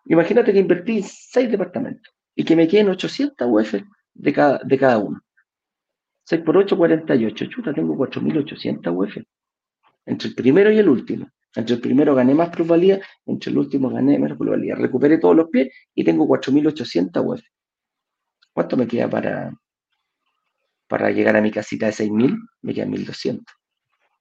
imagínate 0.05 0.53
que 0.53 0.59
invertí 0.59 1.03
seis 1.03 1.51
departamentos 1.51 2.13
y 2.33 2.45
que 2.45 2.55
me 2.55 2.67
queden 2.67 2.89
800 2.89 3.45
UF 3.45 3.75
de 4.13 4.33
cada, 4.33 4.59
de 4.63 4.77
cada 4.77 4.99
uno. 4.99 5.19
6 6.23 6.41
por 6.43 6.57
8, 6.57 6.77
48. 6.77 7.45
Chuta, 7.47 7.73
tengo 7.73 7.95
4.800 7.97 8.93
UF 8.95 9.17
entre 10.07 10.29
el 10.29 10.35
primero 10.35 10.71
y 10.71 10.79
el 10.79 10.89
último. 10.89 11.29
Entre 11.55 11.75
el 11.75 11.81
primero 11.81 12.15
gané 12.15 12.33
más 12.33 12.49
plusvalía, 12.49 12.99
entre 13.25 13.51
el 13.51 13.57
último 13.57 13.89
gané 13.89 14.17
menos 14.17 14.37
plusvalía. 14.37 14.75
Recuperé 14.75 15.17
todos 15.17 15.35
los 15.35 15.49
pies 15.49 15.69
y 15.93 16.03
tengo 16.03 16.27
4.800 16.27 17.23
UF. 17.25 17.41
¿Cuánto 18.53 18.77
me 18.77 18.87
queda 18.87 19.09
para, 19.09 19.53
para 20.87 21.11
llegar 21.11 21.35
a 21.35 21.41
mi 21.41 21.51
casita 21.51 21.87
de 21.87 21.93
6.000? 21.93 22.37
Me 22.61 22.73
quedan 22.73 22.91
1.200. 22.91 23.43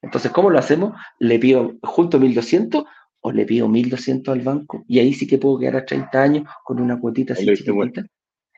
Entonces, 0.02 0.30
¿cómo 0.32 0.50
lo 0.50 0.58
hacemos? 0.58 0.94
¿Le 1.18 1.38
pido 1.38 1.76
junto 1.82 2.18
1.200 2.18 2.84
o 3.20 3.32
le 3.32 3.46
pido 3.46 3.68
1.200 3.68 4.28
al 4.28 4.40
banco? 4.40 4.84
Y 4.88 4.98
ahí 4.98 5.14
sí 5.14 5.26
que 5.26 5.38
puedo 5.38 5.58
quedar 5.58 5.76
a 5.76 5.84
30 5.84 6.22
años 6.22 6.48
con 6.64 6.80
una 6.80 6.98
cuotita 6.98 7.34
así 7.34 7.46
chiquitita 7.46 8.04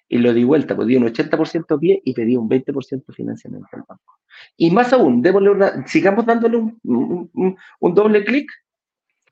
y 0.09 0.18
lo 0.18 0.33
di 0.33 0.44
vuelta, 0.44 0.75
pues 0.75 0.88
di 0.88 0.97
un 0.97 1.05
80% 1.05 1.79
pie 1.79 2.01
y 2.05 2.14
pedí 2.14 2.37
un 2.37 2.49
20% 2.49 3.05
de 3.07 3.12
financiamiento 3.12 3.68
al 3.73 3.85
banco. 3.87 4.18
Y 4.57 4.71
más 4.71 4.92
aún, 4.92 5.21
démosle 5.21 5.51
una, 5.51 5.87
sigamos 5.87 6.25
dándole 6.25 6.57
un, 6.57 7.57
doble 7.81 8.25
clic, 8.25 8.51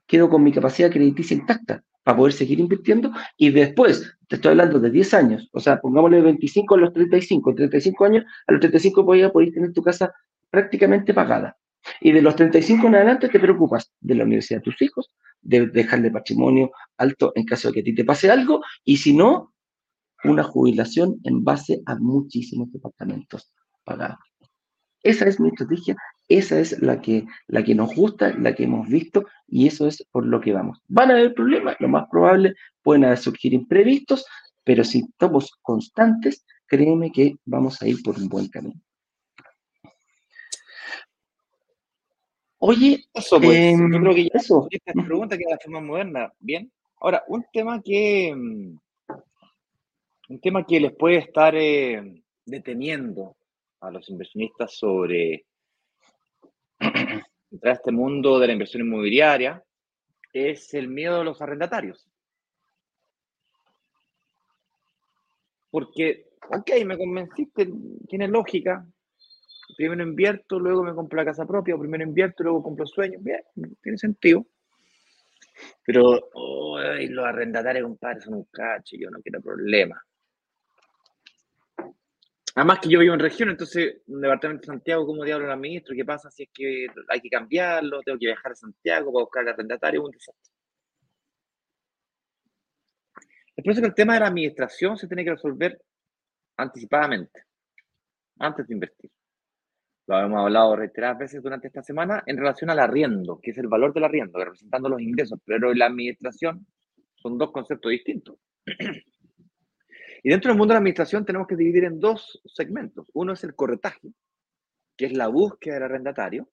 quedo 0.06 0.28
con 0.28 0.42
mi 0.42 0.52
capacidad 0.52 0.90
crediticia 0.90 1.36
intacta 1.36 1.82
para 2.02 2.18
poder 2.18 2.32
seguir 2.32 2.60
invirtiendo 2.60 3.10
y 3.36 3.50
después, 3.50 4.16
te 4.28 4.36
estoy 4.36 4.50
hablando 4.50 4.78
de 4.78 4.90
10 4.90 5.14
años, 5.14 5.48
o 5.52 5.60
sea, 5.60 5.80
pongámosle 5.80 6.20
25 6.20 6.74
a 6.74 6.78
los 6.78 6.92
35, 6.92 7.54
35 7.54 8.04
años, 8.04 8.24
a 8.46 8.52
los 8.52 8.60
35 8.60 9.04
podías 9.04 9.30
poder 9.30 9.52
tener 9.52 9.72
tu 9.72 9.82
casa 9.82 10.12
prácticamente 10.50 11.14
pagada. 11.14 11.56
Y 12.00 12.10
de 12.10 12.20
los 12.20 12.34
35 12.34 12.88
en 12.88 12.96
adelante 12.96 13.28
te 13.28 13.38
preocupas 13.38 13.92
de 14.00 14.16
la 14.16 14.24
universidad 14.24 14.58
de 14.58 14.64
tus 14.64 14.82
hijos, 14.82 15.10
de 15.40 15.68
dejarle 15.68 16.10
patrimonio 16.10 16.72
alto 16.96 17.32
en 17.36 17.44
caso 17.44 17.68
de 17.68 17.74
que 17.74 17.80
a 17.80 17.84
ti 17.84 17.94
te 17.94 18.04
pase 18.04 18.30
algo, 18.30 18.60
y 18.84 18.96
si 18.96 19.14
no, 19.16 19.52
una 20.28 20.42
jubilación 20.42 21.20
en 21.24 21.44
base 21.44 21.82
a 21.86 21.96
muchísimos 21.96 22.72
departamentos 22.72 23.52
pagados. 23.84 24.18
Esa 25.02 25.26
es 25.26 25.38
mi 25.38 25.48
estrategia, 25.48 25.96
esa 26.28 26.58
es 26.58 26.80
la 26.82 27.00
que, 27.00 27.26
la 27.46 27.62
que 27.62 27.74
nos 27.74 27.94
gusta, 27.94 28.36
la 28.36 28.54
que 28.54 28.64
hemos 28.64 28.88
visto 28.88 29.24
y 29.46 29.68
eso 29.68 29.86
es 29.86 30.04
por 30.10 30.26
lo 30.26 30.40
que 30.40 30.52
vamos. 30.52 30.80
¿Van 30.88 31.10
a 31.10 31.14
haber 31.14 31.34
problemas? 31.34 31.76
Lo 31.78 31.88
más 31.88 32.08
probable, 32.10 32.54
pueden 32.82 33.16
surgir 33.16 33.54
imprevistos, 33.54 34.26
pero 34.64 34.82
si 34.82 35.00
estamos 35.00 35.52
constantes, 35.62 36.44
créeme 36.66 37.12
que 37.12 37.36
vamos 37.44 37.80
a 37.80 37.86
ir 37.86 38.02
por 38.02 38.18
un 38.18 38.28
buen 38.28 38.48
camino. 38.48 38.80
Oye, 42.58 43.04
eso, 43.14 43.40
pues, 43.40 43.56
em, 43.56 43.92
yo 43.92 44.00
creo 44.00 44.14
que 44.14 44.24
ya 44.24 44.30
eso. 44.34 44.66
esta 44.70 44.92
pregunta 44.92 45.36
que 45.36 45.44
es 45.44 45.50
la 45.50 45.58
forma 45.62 45.80
moderna. 45.80 46.32
Bien. 46.40 46.72
Ahora, 47.00 47.22
un 47.28 47.44
tema 47.52 47.80
que, 47.82 48.34
mm, 48.34 48.76
un 50.28 50.40
tema 50.40 50.64
que 50.64 50.80
les 50.80 50.94
puede 50.94 51.18
estar 51.18 51.54
eh, 51.54 52.22
deteniendo 52.44 53.36
a 53.80 53.90
los 53.90 54.08
inversionistas 54.08 54.76
sobre 54.76 55.46
entrar 56.80 57.72
a 57.72 57.76
este 57.76 57.92
mundo 57.92 58.38
de 58.38 58.46
la 58.48 58.52
inversión 58.52 58.86
inmobiliaria 58.86 59.62
es 60.32 60.74
el 60.74 60.88
miedo 60.88 61.18
de 61.18 61.24
los 61.24 61.40
arrendatarios. 61.40 62.06
Porque, 65.70 66.26
ok, 66.50 66.70
me 66.84 66.98
convenciste, 66.98 67.68
tiene 68.08 68.28
lógica. 68.28 68.86
Primero 69.76 70.02
invierto, 70.02 70.58
luego 70.58 70.82
me 70.82 70.94
compro 70.94 71.16
la 71.16 71.24
casa 71.24 71.46
propia, 71.46 71.76
primero 71.76 72.04
invierto, 72.04 72.42
luego 72.42 72.62
compro 72.62 72.86
sueños. 72.86 73.22
Bien, 73.22 73.42
tiene 73.82 73.98
sentido. 73.98 74.46
Pero 75.84 76.30
los 76.34 77.24
arrendatarios, 77.24 77.84
compadre, 77.84 78.20
son 78.20 78.34
un 78.34 78.44
cacho, 78.44 78.96
yo 78.98 79.10
no 79.10 79.20
quiero 79.20 79.40
problemas. 79.40 79.98
Además 82.56 82.78
que 82.80 82.88
yo 82.88 83.00
vivo 83.00 83.12
en 83.12 83.20
región, 83.20 83.50
entonces, 83.50 83.98
un 84.06 84.22
departamento 84.22 84.62
de 84.62 84.66
Santiago, 84.68 85.04
¿cómo 85.04 85.24
diablo 85.24 85.46
lo 85.46 85.52
administro? 85.52 85.94
¿Qué 85.94 86.06
pasa 86.06 86.30
si 86.30 86.44
es 86.44 86.48
que 86.54 86.86
hay 87.08 87.20
que 87.20 87.28
cambiarlo? 87.28 88.00
¿Tengo 88.00 88.18
que 88.18 88.28
viajar 88.28 88.52
a 88.52 88.54
Santiago 88.54 89.12
para 89.12 89.24
buscar 89.24 89.42
el 89.42 89.48
arrendatario? 89.50 90.02
Un 90.02 90.10
desastre. 90.10 90.52
Eso 93.56 93.80
que 93.82 93.86
el 93.86 93.94
tema 93.94 94.14
de 94.14 94.20
la 94.20 94.28
administración 94.28 94.96
se 94.96 95.06
tiene 95.06 95.22
que 95.22 95.32
resolver 95.32 95.78
anticipadamente, 96.56 97.42
antes 98.38 98.66
de 98.66 98.72
invertir. 98.72 99.10
Lo 100.06 100.18
hemos 100.18 100.40
hablado 100.40 100.76
reiteradas 100.76 101.18
veces 101.18 101.42
durante 101.42 101.66
esta 101.66 101.82
semana 101.82 102.22
en 102.24 102.38
relación 102.38 102.70
al 102.70 102.78
arriendo, 102.78 103.38
que 103.38 103.50
es 103.50 103.58
el 103.58 103.68
valor 103.68 103.92
del 103.92 104.04
arriendo, 104.04 104.38
representando 104.38 104.88
los 104.88 105.02
ingresos, 105.02 105.38
pero 105.44 105.74
la 105.74 105.86
administración 105.86 106.66
son 107.16 107.36
dos 107.36 107.52
conceptos 107.52 107.90
distintos. 107.90 108.38
Y 110.26 110.30
dentro 110.30 110.50
del 110.50 110.58
mundo 110.58 110.72
de 110.72 110.74
la 110.74 110.78
administración 110.78 111.24
tenemos 111.24 111.46
que 111.46 111.54
dividir 111.54 111.84
en 111.84 112.00
dos 112.00 112.42
segmentos. 112.46 113.08
Uno 113.14 113.34
es 113.34 113.44
el 113.44 113.54
corretaje, 113.54 114.08
que 114.96 115.06
es 115.06 115.12
la 115.12 115.28
búsqueda 115.28 115.74
del 115.74 115.84
arrendatario, 115.84 116.48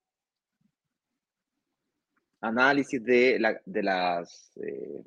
análisis 2.41 3.03
de, 3.03 3.39
la, 3.39 3.59
de 3.65 3.81
las 3.81 4.55
eh, 4.57 5.03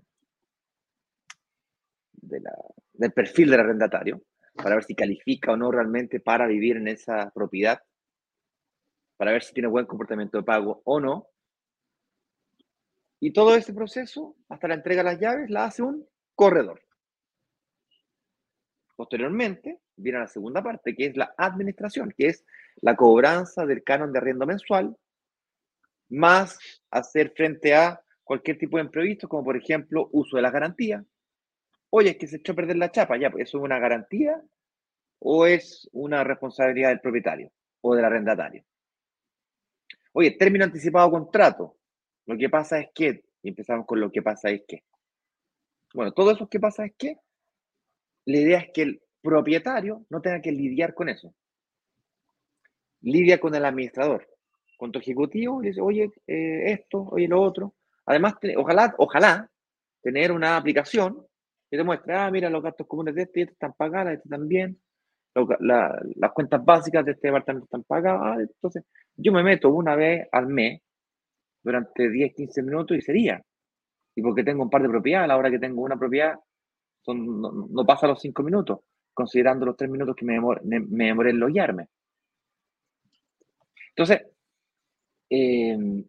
del 2.12 3.12
perfil 3.12 3.52
del 3.52 3.60
arrendatario, 3.60 4.22
para 4.56 4.74
ver 4.74 4.82
si 4.82 4.96
califica 4.96 5.52
o 5.52 5.56
no 5.56 5.70
realmente 5.70 6.18
para 6.18 6.48
vivir 6.48 6.78
en 6.78 6.88
esa 6.88 7.30
propiedad, 7.30 7.80
para 9.16 9.30
ver 9.30 9.44
si 9.44 9.54
tiene 9.54 9.68
buen 9.68 9.86
comportamiento 9.86 10.38
de 10.38 10.42
pago 10.42 10.82
o 10.84 10.98
no. 10.98 11.28
Y 13.20 13.32
todo 13.32 13.54
ese 13.54 13.72
proceso, 13.72 14.34
hasta 14.48 14.66
la 14.66 14.74
entrega 14.74 15.04
de 15.04 15.10
las 15.12 15.20
llaves, 15.20 15.50
la 15.50 15.66
hace 15.66 15.84
un 15.84 16.04
corredor. 16.34 16.85
Posteriormente, 18.96 19.80
viene 19.94 20.20
la 20.20 20.26
segunda 20.26 20.62
parte, 20.62 20.96
que 20.96 21.06
es 21.06 21.16
la 21.16 21.34
administración, 21.36 22.12
que 22.16 22.28
es 22.28 22.44
la 22.76 22.96
cobranza 22.96 23.66
del 23.66 23.84
canon 23.84 24.12
de 24.12 24.18
arriendo 24.18 24.46
mensual, 24.46 24.96
más 26.08 26.58
hacer 26.90 27.32
frente 27.36 27.74
a 27.74 28.00
cualquier 28.24 28.58
tipo 28.58 28.78
de 28.78 28.84
imprevisto, 28.84 29.28
como 29.28 29.44
por 29.44 29.56
ejemplo 29.56 30.08
uso 30.12 30.36
de 30.36 30.42
la 30.42 30.50
garantía. 30.50 31.04
Oye, 31.90 32.10
es 32.10 32.16
que 32.16 32.26
se 32.26 32.36
echó 32.36 32.52
a 32.52 32.56
perder 32.56 32.76
la 32.76 32.90
chapa, 32.90 33.18
ya, 33.18 33.30
pues, 33.30 33.48
¿eso 33.48 33.58
es 33.58 33.64
una 33.64 33.78
garantía 33.78 34.42
o 35.18 35.46
es 35.46 35.88
una 35.92 36.24
responsabilidad 36.24 36.88
del 36.88 37.00
propietario 37.00 37.52
o 37.82 37.94
del 37.94 38.04
arrendatario? 38.04 38.64
Oye, 40.12 40.30
término 40.32 40.64
anticipado 40.64 41.10
contrato. 41.10 41.76
Lo 42.24 42.36
que 42.38 42.48
pasa 42.48 42.80
es 42.80 42.88
que, 42.94 43.24
y 43.42 43.50
empezamos 43.50 43.86
con 43.86 44.00
lo 44.00 44.10
que 44.10 44.22
pasa 44.22 44.50
es 44.50 44.62
que. 44.66 44.84
Bueno, 45.92 46.12
todo 46.12 46.30
eso 46.32 46.48
que 46.48 46.58
pasa 46.58 46.86
es 46.86 46.94
que 46.96 47.18
la 48.26 48.38
idea 48.38 48.58
es 48.58 48.70
que 48.72 48.82
el 48.82 49.02
propietario 49.22 50.04
no 50.10 50.20
tenga 50.20 50.40
que 50.40 50.52
lidiar 50.52 50.94
con 50.94 51.08
eso. 51.08 51.32
Lidia 53.00 53.38
con 53.38 53.54
el 53.54 53.64
administrador, 53.64 54.26
con 54.76 54.92
tu 54.92 54.98
ejecutivo, 54.98 55.62
y 55.62 55.68
dice, 55.68 55.80
oye, 55.80 56.10
eh, 56.26 56.72
esto, 56.72 57.08
oye, 57.10 57.28
lo 57.28 57.40
otro. 57.40 57.74
Además, 58.04 58.34
ojalá, 58.56 58.94
ojalá 58.98 59.50
tener 60.02 60.32
una 60.32 60.56
aplicación 60.56 61.26
que 61.70 61.76
te 61.76 61.84
muestre, 61.84 62.14
ah, 62.14 62.30
mira, 62.30 62.50
los 62.50 62.62
gastos 62.62 62.86
comunes 62.86 63.14
de 63.14 63.22
este, 63.22 63.42
este 63.42 63.52
están 63.54 63.72
pagados, 63.72 64.12
este 64.12 64.28
también, 64.28 64.80
las 65.60 66.32
cuentas 66.32 66.64
básicas 66.64 67.04
de 67.04 67.12
este 67.12 67.28
departamento 67.28 67.64
están 67.64 67.84
pagadas. 67.84 68.20
Ah, 68.22 68.36
entonces, 68.40 68.84
yo 69.16 69.32
me 69.32 69.42
meto 69.42 69.70
una 69.70 69.94
vez 69.94 70.26
al 70.32 70.46
mes 70.46 70.80
durante 71.62 72.08
10, 72.08 72.34
15 72.34 72.62
minutos 72.62 72.96
y 72.96 73.00
sería. 73.00 73.42
Y 74.14 74.22
porque 74.22 74.44
tengo 74.44 74.62
un 74.62 74.70
par 74.70 74.82
de 74.82 74.88
propiedades, 74.88 75.24
a 75.24 75.28
la 75.28 75.36
hora 75.36 75.50
que 75.50 75.58
tengo 75.58 75.82
una 75.82 75.96
propiedad, 75.96 76.36
no, 77.14 77.84
pasa 77.86 78.06
los 78.06 78.20
cinco 78.20 78.42
minutos, 78.42 78.80
considerando 79.12 79.66
los 79.66 79.76
tres 79.76 79.90
minutos 79.90 80.16
que 80.16 80.24
me 80.24 80.34
demoré, 80.34 81.30
en 81.30 81.40
loguearme. 81.40 81.88
Entonces, 83.90 84.26
em, 85.30 86.04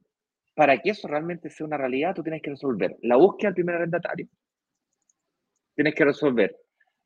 para 0.53 0.77
que 0.79 0.89
eso 0.89 1.07
realmente 1.07 1.49
sea 1.49 1.65
una 1.65 1.77
realidad, 1.77 2.15
tú 2.15 2.23
tienes 2.23 2.41
que 2.41 2.49
resolver 2.49 2.97
la 3.01 3.15
búsqueda 3.15 3.49
del 3.49 3.55
primer 3.55 3.75
arrendatario, 3.75 4.27
tienes 5.75 5.95
que 5.95 6.05
resolver 6.05 6.57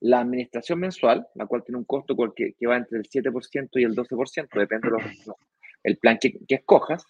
la 0.02 0.22
administración 0.22 0.80
mensual, 0.80 1.28
la 1.36 1.46
cual 1.46 1.64
tiene 1.64 1.78
un 1.78 1.86
costo 1.86 2.16
que, 2.36 2.56
va 2.68 2.78
entre 2.78 2.98
el 2.98 3.08
7% 3.08 3.70
y 3.74 3.84
el 3.84 3.96
12%, 3.96 4.60
depende 4.60 4.90
del 5.84 5.98
plan 5.98 6.18
que, 6.18 6.40
escojas. 6.48 7.06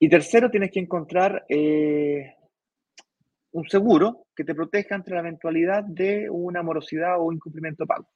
Y 0.00 0.08
tercero, 0.08 0.50
tienes 0.50 0.72
que 0.72 0.80
encontrar 0.80 1.44
eh, 1.48 2.34
un 3.52 3.68
seguro 3.68 4.26
que 4.34 4.44
te 4.44 4.54
proteja 4.54 4.94
ante 4.94 5.12
la 5.12 5.20
eventualidad 5.20 5.84
de 5.84 6.28
una 6.30 6.62
morosidad 6.62 7.16
o 7.18 7.32
incumplimiento 7.32 7.84
de 7.84 7.86
pago. 7.86 8.08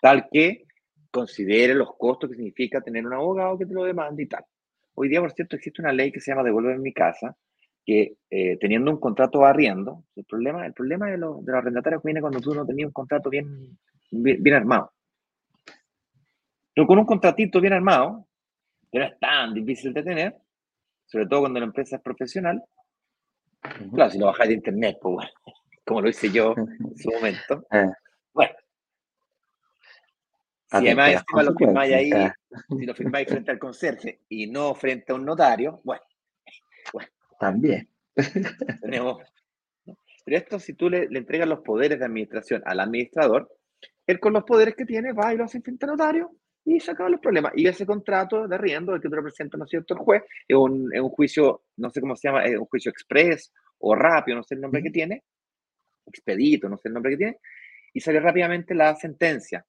Tal 0.00 0.28
que 0.30 0.64
considere 1.10 1.74
los 1.74 1.96
costos 1.96 2.30
que 2.30 2.36
significa 2.36 2.80
tener 2.80 3.06
un 3.06 3.14
abogado 3.14 3.58
que 3.58 3.66
te 3.66 3.74
lo 3.74 3.84
demande 3.84 4.22
y 4.22 4.26
tal. 4.26 4.44
Hoy 4.94 5.08
día, 5.08 5.20
por 5.20 5.32
cierto, 5.32 5.56
existe 5.56 5.82
una 5.82 5.92
ley 5.92 6.10
que 6.10 6.20
se 6.20 6.30
llama 6.30 6.42
Devuelve 6.42 6.72
en 6.72 6.82
mi 6.82 6.92
casa, 6.92 7.36
que 7.84 8.16
eh, 8.30 8.58
teniendo 8.58 8.90
un 8.90 9.00
contrato 9.00 9.44
arriendo, 9.44 10.04
el 10.16 10.24
problema, 10.24 10.66
el 10.66 10.72
problema 10.72 11.06
de, 11.06 11.18
los 11.18 11.48
arrendatarios 11.48 12.02
viene 12.02 12.20
cuando 12.20 12.40
tú 12.40 12.54
no 12.54 12.66
tenías 12.66 12.88
un 12.88 12.92
contrato 12.92 13.30
bien, 13.30 13.78
bien, 14.10 14.54
armado. 14.54 14.92
Pero 16.74 16.86
con 16.86 16.98
un 16.98 17.06
contratito 17.06 17.60
bien 17.60 17.72
armado, 17.72 18.26
que 18.90 18.98
no 18.98 19.04
es 19.04 19.18
tan 19.18 19.54
difícil 19.54 19.92
de 19.92 20.02
tener, 20.02 20.36
sobre 21.06 21.26
todo 21.26 21.40
cuando 21.40 21.60
la 21.60 21.66
empresa 21.66 21.96
es 21.96 22.02
profesional, 22.02 22.62
Claro, 23.94 24.10
si 24.10 24.18
lo 24.18 24.26
bajáis 24.26 24.48
de 24.48 24.54
internet, 24.54 24.98
pues 25.00 25.14
bueno, 25.14 25.30
como 25.86 26.02
lo 26.02 26.08
hice 26.08 26.30
yo 26.30 26.54
en 26.56 26.96
su 26.96 27.10
momento. 27.10 27.66
Eh. 27.72 27.90
Bueno. 28.32 28.54
Si 30.70 30.76
además 30.76 31.24
lo 31.32 31.54
firmáis 31.54 31.94
ahí, 31.94 32.10
si 32.78 32.86
lo 32.86 32.94
firmáis 32.94 33.28
frente 33.28 33.50
al 33.50 33.58
conserje 33.58 34.20
y 34.28 34.46
no 34.48 34.74
frente 34.74 35.12
a 35.12 35.16
un 35.16 35.24
notario, 35.24 35.80
bueno. 35.84 36.02
También. 37.38 37.88
Tenemos. 38.82 39.22
Pero 40.24 40.36
esto, 40.36 40.58
si 40.58 40.74
tú 40.74 40.90
le, 40.90 41.04
entregas 41.04 41.48
los 41.48 41.60
poderes 41.60 41.98
de 41.98 42.04
administración 42.04 42.62
al 42.66 42.80
administrador, 42.80 43.48
él 44.06 44.20
con 44.20 44.32
los 44.32 44.44
poderes 44.44 44.74
que 44.74 44.84
tiene 44.84 45.12
va 45.12 45.32
y 45.32 45.36
lo 45.36 45.44
hace 45.44 45.60
frente 45.60 45.86
al 45.86 45.92
notario 45.92 46.30
y 46.68 46.80
se 46.80 46.90
acaban 46.90 47.12
los 47.12 47.20
problemas. 47.20 47.52
Y 47.56 47.66
ese 47.66 47.86
contrato 47.86 48.46
de 48.46 48.54
arriendo, 48.54 48.94
el 48.94 49.00
que 49.00 49.08
te 49.08 49.16
representa, 49.16 49.56
¿no 49.56 49.64
es 49.64 49.70
cierto?, 49.70 49.94
el 49.94 50.00
juez, 50.00 50.22
es 50.46 50.54
un, 50.54 50.94
es 50.94 51.00
un 51.00 51.08
juicio, 51.08 51.62
no 51.78 51.88
sé 51.88 52.00
cómo 52.02 52.14
se 52.14 52.28
llama, 52.28 52.44
es 52.44 52.58
un 52.58 52.66
juicio 52.66 52.90
express 52.90 53.52
o 53.78 53.94
rápido, 53.94 54.36
no 54.36 54.42
sé 54.44 54.54
el 54.54 54.60
nombre 54.60 54.82
que 54.82 54.90
tiene, 54.90 55.24
expedito, 56.04 56.68
no 56.68 56.76
sé 56.76 56.88
el 56.88 56.94
nombre 56.94 57.12
que 57.12 57.16
tiene, 57.16 57.38
y 57.94 58.00
sale 58.00 58.20
rápidamente 58.20 58.74
la 58.74 58.94
sentencia. 58.96 59.64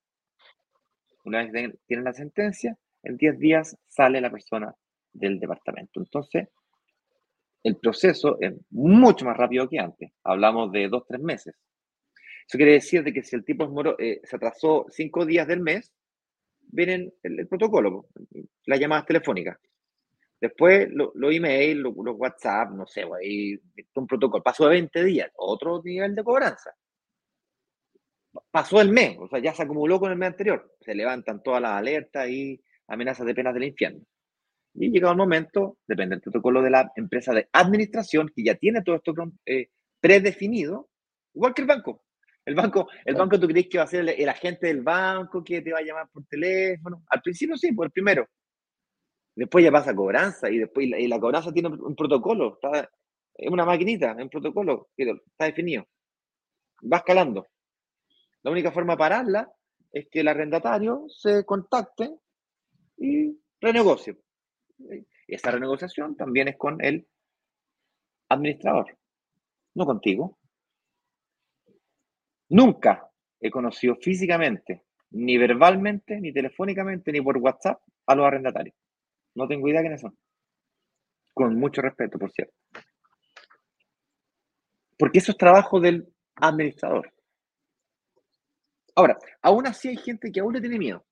Una 1.24 1.46
vez 1.46 1.74
tienen 1.86 2.04
la 2.04 2.14
sentencia, 2.14 2.78
en 3.04 3.16
10 3.16 3.40
días 3.40 3.78
sale 3.88 4.20
la 4.20 4.30
persona 4.30 4.76
del 5.14 5.40
departamento. 5.40 6.02
Entonces, 6.02 6.50
el 7.64 7.78
proceso 7.78 8.38
es 8.42 8.54
mucho 8.72 9.24
más 9.24 9.38
rápido 9.38 9.70
que 9.70 9.80
antes. 9.80 10.12
Hablamos 10.26 10.70
de 10.74 10.90
2, 10.90 11.04
3 11.08 11.22
meses. 11.22 11.56
Eso 12.46 12.58
quiere 12.58 12.74
decir 12.74 13.04
de 13.06 13.14
que 13.14 13.24
si 13.24 13.38
el 13.38 13.46
tipo 13.46 13.72
eh, 14.00 14.20
se 14.24 14.36
atrasó 14.36 14.86
5 14.90 15.26
días 15.26 15.48
del 15.48 15.62
mes, 15.62 15.94
vienen 16.72 17.14
el, 17.24 17.48
protocolo, 17.48 18.08
las 18.66 18.80
llamadas 18.80 19.06
telefónicas. 19.06 19.58
Después 20.40 20.88
los 20.92 21.10
lo 21.16 21.32
email, 21.32 21.80
los 21.80 21.94
WhatsApp, 21.96 22.72
no 22.72 22.88
sé, 22.88 23.04
ahí 23.04 23.60
un 23.96 24.08
protocolo. 24.08 24.42
Pasó 24.42 24.66
de 24.66 24.72
20 24.72 25.04
días, 25.04 25.32
otro 25.36 25.82
nivel 25.84 26.16
de 26.16 26.24
cobranza. 26.24 26.74
Pasó 28.52 28.80
el 28.80 28.92
mes, 28.92 29.18
o 29.20 29.28
sea, 29.28 29.40
ya 29.40 29.54
se 29.54 29.64
acumuló 29.64 30.00
con 30.00 30.12
el 30.12 30.18
mes 30.18 30.28
anterior. 30.28 30.76
Se 30.80 30.96
levantan 30.96 31.44
todas 31.44 31.62
las 31.62 31.72
alertas 31.72 32.30
y 32.30 32.62
amenazas 32.88 33.26
de 33.26 33.36
penas 33.36 33.54
del 33.54 33.66
infierno. 33.66 34.02
Y 34.76 34.92
llegado 34.92 35.12
el 35.12 35.18
momento, 35.18 35.78
depende 35.88 36.16
del 36.16 36.22
protocolo 36.22 36.62
de 36.62 36.70
la 36.70 36.92
empresa 36.96 37.34
de 37.34 37.50
administración, 37.52 38.32
que 38.34 38.44
ya 38.44 38.56
tiene 38.56 38.82
todo 38.82 38.96
esto 38.96 39.14
eh, 39.46 39.70
predefinido, 40.00 40.90
igual 41.34 41.54
que 41.54 41.64
el 41.64 41.68
banco. 41.68 42.04
El 42.50 42.56
banco, 42.56 42.90
el 43.06 43.14
banco 43.14 43.40
tú 43.40 43.48
crees 43.48 43.68
que 43.70 43.78
va 43.78 43.84
a 43.84 43.88
ser 43.88 44.10
el, 44.10 44.28
agente 44.28 44.66
del 44.66 44.82
banco 44.82 45.44
que 45.44 45.62
te 45.62 45.72
va 45.72 45.78
a 45.78 45.84
llamar 45.84 46.10
por 46.12 46.26
teléfono. 46.26 47.04
Al 47.08 47.22
principio 47.22 47.56
sí, 47.56 47.72
por 47.74 47.86
el 47.86 47.92
primero. 47.92 48.28
Después 49.36 49.64
ya 49.64 49.72
pasa 49.72 49.96
cobranza 49.96 50.50
y 50.50 50.58
después 50.58 50.88
y 50.88 51.08
la, 51.08 51.20
cobranza 51.20 51.54
tiene 51.54 51.70
un 51.70 51.96
protocolo. 51.96 52.56
Está, 52.56 52.90
es 53.36 53.52
una 53.52 53.66
maquinita, 53.66 54.14
es 54.14 54.24
un 54.24 54.30
protocolo 54.30 54.90
que 54.98 55.12
está 55.28 55.46
definido. 55.46 55.86
Va 56.92 56.98
escalando. 56.98 57.46
La 58.42 58.50
única 58.50 58.72
forma 58.72 58.94
de 58.94 58.98
pararla 58.98 59.52
es 59.92 60.08
que 60.10 60.22
el 60.22 60.28
arrendatario 60.28 61.06
se 61.08 61.46
contacte 61.46 62.16
y 62.98 63.40
renegocie. 63.62 64.18
Y 64.80 65.36
esa 65.36 65.52
renegociación 65.52 66.16
también 66.16 66.48
es 66.48 66.58
con 66.58 66.84
el 66.84 67.08
administrador, 68.28 68.98
no 69.76 69.86
contigo. 69.86 70.39
Nunca 72.50 73.10
he 73.40 73.50
conocido 73.50 73.96
físicamente, 73.96 74.84
ni 75.12 75.38
verbalmente, 75.38 76.20
ni 76.20 76.34
telefónicamente, 76.34 77.12
ni 77.12 77.22
por 77.22 77.38
WhatsApp 77.38 77.82
a 78.08 78.16
los 78.16 78.26
arrendatarios. 78.26 78.76
No 79.36 79.48
tengo 79.48 79.68
idea 79.68 79.82
quiénes 79.82 80.02
son. 80.02 80.18
Con 81.34 81.56
mucho 81.56 81.82
respeto, 81.82 82.18
por 82.18 82.32
cierto. 82.32 82.54
Porque 84.98 85.20
eso 85.20 85.32
es 85.32 85.38
trabajo 85.38 85.80
del 85.80 86.12
administrador. 86.36 87.14
Ahora, 88.96 89.18
aún 89.42 89.66
así 89.66 89.88
hay 89.88 89.98
gente 89.98 90.32
que 90.32 90.42
aún 90.42 90.54
le 90.54 90.60
tiene 90.60 90.78
miedo. 90.78 91.06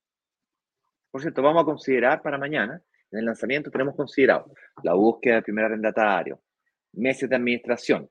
Por 1.10 1.22
cierto, 1.22 1.42
vamos 1.42 1.62
a 1.62 1.66
considerar 1.66 2.22
para 2.22 2.38
mañana, 2.38 2.82
en 3.12 3.20
el 3.20 3.26
lanzamiento 3.26 3.72
tenemos 3.72 3.96
considerado 3.96 4.52
la 4.84 4.94
búsqueda 4.94 5.36
del 5.36 5.44
primer 5.44 5.66
arrendatario, 5.66 6.42
meses 6.94 7.30
de 7.30 7.36
administración, 7.36 8.10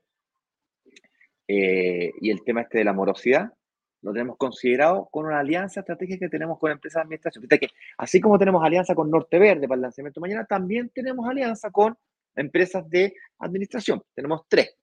eh, 1.47 2.11
y 2.19 2.29
el 2.29 2.43
tema 2.43 2.61
este 2.61 2.79
de 2.79 2.83
la 2.83 2.93
morosidad, 2.93 3.53
lo 4.01 4.13
tenemos 4.13 4.37
considerado 4.37 5.07
con 5.11 5.25
una 5.25 5.39
alianza 5.39 5.79
estratégica 5.79 6.25
que 6.25 6.29
tenemos 6.29 6.59
con 6.59 6.71
empresas 6.71 7.01
de 7.01 7.03
administración. 7.03 7.47
Que 7.47 7.69
así 7.97 8.21
como 8.21 8.37
tenemos 8.37 8.63
alianza 8.63 8.93
con 8.93 9.09
Norte 9.09 9.39
Verde 9.39 9.67
para 9.67 9.77
el 9.77 9.81
lanzamiento 9.81 10.21
mañana, 10.21 10.45
también 10.45 10.89
tenemos 10.89 11.27
alianza 11.27 11.71
con 11.71 11.97
empresas 12.35 12.87
de 12.89 13.15
administración. 13.39 14.03
Tenemos 14.13 14.41
tres, 14.47 14.77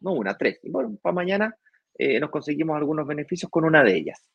no 0.00 0.12
una, 0.12 0.36
tres. 0.36 0.60
Y 0.62 0.70
bueno, 0.70 0.96
para 1.02 1.14
mañana 1.14 1.56
eh, 1.98 2.20
nos 2.20 2.30
conseguimos 2.30 2.76
algunos 2.76 3.06
beneficios 3.06 3.50
con 3.50 3.64
una 3.64 3.82
de 3.82 3.96
ellas. 3.96 4.30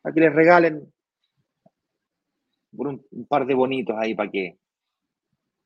Para 0.00 0.14
que 0.14 0.20
les 0.20 0.32
regalen 0.32 0.92
un, 2.72 3.26
par 3.28 3.46
de 3.46 3.54
bonitos 3.54 3.96
ahí 3.98 4.14
para 4.14 4.30
que, 4.30 4.58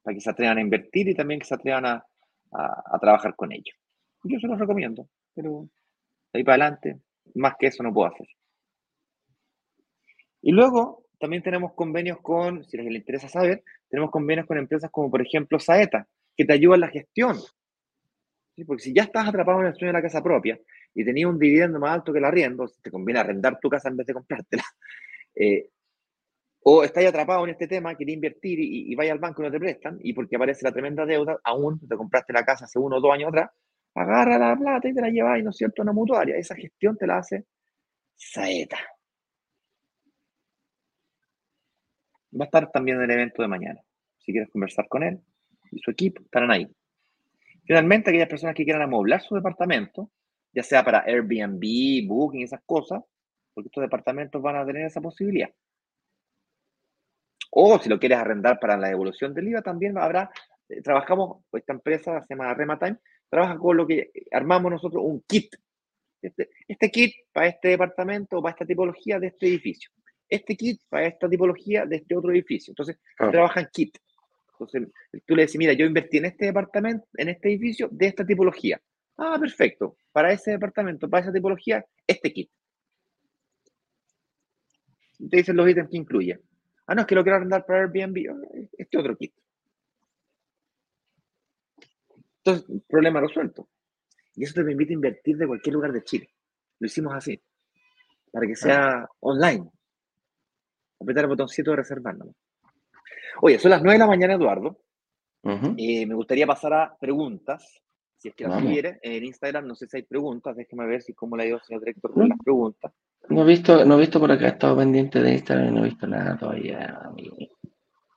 para 0.03 0.15
que 0.15 0.21
se 0.21 0.31
atrevan 0.31 0.59
a 0.59 0.61
invertir 0.61 1.09
y 1.09 1.15
también 1.15 1.41
que 1.41 1.47
se 1.47 1.55
atrevan 1.55 1.87
a, 1.87 2.07
a 2.53 2.99
trabajar 3.01 3.35
con 3.37 3.53
ellos. 3.53 3.77
Yo 4.25 4.39
se 4.41 4.47
los 4.47 4.59
recomiendo, 4.59 5.09
pero 5.35 5.69
ahí 6.33 6.43
para 6.43 6.65
adelante, 6.65 7.01
más 7.35 7.55
que 7.59 7.69
eso 7.69 7.83
no 7.83 7.93
puedo 7.93 8.13
hacer. 8.13 8.27
Y 10.43 10.53
luego 10.53 11.05
también 11.19 11.43
tenemos 11.43 11.73
convenios 11.75 12.21
con, 12.21 12.65
si 12.65 12.77
les 12.77 12.87
interesa 12.87 13.29
saber, 13.29 13.63
tenemos 13.89 14.11
convenios 14.11 14.47
con 14.47 14.59
empresas 14.59 14.91
como 14.91 15.11
por 15.11 15.23
ejemplo 15.23 15.59
Saeta, 15.59 16.07
que 16.37 16.45
te 16.45 16.53
ayudan 16.53 16.77
en 16.77 16.81
la 16.83 16.89
gestión. 16.89 17.37
Porque 18.67 18.85
si 18.85 18.95
ya 18.95 19.03
estás 19.03 19.29
atrapado 19.29 19.61
en 19.61 19.67
el 19.67 19.75
sueño 19.75 19.89
de 19.89 19.99
la 19.99 20.03
casa 20.03 20.23
propia 20.23 20.59
y 20.95 21.05
tenías 21.05 21.29
un 21.29 21.39
dividendo 21.39 21.79
más 21.79 21.91
alto 21.91 22.13
que 22.13 22.19
el 22.19 22.25
arriendo, 22.25 22.67
te 22.83 22.91
conviene 22.91 23.21
arrendar 23.21 23.59
tu 23.61 23.69
casa 23.69 23.89
en 23.89 23.97
vez 23.97 24.07
de 24.07 24.15
comprártela. 24.15 24.65
Eh, 25.39 25.69
o 26.69 26.83
estás 26.83 27.07
atrapado 27.07 27.45
en 27.45 27.51
este 27.51 27.69
tema, 27.69 27.95
quieres 27.95 28.17
invertir 28.17 28.59
y, 28.59 28.91
y 28.91 28.95
vaya 28.97 29.13
al 29.13 29.21
banco 29.21 29.41
y 29.41 29.45
no 29.45 29.53
te 29.53 29.61
prestan, 29.61 30.01
y 30.03 30.13
porque 30.13 30.35
aparece 30.35 30.65
la 30.65 30.73
tremenda 30.73 31.07
deuda, 31.07 31.39
aún 31.45 31.79
te 31.87 31.97
compraste 31.97 32.33
la 32.33 32.45
casa 32.45 32.65
hace 32.65 32.81
uno 32.81 32.97
o 32.97 33.01
dos 33.01 33.13
años 33.13 33.29
atrás, 33.29 33.51
agarra 33.95 34.37
la 34.37 34.57
plata 34.57 34.89
y 34.89 34.93
te 34.93 35.01
la 35.01 35.09
llevas, 35.09 35.41
¿no 35.45 35.51
es 35.51 35.57
cierto?, 35.57 35.83
a 35.83 35.85
una 35.85 35.93
mutuaria. 35.93 36.37
Esa 36.37 36.57
gestión 36.57 36.97
te 36.97 37.07
la 37.07 37.19
hace 37.19 37.45
Saeta. 38.17 38.79
Va 42.35 42.45
a 42.45 42.47
estar 42.47 42.69
también 42.73 42.97
en 42.97 43.05
el 43.05 43.11
evento 43.13 43.43
de 43.43 43.49
mañana. 43.49 43.81
Si 44.19 44.33
quieres 44.33 44.51
conversar 44.51 44.89
con 44.89 45.05
él 45.05 45.21
y 45.71 45.79
su 45.79 45.93
equipo, 45.93 46.21
estarán 46.23 46.51
ahí. 46.51 46.67
Finalmente, 47.65 48.11
aquellas 48.11 48.29
personas 48.29 48.57
que 48.57 48.65
quieran 48.65 48.83
amoblar 48.83 49.23
su 49.23 49.37
departamento, 49.37 50.11
ya 50.53 50.65
sea 50.65 50.83
para 50.83 51.05
Airbnb, 51.07 52.09
Booking, 52.09 52.43
esas 52.43 52.63
cosas, 52.67 53.05
porque 53.55 53.69
estos 53.69 53.83
departamentos 53.83 54.43
van 54.43 54.57
a 54.57 54.67
tener 54.67 54.85
esa 54.85 55.01
posibilidad. 55.01 55.51
O 57.51 57.79
si 57.79 57.89
lo 57.89 57.99
quieres 57.99 58.19
arrendar 58.19 58.59
para 58.61 58.77
la 58.77 58.89
devolución 58.89 59.35
del 59.35 59.49
IVA, 59.49 59.63
también 59.63 59.97
habrá, 59.99 60.31
eh, 60.69 60.83
trabajamos, 60.83 61.45
esta 61.53 61.73
empresa 61.73 62.25
se 62.27 62.35
llama 62.35 62.53
Rematime, 62.55 62.99
trabaja 63.29 63.57
con 63.57 63.77
lo 63.77 63.87
que 63.87 64.11
armamos 64.33 64.73
nosotros 64.73 65.03
un 65.05 65.23
kit. 65.27 65.55
Este, 66.23 66.51
este 66.67 66.91
kit 66.91 67.15
para 67.33 67.49
este 67.49 67.69
departamento, 67.69 68.43
para 68.43 68.53
esta 68.53 68.67
tipología 68.67 69.19
de 69.19 69.29
este 69.29 69.47
edificio. 69.47 69.91
Este 70.29 70.57
kit 70.57 70.81
para 70.89 71.07
esta 71.07 71.29
tipología 71.29 71.87
de 71.87 71.97
este 71.97 72.17
otro 72.17 72.33
edificio. 72.33 72.73
Entonces, 72.73 72.99
trabajan 73.17 73.69
kit. 73.73 73.97
Entonces, 74.53 74.89
tú 75.27 75.37
le 75.37 75.43
decís, 75.43 75.59
mira, 75.59 75.73
yo 75.75 75.87
invertí 75.87 76.17
en 76.17 76.25
este 76.27 76.47
departamento, 76.47 77.07
en 77.15 77.29
este 77.29 77.49
edificio 77.49 77.89
de 77.93 78.07
esta 78.07 78.27
tipología. 78.27 78.81
Ah, 79.19 79.37
perfecto. 79.39 79.97
Para 80.13 80.33
ese 80.33 80.53
departamento, 80.53 81.09
para 81.09 81.23
esa 81.23 81.33
tipología, 81.33 81.85
este 82.07 82.33
kit. 82.33 82.51
Te 85.31 85.37
dicen 85.39 85.57
los 85.57 85.69
ítems 85.69 85.91
que 85.91 85.97
incluye. 85.97 86.39
Ah, 86.87 86.95
no, 86.95 87.01
es 87.01 87.07
que 87.07 87.15
lo 87.15 87.23
quiero 87.23 87.37
arrendar 87.37 87.67
para 87.67 87.81
Airbnb. 87.81 88.69
Este 88.79 88.99
otro 88.99 89.17
kit. 89.17 89.35
Entonces, 92.45 92.83
problema 92.87 93.21
resuelto. 93.21 93.69
Y 94.37 94.45
eso 94.45 94.55
te 94.55 94.65
permite 94.65 94.93
invertir 94.93 95.37
de 95.37 95.47
cualquier 95.47 95.75
lugar 95.75 95.93
de 95.93 96.05
Chile. 96.05 96.31
Lo 96.79 96.87
hicimos 96.87 97.15
así, 97.15 97.41
para 98.31 98.47
que 98.47 98.55
sea 98.55 99.09
online. 99.21 99.69
Apretar 101.01 101.25
el 101.25 101.31
botoncito 101.31 101.71
de 101.71 101.79
reservar. 101.79 102.17
Oye, 103.41 103.59
son 103.59 103.71
las 103.71 103.83
9 103.83 103.95
de 103.95 103.99
la 103.99 104.07
mañana, 104.07 104.35
Eduardo. 104.35 104.79
Eh, 105.77 106.07
me 106.07 106.15
gustaría 106.15 106.47
pasar 106.47 106.75
a 106.75 106.97
preguntas, 106.99 107.81
si 108.19 108.29
es 108.29 108.35
que 108.35 108.47
las 108.47 108.63
quiere. 108.63 108.99
En 109.03 109.25
Instagram 109.25 109.67
no 109.67 109.75
sé 109.75 109.87
si 109.87 109.97
hay 109.97 110.03
preguntas, 110.03 110.57
déjeme 110.57 110.87
ver 110.87 111.03
si 111.03 111.15
cómo 111.15 111.37
le 111.37 111.45
ha 111.45 111.47
ido 111.47 111.61
señor 111.61 111.83
director 111.83 112.13
con 112.13 112.29
las 112.29 112.39
preguntas. 112.39 112.93
No 113.29 113.43
he 113.43 113.45
visto, 113.45 113.85
no 113.85 113.97
he 113.97 114.01
visto 114.01 114.21
por 114.21 114.31
acá, 114.31 114.47
he 114.47 114.51
estado 114.51 114.77
pendiente 114.77 115.21
de 115.21 115.33
Instagram 115.33 115.69
y 115.69 115.73
no 115.73 115.81
he 115.81 115.89
visto 115.89 116.07
nada 116.07 116.37
todavía. 116.39 117.01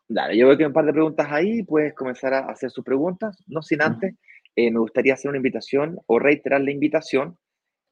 Dale, 0.08 0.38
yo 0.38 0.48
veo 0.48 0.58
que 0.58 0.64
hay 0.64 0.68
un 0.68 0.74
par 0.74 0.86
de 0.86 0.94
preguntas 0.94 1.28
ahí, 1.30 1.64
puedes 1.64 1.94
comenzar 1.94 2.34
a 2.34 2.40
hacer 2.50 2.72
sus 2.72 2.84
preguntas, 2.84 3.44
no 3.48 3.62
sin 3.62 3.82
antes, 3.82 4.16
eh, 4.56 4.72
me 4.72 4.80
gustaría 4.80 5.14
hacer 5.14 5.30
una 5.30 5.38
invitación 5.38 6.00
o 6.06 6.20
reiterar 6.20 6.62
la 6.62 6.72
invitación 6.72 7.38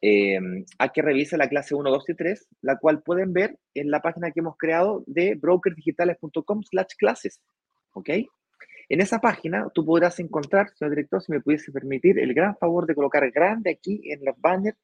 eh, 0.02 0.40
a 0.78 0.90
que 0.90 1.02
revise 1.02 1.38
la 1.38 1.50
clase 1.50 1.74
1, 1.74 1.90
2 1.90 2.10
y 2.10 2.14
3, 2.14 2.48
la 2.62 2.78
cual 2.78 3.02
pueden 3.02 3.34
ver 3.34 3.58
en 3.74 3.90
la 3.90 4.02
página 4.02 4.32
que 4.32 4.42
hemos 4.42 4.58
creado 4.58 5.04
de 5.08 5.36
brokersdigitales.com 5.36 6.64
slash 6.64 6.96
clases, 6.98 7.42
¿ok? 7.94 8.10
En 8.90 9.02
esa 9.02 9.20
página 9.20 9.68
tú 9.74 9.86
podrás 9.86 10.20
encontrar, 10.20 10.70
señor 10.76 10.92
director, 10.92 11.22
si 11.22 11.32
me 11.32 11.42
pudiese 11.42 11.72
permitir, 11.72 12.20
el 12.20 12.34
gran 12.34 12.56
favor 12.58 12.86
de 12.86 12.96
colocar 12.96 13.30
grande 13.32 13.72
aquí 13.72 14.02
en 14.12 14.24
los 14.24 14.40
banners, 14.40 14.78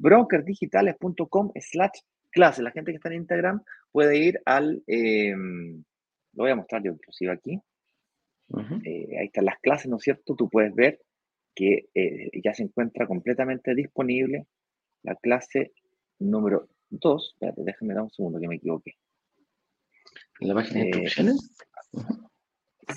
brokersdigitales.com 0.00 1.52
slash 1.60 2.00
clases. 2.30 2.64
La 2.64 2.72
gente 2.72 2.92
que 2.92 2.96
está 2.96 3.08
en 3.08 3.16
Instagram 3.16 3.62
puede 3.92 4.18
ir 4.18 4.40
al... 4.44 4.82
Eh, 4.86 5.34
lo 5.34 6.44
voy 6.44 6.50
a 6.50 6.56
mostrar 6.56 6.82
yo 6.82 6.92
inclusive 6.92 7.32
aquí. 7.32 7.60
Eh, 8.84 9.18
ahí 9.18 9.26
están 9.26 9.44
las 9.44 9.58
clases, 9.60 9.88
¿no 9.88 9.96
es 9.96 10.02
cierto? 10.02 10.34
Tú 10.34 10.48
puedes 10.48 10.74
ver 10.74 11.00
que 11.54 11.88
eh, 11.94 12.30
ya 12.42 12.54
se 12.54 12.62
encuentra 12.62 13.06
completamente 13.06 13.74
disponible 13.74 14.46
la 15.02 15.14
clase 15.16 15.72
número 16.18 16.68
2. 16.90 17.32
Espérate, 17.34 17.62
déjame 17.64 17.94
dar 17.94 18.04
un 18.04 18.10
segundo 18.10 18.40
que 18.40 18.48
me 18.48 18.56
equivoqué. 18.56 18.94
¿En 20.40 20.48
la 20.48 20.54
página 20.54 20.80
de 20.80 20.86
eh, 20.86 20.90
instrucciones? 20.94 21.50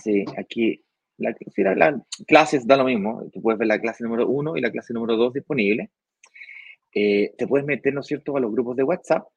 Sí, 0.01 0.26
aquí 0.38 0.84
la, 1.18 1.36
la, 1.76 2.04
clases 2.26 2.66
da 2.66 2.78
lo 2.78 2.86
mismo. 2.86 3.30
Tú 3.32 3.41
puedes 3.41 3.60
ver 3.60 3.68
la 3.68 3.80
clase 3.80 4.04
número 4.04 4.28
1 4.28 4.58
y 4.58 4.62
la 4.62 4.72
clase 4.72 4.93
número 4.93 5.18
2 5.18 5.34
disponible. 5.34 5.91
Te 6.94 7.48
puedes 7.48 7.66
meter, 7.66 7.94
¿no 7.94 8.02
es 8.02 8.08
cierto?, 8.08 8.38
a 8.38 8.39
los 8.39 8.52
grupos 8.52 8.76
de 8.76 8.84
WhatsApp 8.84 9.28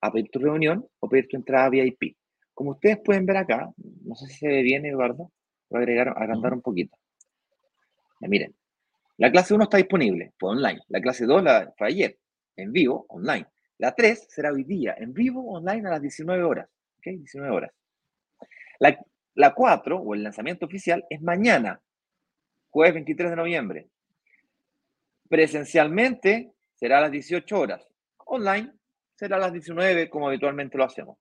a 0.00 0.12
pedir 0.12 0.30
tu 0.30 0.38
reunión 0.38 0.86
o 1.00 1.08
pedir 1.08 1.28
tu 1.28 1.36
entrada 1.36 1.70
VIP. 1.70 2.16
Como 2.54 2.72
ustedes 2.72 2.98
pueden 3.04 3.26
ver 3.26 3.38
acá, 3.38 3.70
no 4.04 4.14
sé 4.14 4.26
si 4.28 4.38
se 4.38 4.48
ve 4.48 4.62
bien, 4.62 4.86
Eduardo, 4.86 5.30
voy 5.68 5.78
a 5.78 5.82
agregar, 5.82 6.08
agrandar 6.16 6.54
un 6.54 6.62
poquito. 6.62 6.96
miren, 8.20 8.54
la 9.18 9.30
clase 9.30 9.54
1 9.54 9.64
está 9.64 9.76
disponible, 9.78 10.32
fue 10.38 10.50
online. 10.50 10.80
La 10.88 11.00
clase 11.00 11.26
2 11.26 11.42
la, 11.42 11.72
fue 11.76 11.88
ayer, 11.88 12.18
en 12.56 12.72
vivo, 12.72 13.06
online. 13.08 13.46
La 13.78 13.94
3 13.94 14.26
será 14.28 14.52
hoy 14.52 14.64
día, 14.64 14.94
en 14.98 15.12
vivo, 15.12 15.52
online 15.52 15.86
a 15.86 15.92
las 15.92 16.02
19 16.02 16.42
horas. 16.42 16.68
¿Ok? 16.98 17.06
19 17.06 17.54
horas. 17.54 17.72
La, 18.78 18.98
la 19.34 19.54
4, 19.54 19.98
o 19.98 20.14
el 20.14 20.22
lanzamiento 20.22 20.66
oficial, 20.66 21.04
es 21.08 21.22
mañana, 21.22 21.80
jueves 22.70 22.94
23 22.94 23.30
de 23.30 23.36
noviembre. 23.36 23.88
Presencialmente 25.28 26.52
será 26.76 26.98
a 26.98 27.02
las 27.02 27.10
18 27.10 27.58
horas. 27.58 27.86
Online 28.26 28.72
será 29.14 29.36
a 29.36 29.40
las 29.40 29.52
19, 29.52 30.08
como 30.08 30.28
habitualmente 30.28 30.78
lo 30.78 30.84
hacemos. 30.84 31.18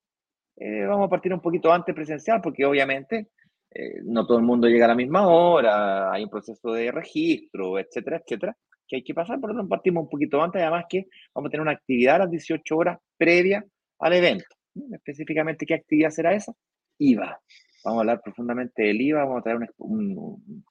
Eh, 0.57 0.85
vamos 0.85 1.07
a 1.07 1.09
partir 1.09 1.33
un 1.33 1.41
poquito 1.41 1.71
antes 1.71 1.93
presencial 1.93 2.39
porque 2.41 2.65
obviamente 2.65 3.29
eh, 3.71 4.01
no 4.03 4.25
todo 4.25 4.37
el 4.37 4.45
mundo 4.45 4.67
llega 4.67 4.85
a 4.85 4.89
la 4.89 4.95
misma 4.95 5.27
hora, 5.27 6.11
hay 6.11 6.23
un 6.23 6.29
proceso 6.29 6.71
de 6.71 6.91
registro, 6.91 7.77
etcétera, 7.77 8.21
etcétera, 8.23 8.57
que 8.87 8.97
hay 8.97 9.03
que 9.03 9.13
pasar, 9.13 9.39
por 9.39 9.49
lo 9.49 9.57
tanto 9.57 9.69
partimos 9.69 10.03
un 10.03 10.09
poquito 10.09 10.41
antes, 10.41 10.61
además 10.61 10.85
que 10.87 11.07
vamos 11.33 11.49
a 11.49 11.51
tener 11.51 11.61
una 11.61 11.71
actividad 11.71 12.15
a 12.15 12.19
las 12.19 12.31
18 12.31 12.77
horas 12.77 12.99
previa 13.17 13.65
al 13.99 14.13
evento. 14.13 14.55
Específicamente, 14.91 15.65
¿qué 15.65 15.73
actividad 15.73 16.09
será 16.09 16.33
esa? 16.33 16.53
IVA. 16.99 17.39
Vamos 17.83 17.97
a 17.97 18.01
hablar 18.01 18.21
profundamente 18.21 18.83
del 18.83 19.01
IVA, 19.01 19.25
vamos 19.25 19.39
a 19.39 19.43
traer 19.43 19.69
un, 19.77 20.63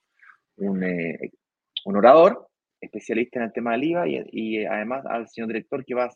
un, 0.56 0.82
eh, 0.82 1.30
orador 1.84 2.48
especialista 2.84 3.38
en 3.38 3.46
el 3.46 3.52
tema 3.52 3.72
del 3.72 3.84
IVA 3.84 4.04
y, 4.06 4.64
además 4.64 5.04
al 5.06 5.28
señor 5.28 5.48
director 5.48 5.84
que 5.84 5.94
va 5.94 6.04
a, 6.04 6.10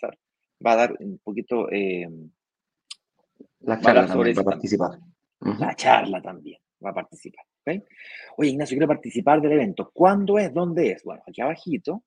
va 0.65 0.73
a 0.73 0.77
dar 0.77 0.97
un 1.01 1.19
poquito... 1.19 1.69
La 3.61 3.81
charla 3.81 4.07
también 4.07 4.37
va 4.37 4.43
a 4.43 4.45
participar. 4.45 4.99
La 5.41 5.75
charla 5.75 6.23
también 6.23 6.61
va 6.85 6.91
a 6.91 6.95
participar. 6.95 7.45
Oye, 8.37 8.51
Ignacio, 8.51 8.77
quiero 8.77 8.89
participar 8.89 9.41
del 9.41 9.53
evento. 9.53 9.91
¿Cuándo 9.93 10.39
es? 10.39 10.53
¿Dónde 10.53 10.93
es? 10.93 11.03
Bueno, 11.03 11.23
aquí 11.27 11.41
abajito 11.41 12.05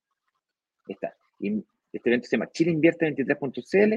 está. 0.87 1.13
Este 1.39 2.09
evento 2.09 2.27
se 2.27 2.37
llama 2.37 2.49
Chile 2.51 2.71
Invierte 2.71 3.05
23.cl, 3.05 3.89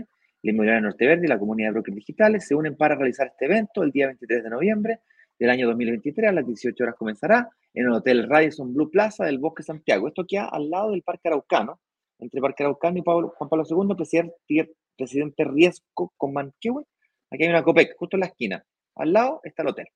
la 0.42 0.50
Inmobiliaria 0.50 0.80
Norte 0.80 1.06
Verde 1.06 1.26
y 1.26 1.28
la 1.28 1.38
Comunidad 1.38 1.68
de 1.68 1.72
Brokers 1.74 1.96
Digitales 1.96 2.46
se 2.46 2.54
unen 2.54 2.76
para 2.76 2.96
realizar 2.96 3.28
este 3.28 3.46
evento 3.46 3.82
el 3.82 3.92
día 3.92 4.06
23 4.08 4.44
de 4.44 4.50
noviembre 4.50 5.00
del 5.38 5.50
año 5.50 5.66
2023. 5.68 6.30
A 6.30 6.32
las 6.32 6.46
18 6.46 6.84
horas 6.84 6.96
comenzará 6.96 7.48
en 7.72 7.86
el 7.86 7.92
Hotel 7.92 8.28
Radisson 8.28 8.72
Blue 8.72 8.90
Plaza 8.90 9.24
del 9.24 9.38
Bosque 9.38 9.62
Santiago. 9.62 10.08
Esto 10.08 10.24
queda 10.26 10.48
al 10.48 10.70
lado 10.70 10.90
del 10.90 11.02
Parque 11.02 11.28
Araucano, 11.28 11.80
entre 12.18 12.40
Parque 12.40 12.62
Araucano 12.62 12.98
y 12.98 13.02
Juan 13.02 13.48
Pablo 13.48 13.64
II, 13.68 14.64
presidente, 14.96 15.44
Riesco 15.44 16.12
con 16.16 16.32
Manquehue 16.32 16.84
Aquí 17.30 17.42
hay 17.42 17.50
una 17.50 17.64
COPEC, 17.64 17.96
justo 17.96 18.16
en 18.16 18.20
la 18.20 18.26
esquina. 18.26 18.64
Al 18.94 19.12
lado 19.12 19.40
está 19.42 19.62
el 19.62 19.68
hotel. 19.68 19.88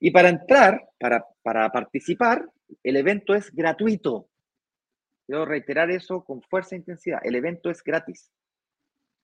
Y 0.00 0.10
para 0.10 0.30
entrar, 0.30 0.88
para, 0.98 1.24
para 1.42 1.70
participar, 1.70 2.44
el 2.82 2.96
evento 2.96 3.34
es 3.34 3.52
gratuito. 3.52 4.28
Quiero 5.26 5.44
reiterar 5.44 5.90
eso 5.90 6.24
con 6.24 6.42
fuerza 6.42 6.74
e 6.74 6.78
intensidad. 6.78 7.20
El 7.22 7.36
evento 7.36 7.70
es 7.70 7.82
gratis. 7.82 8.32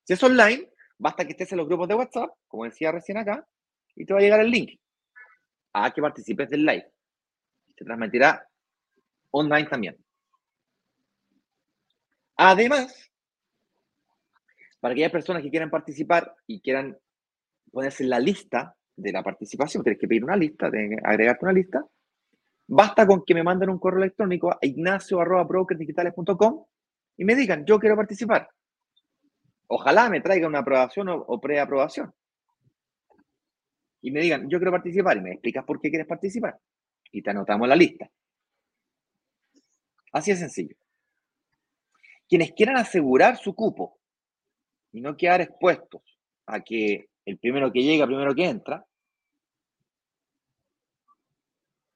Si 0.04 0.12
es 0.12 0.22
online, 0.22 0.68
basta 0.98 1.24
que 1.24 1.32
estés 1.32 1.52
en 1.52 1.58
los 1.58 1.66
grupos 1.66 1.88
de 1.88 1.94
WhatsApp, 1.94 2.30
como 2.46 2.64
decía 2.64 2.92
recién 2.92 3.18
acá, 3.18 3.46
y 3.96 4.04
te 4.04 4.12
va 4.12 4.20
a 4.20 4.22
llegar 4.22 4.40
el 4.40 4.50
link 4.50 4.78
a 5.72 5.90
que 5.90 6.02
participes 6.02 6.50
del 6.50 6.64
live. 6.64 6.92
Se 7.76 7.84
transmitirá 7.84 8.46
online 9.30 9.68
también. 9.68 9.96
Además, 12.36 13.10
para 14.80 14.92
aquellas 14.92 15.12
personas 15.12 15.42
que 15.42 15.50
quieran 15.50 15.70
participar 15.70 16.34
y 16.46 16.60
quieran 16.60 16.98
ponerse 17.70 18.02
en 18.02 18.10
la 18.10 18.18
lista 18.18 18.76
de 18.96 19.12
la 19.12 19.22
participación, 19.22 19.82
tienes 19.82 20.00
que 20.00 20.08
pedir 20.08 20.24
una 20.24 20.36
lista, 20.36 20.70
de 20.70 20.98
agregarte 21.04 21.44
una 21.44 21.54
lista, 21.54 21.84
basta 22.66 23.06
con 23.06 23.24
que 23.24 23.34
me 23.34 23.42
manden 23.42 23.70
un 23.70 23.78
correo 23.78 24.02
electrónico 24.02 24.50
a 24.50 24.58
ignacio.brokersdigitales.com 24.60 26.66
y 27.16 27.24
me 27.24 27.34
digan, 27.34 27.64
yo 27.64 27.78
quiero 27.78 27.96
participar. 27.96 28.48
Ojalá 29.68 30.10
me 30.10 30.20
traiga 30.20 30.48
una 30.48 30.58
aprobación 30.58 31.08
o, 31.08 31.16
o 31.16 31.40
preaprobación. 31.40 32.12
Y 34.02 34.10
me 34.10 34.20
digan, 34.20 34.48
yo 34.48 34.58
quiero 34.58 34.72
participar 34.72 35.16
y 35.16 35.20
me 35.20 35.32
explicas 35.32 35.64
por 35.64 35.80
qué 35.80 35.88
quieres 35.88 36.08
participar. 36.08 36.58
Y 37.10 37.22
te 37.22 37.30
anotamos 37.30 37.68
la 37.68 37.76
lista. 37.76 38.10
Así 40.12 40.32
de 40.32 40.36
sencillo. 40.36 40.76
Quienes 42.28 42.52
quieran 42.52 42.76
asegurar 42.76 43.36
su 43.36 43.54
cupo 43.54 43.98
y 44.92 45.00
no 45.00 45.16
quedar 45.16 45.40
expuestos 45.40 46.02
a 46.46 46.60
que 46.60 47.08
el 47.24 47.38
primero 47.38 47.72
que 47.72 47.82
llega, 47.82 48.06
primero 48.06 48.34
que 48.34 48.44
entra, 48.44 48.84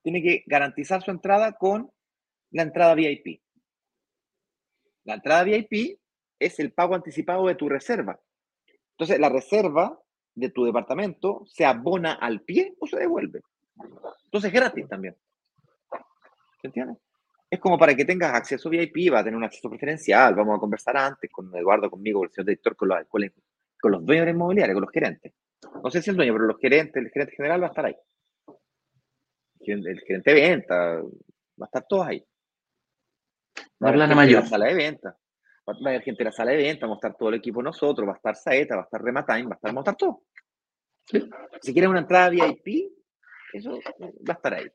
tiene 0.03 0.23
que 0.23 0.45
garantizar 0.47 1.03
su 1.03 1.11
entrada 1.11 1.53
con 1.53 1.91
la 2.53 2.63
entrada 2.63 2.95
VIP. 2.95 3.41
La 5.05 5.15
entrada 5.15 5.43
VIP 5.43 5.99
es 6.39 6.61
el 6.61 6.73
pago 6.73 6.95
anticipado 6.95 7.47
de 7.47 7.57
tu 7.57 7.69
reserva. 7.69 8.21
Entonces, 8.93 9.19
la 9.19 9.29
reserva 9.29 10.01
de 10.37 10.51
tu 10.51 10.65
departamento 10.65 11.43
se 11.47 11.65
abona 11.65 12.13
al 12.13 12.43
pie 12.43 12.75
o 12.79 12.87
se 12.87 12.99
devuelve. 12.99 13.41
Entonces, 14.25 14.53
es 14.53 14.55
gratis 14.55 14.87
también. 14.89 15.17
¿Se 16.61 16.69
entiende? 16.69 16.95
Es 17.51 17.59
como 17.59 17.79
para 17.79 17.95
que 17.95 18.05
tengas 18.05 18.35
acceso 18.35 18.69
VIP, 18.69 19.13
va 19.13 19.21
a 19.21 19.25
tener 19.25 19.37
un 19.37 19.45
acceso 19.45 19.71
preferencial. 19.71 20.35
Vamos 20.35 20.57
a 20.57 20.61
conversar 20.61 20.97
antes 20.97 21.31
con 21.31 21.55
Eduardo, 21.57 21.91
conmigo, 21.91 22.23
el 22.25 22.31
señor 22.31 22.47
director, 22.47 22.77
con, 22.77 22.91
con, 23.09 23.93
los 23.93 24.05
dueños 24.05 24.27
de 24.27 24.33
la 24.33 24.37
inmobiliaria, 24.37 24.75
con 24.75 24.83
los 24.83 24.93
gerentes. 24.93 25.33
No 25.83 25.91
sé 25.91 26.03
si 26.03 26.11
el 26.11 26.17
dueño, 26.17 26.35
pero 26.35 26.47
los 26.47 26.59
gerentes, 26.59 27.03
el 27.03 27.11
gerente 27.11 27.35
general 27.35 27.63
va 27.63 27.67
a 27.67 27.71
estar 27.71 27.87
ahí. 27.87 27.97
El 29.61 30.01
gerente 30.01 30.35
de 30.35 30.41
venta, 30.41 30.77
va 31.61 31.63
a 31.63 31.65
estar 31.65 31.87
todos 31.89 32.07
ahí. 32.07 32.25
Va 33.83 33.89
a 33.89 33.91
hablar 33.91 34.15
mayor. 34.15 34.43
La 34.43 34.49
sala 34.49 34.67
de 34.67 34.75
venta. 34.75 35.17
Va 35.69 35.73
a 35.73 35.89
haber 35.89 36.03
gente 36.03 36.19
de 36.19 36.31
la 36.31 36.33
sala 36.33 36.53
de 36.53 36.59
venta, 36.59 36.87
vamos 36.87 36.97
a 37.03 37.07
estar 37.07 37.19
todo 37.19 37.29
el 37.31 37.37
equipo 37.37 37.63
nosotros, 37.63 38.07
va 38.07 38.13
a 38.13 38.17
estar 38.17 38.37
Saeta, 38.37 38.77
va 38.77 38.83
a 38.83 38.85
estar 38.85 39.03
Rematime, 39.03 39.49
va 39.49 39.53
a 39.53 39.57
estar, 39.57 39.71
vamos 39.71 39.87
a 39.87 39.91
estar 39.91 39.97
todo. 39.97 40.23
Si 41.61 41.73
quieren 41.73 41.91
una 41.91 42.01
entrada 42.01 42.31
VIP, 42.31 42.93
eso 43.53 43.73
va 44.01 44.33
a 44.33 44.37
estar 44.37 44.55
ahí. 44.55 44.67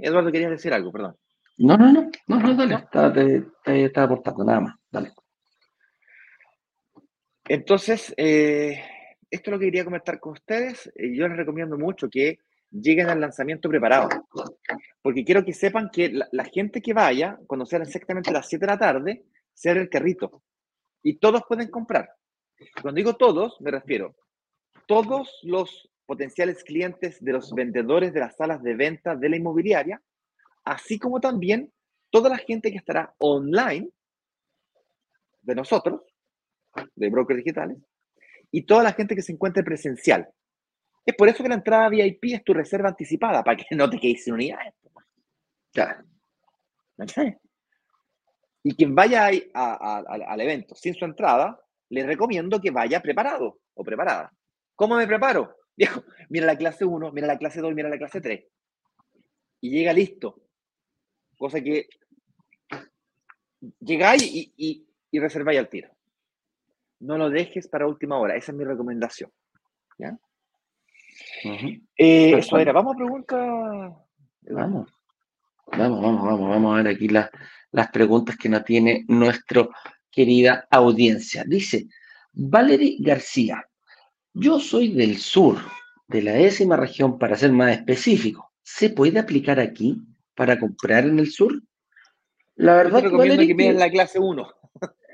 Eduardo, 0.00 0.32
querías 0.32 0.50
decir 0.50 0.72
algo, 0.72 0.90
perdón. 0.90 1.16
No, 1.58 1.76
no, 1.76 1.92
no, 1.92 2.10
no, 2.26 2.38
no 2.38 2.54
dale, 2.54 2.74
estaba, 2.74 3.12
te, 3.12 3.92
aportando, 3.94 4.44
nada 4.44 4.60
más, 4.60 4.74
dale. 4.90 5.12
Entonces, 7.46 8.12
eh, 8.16 8.82
esto 9.30 9.50
es 9.50 9.52
lo 9.52 9.58
que 9.58 9.66
quería 9.66 9.84
comentar 9.84 10.18
con 10.18 10.32
ustedes. 10.32 10.90
Eh, 10.96 11.14
yo 11.14 11.28
les 11.28 11.36
recomiendo 11.36 11.78
mucho 11.78 12.08
que 12.08 12.38
lleguen 12.70 13.08
al 13.08 13.20
lanzamiento 13.20 13.68
preparado, 13.68 14.08
porque 15.00 15.24
quiero 15.24 15.44
que 15.44 15.52
sepan 15.52 15.90
que 15.92 16.10
la, 16.10 16.44
gente 16.44 16.82
que 16.82 16.92
vaya, 16.92 17.38
cuando 17.46 17.66
sean 17.66 17.82
exactamente 17.82 18.32
las 18.32 18.48
7 18.48 18.66
de 18.66 18.72
la 18.72 18.78
tarde, 18.78 19.24
sea 19.54 19.72
el 19.72 19.88
carrito. 19.88 20.42
Y 21.02 21.18
todos 21.18 21.42
pueden 21.48 21.70
comprar. 21.70 22.10
Cuando 22.80 22.98
digo 22.98 23.16
todos, 23.16 23.60
me 23.60 23.70
refiero 23.70 24.14
todos 24.86 25.38
los 25.42 25.90
potenciales 26.06 26.62
clientes 26.64 27.22
de 27.22 27.32
los 27.32 27.52
vendedores 27.52 28.12
de 28.12 28.20
las 28.20 28.36
salas 28.36 28.62
de 28.62 28.74
venta 28.74 29.16
de 29.16 29.28
la 29.28 29.36
inmobiliaria, 29.36 30.02
así 30.64 30.98
como 30.98 31.20
también 31.20 31.72
toda 32.10 32.28
la 32.28 32.36
gente 32.36 32.70
que 32.70 32.78
estará 32.78 33.14
online 33.18 33.88
de 35.42 35.54
nosotros, 35.54 36.02
de 36.94 37.10
brokers 37.10 37.38
digitales, 37.38 37.78
y 38.50 38.64
toda 38.66 38.82
la 38.82 38.92
gente 38.92 39.14
que 39.14 39.22
se 39.22 39.32
encuentre 39.32 39.62
presencial. 39.62 40.28
Es 41.04 41.14
por 41.16 41.28
eso 41.28 41.42
que 41.42 41.48
la 41.48 41.56
entrada 41.56 41.88
VIP 41.88 42.24
es 42.34 42.44
tu 42.44 42.54
reserva 42.54 42.88
anticipada, 42.88 43.42
para 43.42 43.56
que 43.56 43.74
no 43.74 43.90
te 43.90 43.98
quedes 43.98 44.24
sin 44.24 44.34
unidades. 44.34 44.74
Claro. 45.72 46.04
Y 48.64 48.74
quien 48.74 48.94
vaya 48.94 49.26
al 49.26 50.40
evento 50.40 50.74
sin 50.74 50.94
su 50.94 51.04
entrada, 51.04 51.60
le 51.90 52.04
recomiendo 52.04 52.60
que 52.60 52.70
vaya 52.70 53.00
preparado 53.00 53.60
o 53.74 53.84
preparada. 53.84 54.32
¿Cómo 54.74 54.96
me 54.96 55.06
preparo? 55.06 55.56
Viejo, 55.76 56.02
mira 56.30 56.46
la 56.46 56.56
clase 56.56 56.84
1, 56.84 57.12
mira 57.12 57.26
la 57.26 57.38
clase 57.38 57.60
2, 57.60 57.74
mira 57.74 57.88
la 57.88 57.98
clase 57.98 58.20
3. 58.20 58.44
Y 59.60 59.70
llega 59.70 59.92
listo. 59.92 60.40
Cosa 61.36 61.60
que 61.60 61.88
llegáis 63.80 64.22
y, 64.22 64.52
y, 64.56 64.86
y 65.10 65.18
reserváis 65.18 65.58
al 65.58 65.68
tiro. 65.68 65.90
No 67.00 67.18
lo 67.18 67.28
dejes 67.28 67.68
para 67.68 67.86
última 67.86 68.18
hora. 68.18 68.36
Esa 68.36 68.52
es 68.52 68.58
mi 68.58 68.64
recomendación. 68.64 69.30
¿Ya? 69.98 70.16
Eh, 71.96 72.38
eso 72.38 72.58
era. 72.58 72.72
Vamos 72.72 72.94
a 72.94 72.96
preguntar. 72.96 73.92
Vamos. 74.42 74.90
Vamos, 75.66 76.02
vamos, 76.02 76.24
vamos. 76.24 76.50
Vamos 76.50 76.72
a 76.72 76.82
ver 76.82 76.94
aquí 76.94 77.08
las, 77.08 77.30
las 77.72 77.90
preguntas 77.90 78.36
que 78.36 78.48
nos 78.48 78.64
tiene 78.64 79.04
nuestra 79.08 79.68
querida 80.10 80.66
audiencia. 80.70 81.44
Dice 81.46 81.88
Valerie 82.32 82.96
García. 83.00 83.64
Yo 84.32 84.58
soy 84.58 84.92
del 84.92 85.18
sur, 85.18 85.58
de 86.08 86.22
la 86.22 86.32
décima 86.32 86.76
región, 86.76 87.18
para 87.18 87.36
ser 87.36 87.52
más 87.52 87.72
específico. 87.72 88.52
¿Se 88.62 88.90
puede 88.90 89.18
aplicar 89.18 89.60
aquí 89.60 90.00
para 90.34 90.58
comprar 90.58 91.04
en 91.04 91.18
el 91.18 91.30
sur? 91.30 91.62
La 92.56 92.74
verdad 92.74 93.02
que, 93.02 93.08
Valerie, 93.08 93.56
que 93.56 93.72
la 93.72 93.90
clase 93.90 94.18
1. 94.18 94.46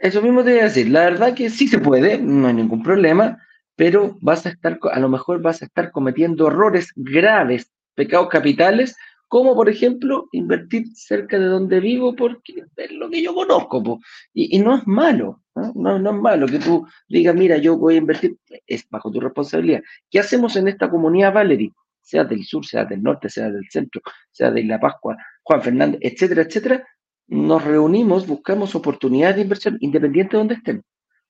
Eso 0.00 0.22
mismo 0.22 0.42
te 0.42 0.52
voy 0.52 0.60
a 0.60 0.64
decir. 0.64 0.88
La 0.88 1.04
verdad 1.04 1.34
que 1.34 1.50
sí 1.50 1.68
se 1.68 1.78
puede, 1.78 2.18
no 2.18 2.48
hay 2.48 2.54
ningún 2.54 2.82
problema, 2.82 3.38
pero 3.76 4.16
vas 4.20 4.46
a 4.46 4.50
estar, 4.50 4.78
a 4.90 4.98
lo 4.98 5.08
mejor 5.08 5.42
vas 5.42 5.60
a 5.60 5.66
estar 5.66 5.90
cometiendo 5.90 6.48
errores 6.48 6.90
graves, 6.96 7.70
pecados 7.94 8.28
capitales, 8.28 8.96
como 9.30 9.54
por 9.54 9.68
ejemplo 9.68 10.28
invertir 10.32 10.88
cerca 10.92 11.38
de 11.38 11.44
donde 11.44 11.78
vivo 11.78 12.16
porque 12.16 12.64
es 12.76 12.90
lo 12.90 13.08
que 13.08 13.22
yo 13.22 13.32
conozco. 13.32 14.00
Y, 14.34 14.58
no 14.58 14.74
es 14.74 14.84
malo, 14.88 15.44
¿no? 15.54 16.00
¿no? 16.00 16.10
es 16.10 16.20
malo 16.20 16.48
que 16.48 16.58
tú 16.58 16.84
digas, 17.08 17.36
mira, 17.36 17.56
yo 17.56 17.78
voy 17.78 17.94
a 17.94 17.98
invertir, 17.98 18.36
es 18.66 18.88
bajo 18.90 19.08
tu 19.08 19.20
responsabilidad. 19.20 19.82
¿Qué 20.10 20.18
hacemos 20.18 20.56
en 20.56 20.66
esta 20.66 20.90
comunidad, 20.90 21.32
Valerie? 21.32 21.70
Sea 22.02 22.24
del 22.24 22.42
sur, 22.44 22.66
sea 22.66 22.84
del 22.84 23.04
norte, 23.04 23.28
sea 23.28 23.48
del 23.48 23.70
centro, 23.70 24.02
sea 24.32 24.50
de 24.50 24.64
La 24.64 24.80
Pascua, 24.80 25.16
Juan 25.44 25.62
Fernández, 25.62 26.00
etcétera, 26.02 26.42
etcétera. 26.42 26.84
Nos 27.28 27.62
reunimos, 27.62 28.26
buscamos 28.26 28.74
oportunidades 28.74 29.36
de 29.36 29.42
inversión 29.42 29.78
independiente 29.78 30.32
de 30.32 30.38
donde 30.38 30.54
estén. 30.54 30.82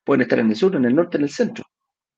Pueden 0.05 0.22
estar 0.22 0.38
en 0.38 0.48
el 0.48 0.57
sur, 0.57 0.74
en 0.74 0.86
el 0.86 0.94
norte, 0.94 1.18
en 1.18 1.24
el 1.24 1.30
centro. 1.30 1.66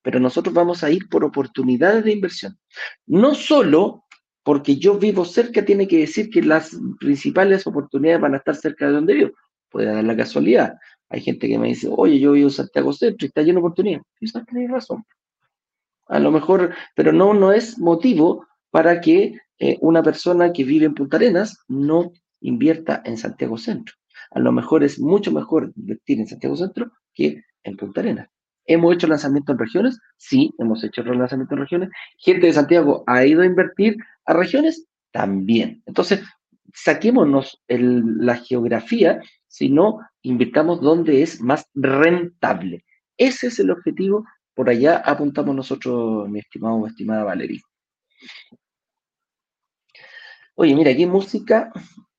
Pero 0.00 0.20
nosotros 0.20 0.54
vamos 0.54 0.84
a 0.84 0.90
ir 0.92 1.08
por 1.08 1.24
oportunidades 1.24 2.04
de 2.04 2.12
inversión. 2.12 2.56
No 3.04 3.34
solo 3.34 4.04
porque 4.42 4.76
yo 4.76 4.98
vivo 4.98 5.24
cerca, 5.24 5.64
tiene 5.64 5.86
que 5.86 5.98
decir 5.98 6.30
que 6.30 6.42
las 6.42 6.76
principales 6.98 7.66
oportunidades 7.66 8.20
van 8.20 8.34
a 8.34 8.38
estar 8.38 8.56
cerca 8.56 8.86
de 8.86 8.92
donde 8.92 9.14
vivo. 9.14 9.30
Puede 9.70 9.86
dar 9.86 10.04
la 10.04 10.16
casualidad. 10.16 10.74
Hay 11.08 11.20
gente 11.20 11.48
que 11.48 11.58
me 11.58 11.68
dice, 11.68 11.88
oye, 11.90 12.18
yo 12.18 12.32
vivo 12.32 12.48
en 12.48 12.52
Santiago 12.52 12.92
Centro 12.92 13.24
y 13.24 13.28
está 13.28 13.42
lleno 13.42 13.60
de 13.60 13.66
oportunidades. 13.66 14.06
Quizás 14.18 14.44
tenéis 14.46 14.70
razón. 14.70 15.04
A 16.08 16.18
lo 16.18 16.30
mejor, 16.30 16.74
pero 16.94 17.12
no, 17.12 17.34
no 17.34 17.52
es 17.52 17.78
motivo 17.78 18.46
para 18.70 19.00
que 19.00 19.38
eh, 19.58 19.78
una 19.80 20.02
persona 20.02 20.52
que 20.52 20.64
vive 20.64 20.86
en 20.86 20.94
Punta 20.94 21.18
Arenas 21.18 21.58
no 21.68 22.12
invierta 22.40 23.02
en 23.04 23.16
Santiago 23.16 23.56
Centro. 23.56 23.94
A 24.32 24.40
lo 24.40 24.50
mejor 24.50 24.82
es 24.82 24.98
mucho 24.98 25.30
mejor 25.30 25.72
invertir 25.76 26.18
en 26.18 26.26
Santiago 26.26 26.56
Centro 26.56 26.90
que 27.14 27.42
en 27.62 27.76
Punta 27.76 28.00
Arenas. 28.00 28.28
¿Hemos 28.66 28.94
hecho 28.94 29.06
lanzamiento 29.06 29.52
en 29.52 29.58
regiones? 29.58 29.98
Sí, 30.16 30.54
hemos 30.58 30.82
hecho 30.84 31.02
lanzamiento 31.02 31.54
en 31.54 31.60
regiones. 31.60 31.90
¿Gente 32.18 32.46
de 32.46 32.52
Santiago 32.52 33.04
ha 33.06 33.24
ido 33.24 33.42
a 33.42 33.46
invertir 33.46 33.96
a 34.24 34.32
regiones? 34.32 34.86
También. 35.10 35.82
Entonces, 35.86 36.22
saquémonos 36.74 37.62
la 37.68 38.36
geografía, 38.36 39.20
sino 39.46 40.00
invirtamos 40.22 40.80
donde 40.80 41.22
es 41.22 41.40
más 41.40 41.68
rentable. 41.74 42.84
Ese 43.16 43.48
es 43.48 43.58
el 43.58 43.70
objetivo. 43.70 44.24
Por 44.54 44.70
allá 44.70 44.96
apuntamos 44.96 45.54
nosotros, 45.54 46.28
mi 46.28 46.40
estimado 46.40 46.76
o 46.76 46.86
estimada 46.86 47.24
Valeria. 47.24 47.60
Oye, 50.54 50.74
mira, 50.74 50.90
aquí 50.90 51.06
música, 51.06 51.72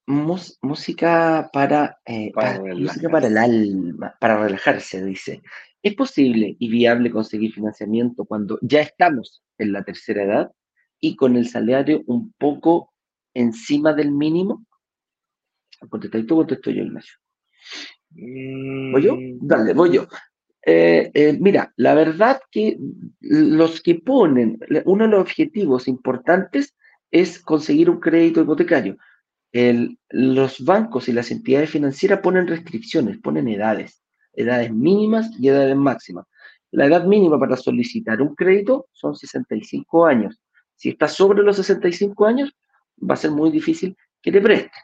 música 0.07 1.49
para, 1.53 1.99
eh, 2.05 2.31
para, 2.33 2.59
música 2.59 3.09
para 3.09 3.27
el 3.27 3.37
alma, 3.37 4.15
para 4.19 4.37
relajarse, 4.37 5.03
dice. 5.03 5.41
¿Es 5.81 5.95
posible 5.95 6.55
y 6.59 6.69
viable 6.69 7.11
conseguir 7.11 7.53
financiamiento 7.53 8.25
cuando 8.25 8.57
ya 8.61 8.81
estamos 8.81 9.43
en 9.57 9.73
la 9.73 9.83
tercera 9.83 10.23
edad? 10.23 10.51
Y 11.03 11.17
con 11.17 11.35
el 11.35 11.49
salario 11.49 12.01
un 12.07 12.31
poco 12.37 12.93
encima 13.33 13.93
del 13.93 14.11
mínimo? 14.11 14.65
¿Contestáis 15.89 16.25
tú 16.25 16.37
contesto 16.37 16.71
yo, 16.71 16.81
Ignacio? 16.81 17.15
¿Voy 18.09 19.01
yo? 19.01 19.17
Mm. 19.17 19.39
Dale, 19.41 19.73
voy 19.73 19.95
yo. 19.95 20.07
Eh, 20.65 21.11
eh, 21.13 21.37
mira, 21.37 21.73
la 21.75 21.93
verdad 21.93 22.39
que 22.49 22.77
los 23.19 23.81
que 23.81 23.95
ponen, 23.95 24.57
uno 24.85 25.03
de 25.03 25.09
los 25.09 25.19
objetivos 25.19 25.89
importantes 25.89 26.73
es 27.11 27.37
conseguir 27.37 27.89
un 27.89 27.99
crédito 27.99 28.41
hipotecario. 28.41 28.95
los 30.09 30.63
bancos 30.63 31.09
y 31.09 31.11
las 31.11 31.31
entidades 31.31 31.69
financieras 31.69 32.21
ponen 32.21 32.47
restricciones, 32.47 33.17
ponen 33.17 33.49
edades, 33.49 34.01
edades 34.31 34.71
mínimas 34.71 35.29
y 35.37 35.49
edades 35.49 35.75
máximas. 35.75 36.25
La 36.71 36.85
edad 36.85 37.03
mínima 37.05 37.37
para 37.37 37.57
solicitar 37.57 38.21
un 38.21 38.35
crédito 38.35 38.87
son 38.93 39.15
65 39.15 40.05
años. 40.05 40.39
Si 40.83 40.89
estás 40.89 41.13
sobre 41.13 41.43
los 41.43 41.55
65 41.55 42.25
años, 42.25 42.53
va 43.09 43.13
a 43.13 43.17
ser 43.17 43.31
muy 43.31 43.49
difícil 43.51 43.95
que 44.21 44.33
te 44.33 44.41
presten. 44.41 44.83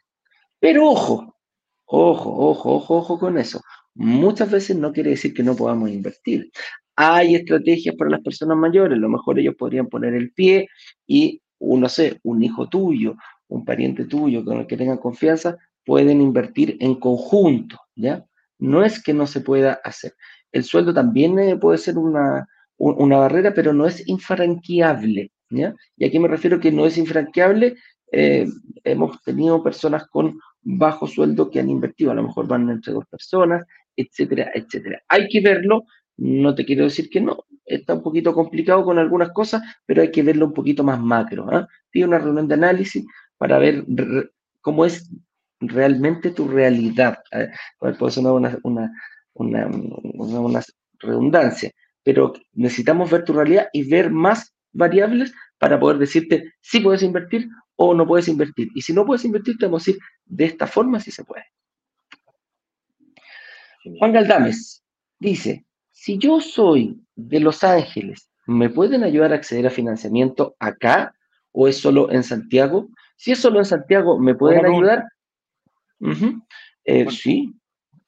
Pero 0.57 0.87
ojo, 0.87 1.35
ojo, 1.83 2.29
ojo, 2.37 2.75
ojo, 2.75 2.97
ojo 2.99 3.19
con 3.19 3.37
eso. 3.37 3.59
Muchas 3.95 4.49
veces 4.49 4.77
no 4.77 4.93
quiere 4.93 5.09
decir 5.09 5.33
que 5.33 5.43
no 5.43 5.57
podamos 5.57 5.89
invertir. 5.89 6.51
Hay 6.95 7.35
estrategias 7.35 7.97
para 7.97 8.11
las 8.11 8.21
personas 8.21 8.57
mayores, 8.57 8.97
a 8.97 9.01
lo 9.01 9.09
mejor 9.09 9.39
ellos 9.39 9.55
podrían 9.55 9.87
poner 9.87 10.13
el 10.13 10.31
pie 10.31 10.69
y, 11.05 11.41
no 11.59 11.89
sé, 11.89 12.17
un 12.23 12.43
hijo 12.43 12.69
tuyo, 12.69 13.15
un 13.49 13.65
pariente 13.65 14.05
tuyo 14.05 14.45
con 14.45 14.59
el 14.59 14.67
que 14.67 14.77
tengan 14.77 14.99
confianza, 14.99 15.57
pueden 15.83 16.21
invertir 16.21 16.77
en 16.79 16.95
conjunto, 16.95 17.77
¿ya? 17.97 18.25
No 18.57 18.85
es 18.85 19.03
que 19.03 19.13
no 19.13 19.27
se 19.27 19.41
pueda 19.41 19.81
hacer. 19.83 20.13
El 20.53 20.63
sueldo 20.63 20.93
también 20.93 21.37
eh, 21.39 21.57
puede 21.57 21.77
ser 21.77 21.97
una, 21.97 22.47
una 22.77 23.17
barrera, 23.17 23.53
pero 23.53 23.73
no 23.73 23.85
es 23.85 24.07
infranqueable, 24.07 25.33
Y 25.49 26.05
aquí 26.05 26.19
me 26.19 26.27
refiero 26.27 26.59
que 26.59 26.71
no 26.71 26.85
es 26.85 26.97
infranqueable. 26.97 27.75
Eh, 28.11 28.47
hemos 28.83 29.21
tenido 29.23 29.63
personas 29.63 30.07
con 30.07 30.39
bajo 30.61 31.07
sueldo 31.07 31.49
que 31.49 31.59
han 31.59 31.69
invertido, 31.69 32.11
a 32.11 32.15
lo 32.15 32.23
mejor 32.23 32.47
van 32.47 32.69
entre 32.69 32.93
dos 32.93 33.05
personas, 33.07 33.65
etcétera, 33.95 34.51
etcétera. 34.53 35.01
Hay 35.07 35.27
que 35.27 35.41
verlo, 35.41 35.85
no 36.17 36.55
te 36.55 36.65
quiero 36.65 36.85
decir 36.85 37.09
que 37.09 37.21
no, 37.21 37.45
está 37.65 37.93
un 37.93 38.03
poquito 38.03 38.33
complicado 38.33 38.83
con 38.83 38.97
algunas 38.97 39.31
cosas, 39.31 39.61
pero 39.85 40.01
hay 40.01 40.11
que 40.11 40.23
verlo 40.23 40.47
un 40.47 40.53
poquito 40.53 40.83
más 40.83 40.99
macro. 40.99 41.51
¿eh? 41.51 41.65
Pide 41.89 42.05
una 42.05 42.19
reunión 42.19 42.47
de 42.47 42.55
análisis 42.55 43.05
para 43.37 43.57
ver 43.59 43.85
cómo 44.61 44.85
es 44.85 45.09
realmente 45.59 46.31
tu 46.31 46.47
realidad. 46.47 47.19
¿eh? 47.31 47.49
Puede 47.77 48.11
ser 48.11 48.25
una, 48.25 48.57
una, 48.63 48.91
una, 49.33 49.67
una, 49.67 50.61
redundancia, 51.01 51.71
pero 52.03 52.33
necesitamos 52.53 53.09
ver 53.09 53.23
tu 53.23 53.31
realidad 53.33 53.67
y 53.71 53.89
ver 53.89 54.11
más 54.11 54.53
variables 54.71 55.33
para 55.57 55.79
poder 55.79 55.97
decirte 55.97 56.53
si 56.61 56.79
puedes 56.79 57.03
invertir 57.03 57.49
o 57.75 57.93
no 57.93 58.05
puedes 58.05 58.27
invertir. 58.27 58.69
Y 58.75 58.81
si 58.81 58.93
no 58.93 59.05
puedes 59.05 59.25
invertir, 59.25 59.57
te 59.57 59.65
vamos 59.65 59.83
a 59.83 59.85
decir 59.85 60.01
de 60.25 60.45
esta 60.45 60.67
forma 60.67 60.99
si 60.99 61.11
se 61.11 61.23
puede. 61.23 61.45
Juan 63.97 64.13
Galdames 64.13 64.83
dice, 65.19 65.65
si 65.89 66.17
yo 66.17 66.41
soy 66.41 67.01
de 67.15 67.39
Los 67.39 67.63
Ángeles, 67.63 68.29
¿me 68.45 68.69
pueden 68.69 69.03
ayudar 69.03 69.31
a 69.31 69.35
acceder 69.35 69.67
a 69.67 69.71
financiamiento 69.71 70.55
acá 70.59 71.13
o 71.51 71.67
es 71.67 71.77
solo 71.77 72.11
en 72.11 72.23
Santiago? 72.23 72.89
Si 73.15 73.31
es 73.31 73.39
solo 73.39 73.59
en 73.59 73.65
Santiago, 73.65 74.19
¿me 74.19 74.35
pueden 74.35 74.65
ayudar? 74.65 75.05
Eh, 76.83 77.09
sí, 77.11 77.53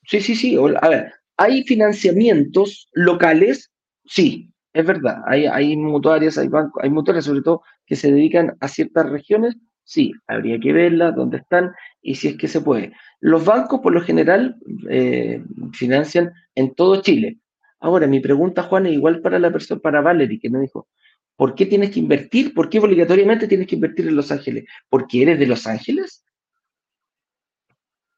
sí, 0.05 0.21
sí, 0.21 0.35
sí. 0.35 0.57
A 0.81 0.89
ver, 0.89 1.13
¿hay 1.37 1.63
financiamientos 1.63 2.89
locales? 2.93 3.71
Sí, 4.05 4.50
es 4.73 4.85
verdad. 4.85 5.21
Hay, 5.25 5.75
mutuarias, 5.75 6.37
hay 6.37 6.47
bancos, 6.47 6.81
hay 6.83 6.89
mutuarias 6.89 7.25
sobre 7.25 7.41
todo 7.41 7.63
que 7.85 7.95
se 7.95 8.11
dedican 8.11 8.55
a 8.59 8.67
ciertas 8.67 9.09
regiones. 9.09 9.57
Sí, 9.83 10.13
habría 10.27 10.59
que 10.59 10.71
verlas, 10.71 11.15
dónde 11.15 11.37
están 11.37 11.71
y 12.01 12.15
si 12.15 12.29
es 12.29 12.37
que 12.37 12.47
se 12.47 12.61
puede. 12.61 12.93
Los 13.19 13.43
bancos, 13.43 13.81
por 13.81 13.93
lo 13.93 14.01
general, 14.01 14.57
eh, 14.89 15.43
financian 15.73 16.31
en 16.55 16.73
todo 16.73 17.01
Chile. 17.01 17.39
Ahora, 17.79 18.07
mi 18.07 18.19
pregunta, 18.19 18.63
Juan, 18.63 18.85
es 18.85 18.93
igual 18.93 19.21
para 19.21 19.39
la 19.39 19.51
persona, 19.51 19.81
para 19.81 20.01
Valerie, 20.01 20.39
que 20.39 20.49
me 20.49 20.59
dijo, 20.59 20.87
¿por 21.35 21.55
qué 21.55 21.65
tienes 21.65 21.91
que 21.91 21.99
invertir? 21.99 22.53
¿Por 22.53 22.69
qué 22.69 22.79
obligatoriamente 22.79 23.47
tienes 23.47 23.67
que 23.67 23.75
invertir 23.75 24.07
en 24.07 24.15
Los 24.15 24.31
Ángeles? 24.31 24.65
¿Porque 24.87 25.23
eres 25.23 25.39
de 25.39 25.47
Los 25.47 25.67
Ángeles? 25.67 26.23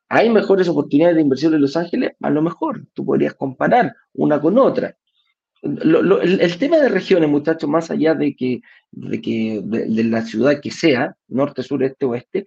¿Hay 0.10 0.30
mejores 0.30 0.68
oportunidades 0.68 1.16
de 1.16 1.22
inversión 1.22 1.56
en 1.56 1.62
Los 1.62 1.76
Ángeles? 1.76 2.12
A 2.22 2.30
lo 2.30 2.44
mejor, 2.44 2.86
tú 2.94 3.04
podrías 3.06 3.34
comparar 3.34 3.96
una 4.14 4.40
con 4.40 4.60
otra. 4.60 4.96
El, 5.64 6.58
tema 6.58 6.78
de 6.78 6.90
regiones, 6.90 7.30
muchachos, 7.30 7.70
más 7.70 7.90
allá 7.90 8.14
de 8.16 8.36
que, 8.36 8.62
de, 8.92 9.22
que 9.22 9.62
de, 9.64 10.04
la 10.04 10.22
ciudad 10.24 10.60
que 10.62 10.72
sea, 10.72 11.16
norte, 11.28 11.64
sur, 11.64 11.84
este, 11.84 12.06
oeste, 12.06 12.46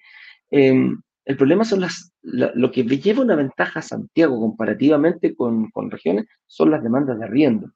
eh, 0.51 0.91
el 1.25 1.37
problema 1.37 1.65
son 1.65 1.81
las, 1.81 2.13
lo 2.23 2.71
que 2.71 2.85
lleva 2.85 3.23
una 3.23 3.35
ventaja 3.35 3.81
a 3.81 3.83
Santiago 3.83 4.39
comparativamente 4.39 5.35
con, 5.35 5.71
regiones 5.91 6.27
son 6.47 6.71
las 6.71 6.83
demandas 6.83 7.19
de 7.19 7.25
arriendo. 7.25 7.73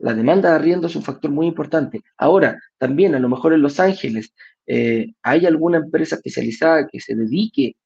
La 0.00 0.12
demanda 0.12 0.50
de 0.50 0.56
arriendo 0.56 0.88
es 0.88 0.96
un 0.96 1.04
factor 1.04 1.30
muy 1.30 1.46
importante. 1.46 2.02
Ahora, 2.16 2.58
también 2.78 3.14
a 3.14 3.20
lo 3.20 3.28
mejor 3.28 3.52
en 3.52 3.62
Los 3.62 3.78
Ángeles 3.78 4.34
eh, 4.66 5.12
hay 5.22 5.46
alguna 5.46 5.78
empresa 5.78 6.16
especializada 6.16 6.88
que 6.88 6.98
se 6.98 7.14
dedique, 7.14 7.76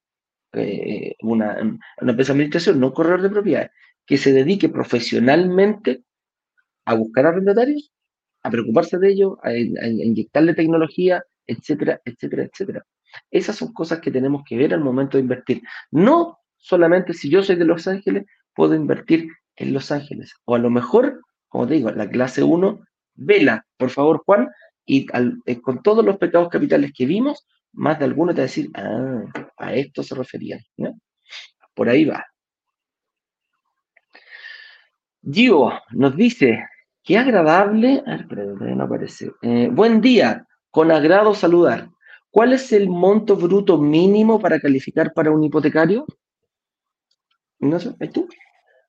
eh, 0.53 1.15
una, 1.21 1.59
una 2.01 2.11
empresa 2.11 2.33
de 2.33 2.37
administración, 2.37 2.79
no 2.79 2.91
corredor 2.91 3.21
de 3.21 3.29
propiedades, 3.29 3.71
que 4.07 4.17
se 4.17 4.33
dedique 4.33 4.69
profesionalmente 4.69 6.01
a 6.89 6.95
buscar 6.95 7.27
arrendatarios, 7.27 7.91
a 8.41 8.49
preocuparse 8.49 8.97
de 8.97 9.09
ellos, 9.11 9.37
a 9.43 9.53
inyectarle 9.53 10.55
tecnología, 10.55 11.23
etcétera, 11.45 12.01
etcétera, 12.03 12.43
etcétera. 12.43 12.85
Esas 13.29 13.57
son 13.57 13.73
cosas 13.73 13.99
que 13.99 14.09
tenemos 14.09 14.41
que 14.43 14.57
ver 14.57 14.73
al 14.73 14.81
momento 14.81 15.17
de 15.17 15.21
invertir. 15.21 15.61
No 15.91 16.39
solamente 16.57 17.13
si 17.13 17.29
yo 17.29 17.43
soy 17.43 17.57
de 17.57 17.65
Los 17.65 17.87
Ángeles, 17.87 18.25
puedo 18.55 18.73
invertir 18.73 19.27
en 19.55 19.71
Los 19.71 19.91
Ángeles. 19.91 20.33
O 20.45 20.55
a 20.55 20.59
lo 20.59 20.71
mejor, 20.71 21.21
como 21.47 21.67
te 21.67 21.75
digo, 21.75 21.91
la 21.91 22.09
clase 22.09 22.41
1, 22.41 22.79
vela, 23.13 23.67
por 23.77 23.91
favor, 23.91 24.23
Juan, 24.25 24.49
y 24.83 25.05
eh, 25.45 25.61
con 25.61 25.83
todos 25.83 26.03
los 26.03 26.17
pecados 26.17 26.49
capitales 26.49 26.91
que 26.97 27.05
vimos, 27.05 27.45
más 27.73 27.99
de 27.99 28.05
alguno 28.05 28.33
te 28.33 28.41
va 28.41 28.45
a 28.45 28.47
decir, 28.47 28.71
ah, 28.73 29.21
a 29.57 29.75
esto 29.75 30.01
se 30.01 30.15
referían. 30.15 30.59
Por 31.75 31.87
ahí 31.87 32.05
va. 32.05 32.25
Gio 35.21 35.71
nos 35.91 36.15
dice, 36.15 36.63
qué 37.03 37.17
agradable, 37.17 38.03
a 38.05 38.17
ver, 38.17 38.75
no 38.75 38.83
aparece. 38.83 39.31
Eh, 39.41 39.69
buen 39.71 40.01
día, 40.01 40.45
con 40.71 40.91
agrado 40.91 41.33
saludar. 41.33 41.89
¿Cuál 42.31 42.53
es 42.53 42.71
el 42.71 42.89
monto 42.89 43.35
bruto 43.35 43.77
mínimo 43.77 44.39
para 44.39 44.59
calificar 44.59 45.13
para 45.13 45.31
un 45.31 45.43
hipotecario? 45.43 46.05
No 47.59 47.79
sé, 47.79 47.93
tú? 48.13 48.27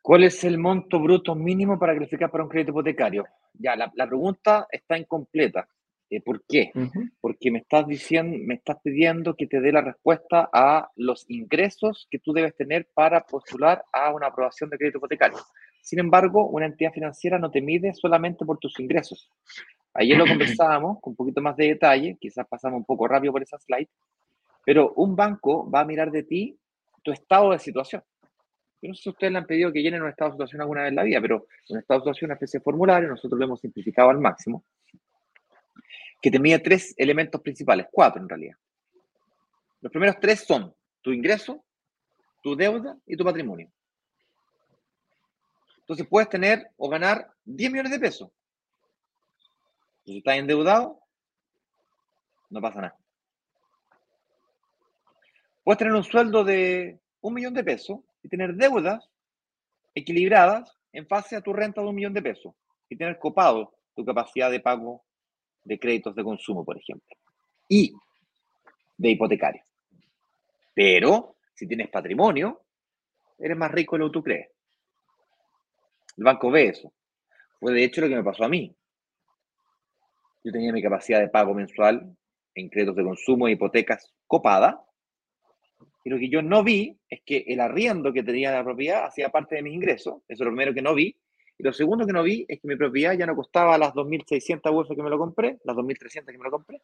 ¿Cuál 0.02 0.24
es 0.24 0.44
el 0.44 0.58
monto 0.58 1.00
bruto 1.00 1.34
mínimo 1.34 1.78
para 1.78 1.94
calificar 1.94 2.30
para 2.30 2.44
un 2.44 2.50
crédito 2.50 2.72
hipotecario? 2.72 3.24
Ya, 3.54 3.76
la, 3.76 3.90
pregunta 4.06 4.66
está 4.70 4.96
incompleta. 4.98 5.68
Eh, 6.08 6.20
¿Por 6.20 6.44
qué? 6.46 6.72
Porque 7.20 7.50
me 7.50 7.60
estás 7.60 7.86
diciendo, 7.86 8.36
me 8.40 8.54
estás 8.54 8.78
pidiendo 8.82 9.34
que 9.36 9.46
te 9.46 9.60
dé 9.60 9.72
la 9.72 9.82
respuesta 9.82 10.48
a 10.52 10.90
los 10.96 11.24
ingresos 11.28 12.08
que 12.10 12.18
tú 12.18 12.32
debes 12.32 12.56
tener 12.56 12.88
para 12.94 13.24
postular 13.24 13.84
a 13.92 14.12
una 14.12 14.28
aprobación 14.28 14.70
de 14.70 14.78
crédito 14.78 14.98
hipotecario. 14.98 15.38
Sin 15.90 15.98
embargo, 15.98 16.46
una 16.46 16.66
entidad 16.66 16.92
financiera 16.92 17.36
no 17.36 17.50
te 17.50 17.60
mide 17.60 17.92
solamente 17.94 18.44
por 18.44 18.58
tus 18.58 18.78
ingresos. 18.78 19.28
Ayer 19.92 20.16
lo 20.16 20.24
conversábamos 20.28 21.00
con 21.00 21.10
un 21.10 21.16
poquito 21.16 21.40
más 21.40 21.56
de 21.56 21.66
detalle, 21.66 22.16
quizás 22.20 22.46
pasamos 22.46 22.78
un 22.78 22.84
poco 22.84 23.08
rápido 23.08 23.32
por 23.32 23.42
esa 23.42 23.58
slide, 23.58 23.88
pero 24.64 24.92
un 24.92 25.16
banco 25.16 25.68
va 25.68 25.80
a 25.80 25.84
mirar 25.84 26.12
de 26.12 26.22
ti 26.22 26.56
tu 27.02 27.10
estado 27.10 27.50
de 27.50 27.58
situación. 27.58 28.04
Yo 28.80 28.88
no 28.88 28.94
sé 28.94 29.02
si 29.02 29.08
ustedes 29.08 29.32
le 29.32 29.38
han 29.38 29.46
pedido 29.46 29.72
que 29.72 29.82
llenen 29.82 30.02
un 30.02 30.10
estado 30.10 30.30
de 30.30 30.34
situación 30.34 30.60
alguna 30.60 30.82
vez 30.82 30.90
en 30.90 30.94
la 30.94 31.02
vida, 31.02 31.20
pero 31.20 31.48
un 31.70 31.78
estado 31.78 31.98
de 31.98 32.02
situación 32.02 32.26
es 32.26 32.28
una 32.28 32.34
especie 32.34 32.60
de 32.60 32.62
formulario, 32.62 33.08
nosotros 33.08 33.36
lo 33.36 33.46
hemos 33.46 33.60
simplificado 33.60 34.10
al 34.10 34.20
máximo, 34.20 34.62
que 36.22 36.30
te 36.30 36.38
mide 36.38 36.60
tres 36.60 36.94
elementos 36.98 37.40
principales, 37.40 37.88
cuatro 37.90 38.22
en 38.22 38.28
realidad. 38.28 38.54
Los 39.80 39.90
primeros 39.90 40.20
tres 40.20 40.44
son 40.46 40.72
tu 41.00 41.10
ingreso, 41.10 41.64
tu 42.44 42.54
deuda 42.54 42.96
y 43.06 43.16
tu 43.16 43.24
patrimonio. 43.24 43.72
Entonces 45.90 46.06
puedes 46.08 46.28
tener 46.28 46.70
o 46.76 46.88
ganar 46.88 47.32
10 47.46 47.72
millones 47.72 47.90
de 47.90 47.98
pesos, 47.98 48.30
si 50.04 50.18
estás 50.18 50.36
endeudado, 50.36 51.00
no 52.48 52.60
pasa 52.60 52.80
nada. 52.80 52.96
Puedes 55.64 55.78
tener 55.78 55.92
un 55.92 56.04
sueldo 56.04 56.44
de 56.44 57.00
un 57.22 57.34
millón 57.34 57.54
de 57.54 57.64
pesos 57.64 57.98
y 58.22 58.28
tener 58.28 58.54
deudas 58.54 59.04
equilibradas 59.92 60.78
en 60.92 61.08
base 61.08 61.34
a 61.34 61.40
tu 61.40 61.52
renta 61.52 61.80
de 61.80 61.88
un 61.88 61.96
millón 61.96 62.14
de 62.14 62.22
pesos 62.22 62.54
y 62.88 62.96
tener 62.96 63.18
copado 63.18 63.74
tu 63.96 64.04
capacidad 64.04 64.48
de 64.48 64.60
pago 64.60 65.02
de 65.64 65.76
créditos 65.80 66.14
de 66.14 66.22
consumo, 66.22 66.64
por 66.64 66.78
ejemplo, 66.78 67.16
y 67.68 67.92
de 68.96 69.10
hipotecario. 69.10 69.64
Pero 70.72 71.34
si 71.52 71.66
tienes 71.66 71.88
patrimonio, 71.88 72.62
eres 73.40 73.56
más 73.56 73.72
rico 73.72 73.96
de 73.96 73.98
lo 73.98 74.06
que 74.06 74.12
tú 74.12 74.22
crees. 74.22 74.50
El 76.16 76.24
banco 76.24 76.50
ve 76.50 76.68
eso. 76.68 76.92
Fue 77.58 77.72
de 77.72 77.84
hecho 77.84 78.00
lo 78.00 78.08
que 78.08 78.16
me 78.16 78.24
pasó 78.24 78.44
a 78.44 78.48
mí. 78.48 78.74
Yo 80.42 80.52
tenía 80.52 80.72
mi 80.72 80.82
capacidad 80.82 81.20
de 81.20 81.28
pago 81.28 81.54
mensual 81.54 82.16
en 82.54 82.68
créditos 82.68 82.96
de 82.96 83.04
consumo 83.04 83.46
e 83.46 83.52
hipotecas 83.52 84.12
copada. 84.26 84.82
Y 86.02 86.10
lo 86.10 86.18
que 86.18 86.30
yo 86.30 86.40
no 86.40 86.64
vi 86.64 86.98
es 87.08 87.20
que 87.24 87.44
el 87.46 87.60
arriendo 87.60 88.12
que 88.12 88.22
tenía 88.22 88.52
la 88.52 88.64
propiedad 88.64 89.04
hacía 89.04 89.28
parte 89.28 89.56
de 89.56 89.62
mis 89.62 89.74
ingresos. 89.74 90.22
Eso 90.28 90.42
es 90.42 90.46
lo 90.46 90.50
primero 90.50 90.72
que 90.72 90.82
no 90.82 90.94
vi. 90.94 91.14
Y 91.58 91.62
lo 91.62 91.74
segundo 91.74 92.06
que 92.06 92.12
no 92.12 92.22
vi 92.22 92.46
es 92.48 92.58
que 92.58 92.68
mi 92.68 92.76
propiedad 92.76 93.12
ya 93.12 93.26
no 93.26 93.36
costaba 93.36 93.76
las 93.76 93.92
2.600 93.92 94.74
UF 94.74 94.96
que 94.96 95.02
me 95.02 95.10
lo 95.10 95.18
compré, 95.18 95.58
las 95.64 95.76
2.300 95.76 96.24
que 96.24 96.38
me 96.38 96.44
lo 96.44 96.50
compré, 96.50 96.80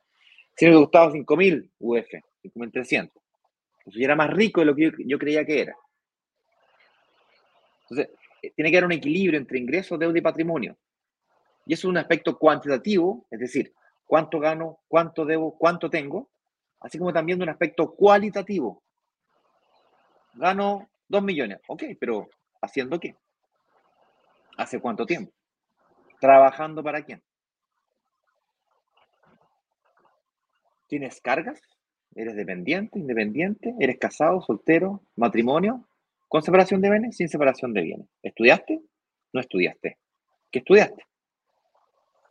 sino 0.54 0.72
que 0.72 0.76
costaba 0.84 1.12
5.000 1.12 1.70
UF, 1.78 2.08
5.300. 2.42 3.10
Entonces 3.78 4.00
yo 4.00 4.04
era 4.04 4.16
más 4.16 4.30
rico 4.30 4.60
de 4.60 4.66
lo 4.66 4.74
que 4.74 4.84
yo, 4.84 4.90
yo 4.98 5.18
creía 5.18 5.46
que 5.46 5.62
era. 5.62 5.76
Entonces, 7.88 8.14
tiene 8.54 8.70
que 8.70 8.76
haber 8.76 8.86
un 8.86 8.92
equilibrio 8.92 9.38
entre 9.38 9.58
ingresos, 9.58 9.98
deuda 9.98 10.18
y 10.18 10.22
patrimonio. 10.22 10.76
Y 11.66 11.74
eso 11.74 11.88
es 11.88 11.90
un 11.90 11.98
aspecto 11.98 12.38
cuantitativo, 12.38 13.26
es 13.30 13.40
decir, 13.40 13.74
cuánto 14.06 14.38
gano, 14.38 14.80
cuánto 14.88 15.24
debo, 15.24 15.56
cuánto 15.58 15.90
tengo, 15.90 16.30
así 16.80 16.98
como 16.98 17.12
también 17.12 17.38
de 17.38 17.44
un 17.44 17.50
aspecto 17.50 17.94
cualitativo. 17.94 18.82
Gano 20.34 20.88
2 21.08 21.22
millones, 21.22 21.60
ok, 21.66 21.82
pero 21.98 22.28
¿haciendo 22.60 23.00
qué? 23.00 23.16
¿Hace 24.56 24.80
cuánto 24.80 25.06
tiempo? 25.06 25.32
¿Trabajando 26.20 26.82
para 26.82 27.02
quién? 27.02 27.22
¿Tienes 30.86 31.20
cargas? 31.20 31.60
¿Eres 32.14 32.36
dependiente, 32.36 32.98
independiente? 32.98 33.74
¿Eres 33.80 33.98
casado, 33.98 34.40
soltero, 34.40 35.02
matrimonio? 35.16 35.86
¿Con 36.28 36.42
separación 36.42 36.80
de 36.80 36.90
bienes? 36.90 37.16
Sin 37.16 37.28
separación 37.28 37.72
de 37.72 37.82
bienes. 37.82 38.08
¿Estudiaste? 38.22 38.80
No 39.32 39.40
estudiaste. 39.40 39.98
¿Qué 40.50 40.58
estudiaste? 40.58 41.04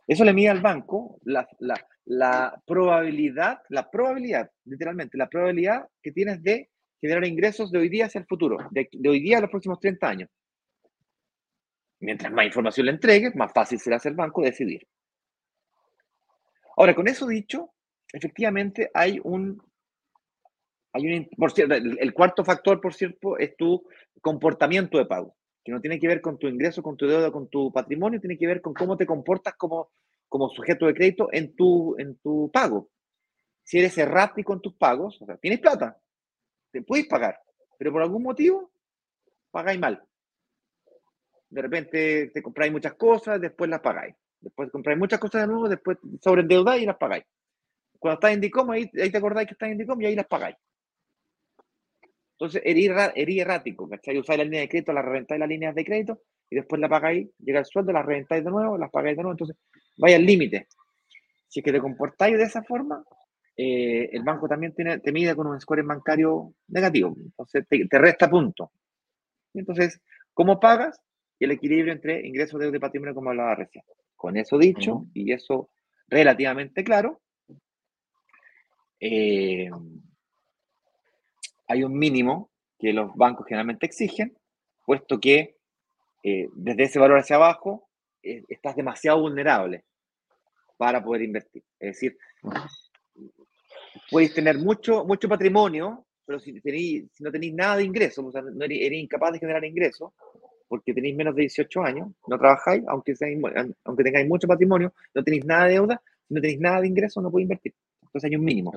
Eso 0.06 0.24
le 0.24 0.32
mide 0.32 0.50
al 0.50 0.60
banco 0.60 1.18
la, 1.24 2.62
probabilidad, 2.64 3.62
la 3.68 3.90
probabilidad, 3.90 4.50
literalmente, 4.64 5.18
la 5.18 5.28
probabilidad 5.28 5.88
que 6.00 6.12
tienes 6.12 6.42
de 6.42 6.70
generar 7.00 7.24
ingresos 7.24 7.72
de 7.72 7.78
hoy 7.78 7.88
día 7.88 8.06
hacia 8.06 8.20
el 8.20 8.26
futuro, 8.26 8.56
de, 8.70 8.88
hoy 9.08 9.20
día 9.20 9.38
a 9.38 9.40
los 9.40 9.50
próximos 9.50 9.80
30 9.80 10.08
años. 10.08 10.30
Mientras 11.98 12.32
más 12.32 12.46
información 12.46 12.86
le 12.86 12.92
entregues, 12.92 13.34
más 13.34 13.52
fácil 13.52 13.80
será 13.80 13.96
hacer 13.96 14.12
el 14.12 14.16
banco 14.16 14.42
decidir. 14.42 14.86
Ahora, 16.76 16.94
con 16.94 17.08
eso 17.08 17.26
dicho, 17.26 17.72
efectivamente 18.12 18.90
hay 18.94 19.18
un, 19.24 19.60
hay 20.92 21.06
un 21.06 21.28
por 21.36 21.52
cierto, 21.52 21.74
el, 21.74 22.14
cuarto 22.14 22.44
factor, 22.44 22.80
por 22.80 22.94
cierto, 22.94 23.38
es 23.38 23.56
tu 23.56 23.84
comportamiento 24.20 24.98
de 24.98 25.06
pago 25.06 25.36
que 25.66 25.72
no 25.72 25.80
tiene 25.80 25.98
que 25.98 26.06
ver 26.06 26.20
con 26.20 26.38
tu 26.38 26.46
ingreso, 26.46 26.80
con 26.80 26.96
tu 26.96 27.08
deuda, 27.08 27.32
con 27.32 27.48
tu 27.48 27.72
patrimonio, 27.72 28.20
tiene 28.20 28.38
que 28.38 28.46
ver 28.46 28.60
con 28.60 28.72
cómo 28.72 28.96
te 28.96 29.04
comportas 29.04 29.54
como, 29.56 29.90
como 30.28 30.48
sujeto 30.48 30.86
de 30.86 30.94
crédito 30.94 31.28
en 31.32 31.56
tu, 31.56 31.96
en 31.98 32.16
tu 32.18 32.48
pago. 32.52 32.88
Si 33.64 33.80
eres 33.80 33.98
errático 33.98 34.52
en 34.52 34.60
tus 34.60 34.74
pagos, 34.76 35.20
o 35.20 35.26
sea, 35.26 35.36
tienes 35.38 35.58
plata, 35.58 35.98
te 36.70 36.82
puedes 36.82 37.08
pagar, 37.08 37.40
pero 37.78 37.90
por 37.90 38.00
algún 38.00 38.22
motivo 38.22 38.70
pagáis 39.50 39.80
mal. 39.80 40.00
De 41.50 41.62
repente 41.62 42.30
te 42.32 42.42
compráis 42.42 42.70
muchas 42.70 42.94
cosas, 42.94 43.40
después 43.40 43.68
las 43.68 43.80
pagáis. 43.80 44.14
Después 44.40 44.70
compráis 44.70 44.98
muchas 45.00 45.18
cosas 45.18 45.42
de 45.42 45.48
nuevo, 45.48 45.68
después 45.68 45.98
sobreendeudáis 46.20 46.84
y 46.84 46.86
las 46.86 46.96
pagáis. 46.96 47.24
Cuando 47.98 48.20
estás 48.20 48.32
en 48.34 48.40
DICOM, 48.40 48.70
ahí, 48.70 48.88
ahí 49.02 49.10
te 49.10 49.18
acordáis 49.18 49.48
que 49.48 49.54
estás 49.54 49.68
en 49.68 49.78
DICOM 49.78 50.00
y 50.00 50.06
ahí 50.06 50.14
las 50.14 50.28
pagáis. 50.28 50.56
Entonces, 52.38 52.60
eres, 52.64 53.38
errático, 53.38 53.88
¿cachai? 53.88 54.18
Usáis 54.18 54.38
la 54.38 54.44
línea 54.44 54.60
de 54.60 54.68
crédito, 54.68 54.92
la 54.92 55.00
reventáis 55.00 55.40
las 55.40 55.48
líneas 55.48 55.74
de 55.74 55.84
crédito 55.84 56.20
y 56.50 56.56
después 56.56 56.78
la 56.80 56.88
pagáis, 56.88 57.28
llega 57.38 57.60
el 57.60 57.64
sueldo, 57.64 57.92
la 57.92 58.02
reventáis 58.02 58.44
de 58.44 58.50
nuevo, 58.50 58.76
las 58.76 58.90
pagáis 58.90 59.16
de 59.16 59.22
nuevo. 59.22 59.32
Entonces, 59.32 59.56
vaya 59.96 60.16
al 60.16 60.26
límite. 60.26 60.68
Si 61.48 61.60
es 61.60 61.64
que 61.64 61.72
te 61.72 61.80
comportáis 61.80 62.36
de 62.36 62.44
esa 62.44 62.62
forma, 62.62 63.02
eh, 63.56 64.10
el 64.12 64.22
banco 64.22 64.46
también 64.46 64.74
tiene, 64.74 64.98
te 64.98 65.12
mide 65.12 65.34
con 65.34 65.46
un 65.46 65.58
score 65.58 65.82
bancario 65.82 66.52
negativo. 66.68 67.16
Entonces, 67.18 67.64
te, 67.66 67.98
resta 67.98 68.28
punto. 68.28 68.70
Entonces, 69.54 70.02
¿cómo 70.34 70.60
pagas? 70.60 71.00
Y 71.38 71.46
el 71.46 71.52
equilibrio 71.52 71.94
entre 71.94 72.26
ingresos, 72.26 72.60
deuda 72.60 72.76
y 72.76 72.80
patrimonio, 72.80 73.14
como 73.14 73.30
hablaba 73.30 73.54
recién. 73.54 73.84
Con 74.14 74.36
eso 74.36 74.58
dicho, 74.58 75.06
y 75.14 75.32
eso 75.32 75.70
relativamente 76.08 76.84
claro, 76.84 77.20
eh, 79.00 79.70
hay 81.66 81.84
un 81.84 81.98
mínimo 81.98 82.50
que 82.78 82.92
los 82.92 83.14
bancos 83.14 83.46
generalmente 83.46 83.86
exigen, 83.86 84.36
puesto 84.84 85.18
que 85.18 85.56
eh, 86.22 86.48
desde 86.54 86.84
ese 86.84 86.98
valor 86.98 87.18
hacia 87.18 87.36
abajo 87.36 87.88
eh, 88.22 88.44
estás 88.48 88.76
demasiado 88.76 89.20
vulnerable 89.20 89.84
para 90.76 91.02
poder 91.02 91.22
invertir. 91.22 91.62
Es 91.78 91.94
decir, 91.94 92.18
puedes 94.10 94.34
tener 94.34 94.58
mucho, 94.58 95.04
mucho 95.04 95.28
patrimonio, 95.28 96.06
pero 96.24 96.40
si, 96.40 96.60
si 96.60 97.08
no 97.20 97.30
tenéis 97.30 97.54
nada 97.54 97.76
de 97.76 97.84
ingreso, 97.84 98.26
o 98.26 98.32
sea, 98.32 98.42
no 98.42 98.64
eres, 98.64 98.92
incapaz 98.92 99.32
de 99.32 99.38
generar 99.38 99.64
ingresos, 99.64 100.12
porque 100.68 100.92
tenéis 100.92 101.16
menos 101.16 101.34
de 101.36 101.42
18 101.42 101.82
años, 101.82 102.08
no 102.26 102.38
trabajáis, 102.38 102.82
aunque, 102.88 103.14
aunque 103.84 104.04
tengáis 104.04 104.28
mucho 104.28 104.48
patrimonio, 104.48 104.92
no 105.14 105.22
tenéis 105.22 105.44
nada 105.44 105.66
de 105.66 105.74
deuda, 105.74 106.02
si 106.26 106.34
no 106.34 106.40
tenéis 106.40 106.60
nada 106.60 106.80
de 106.80 106.88
ingreso, 106.88 107.20
no 107.22 107.30
podéis 107.30 107.44
invertir. 107.44 107.74
Entonces 108.02 108.28
hay 108.28 108.36
un 108.36 108.44
mínimo. 108.44 108.72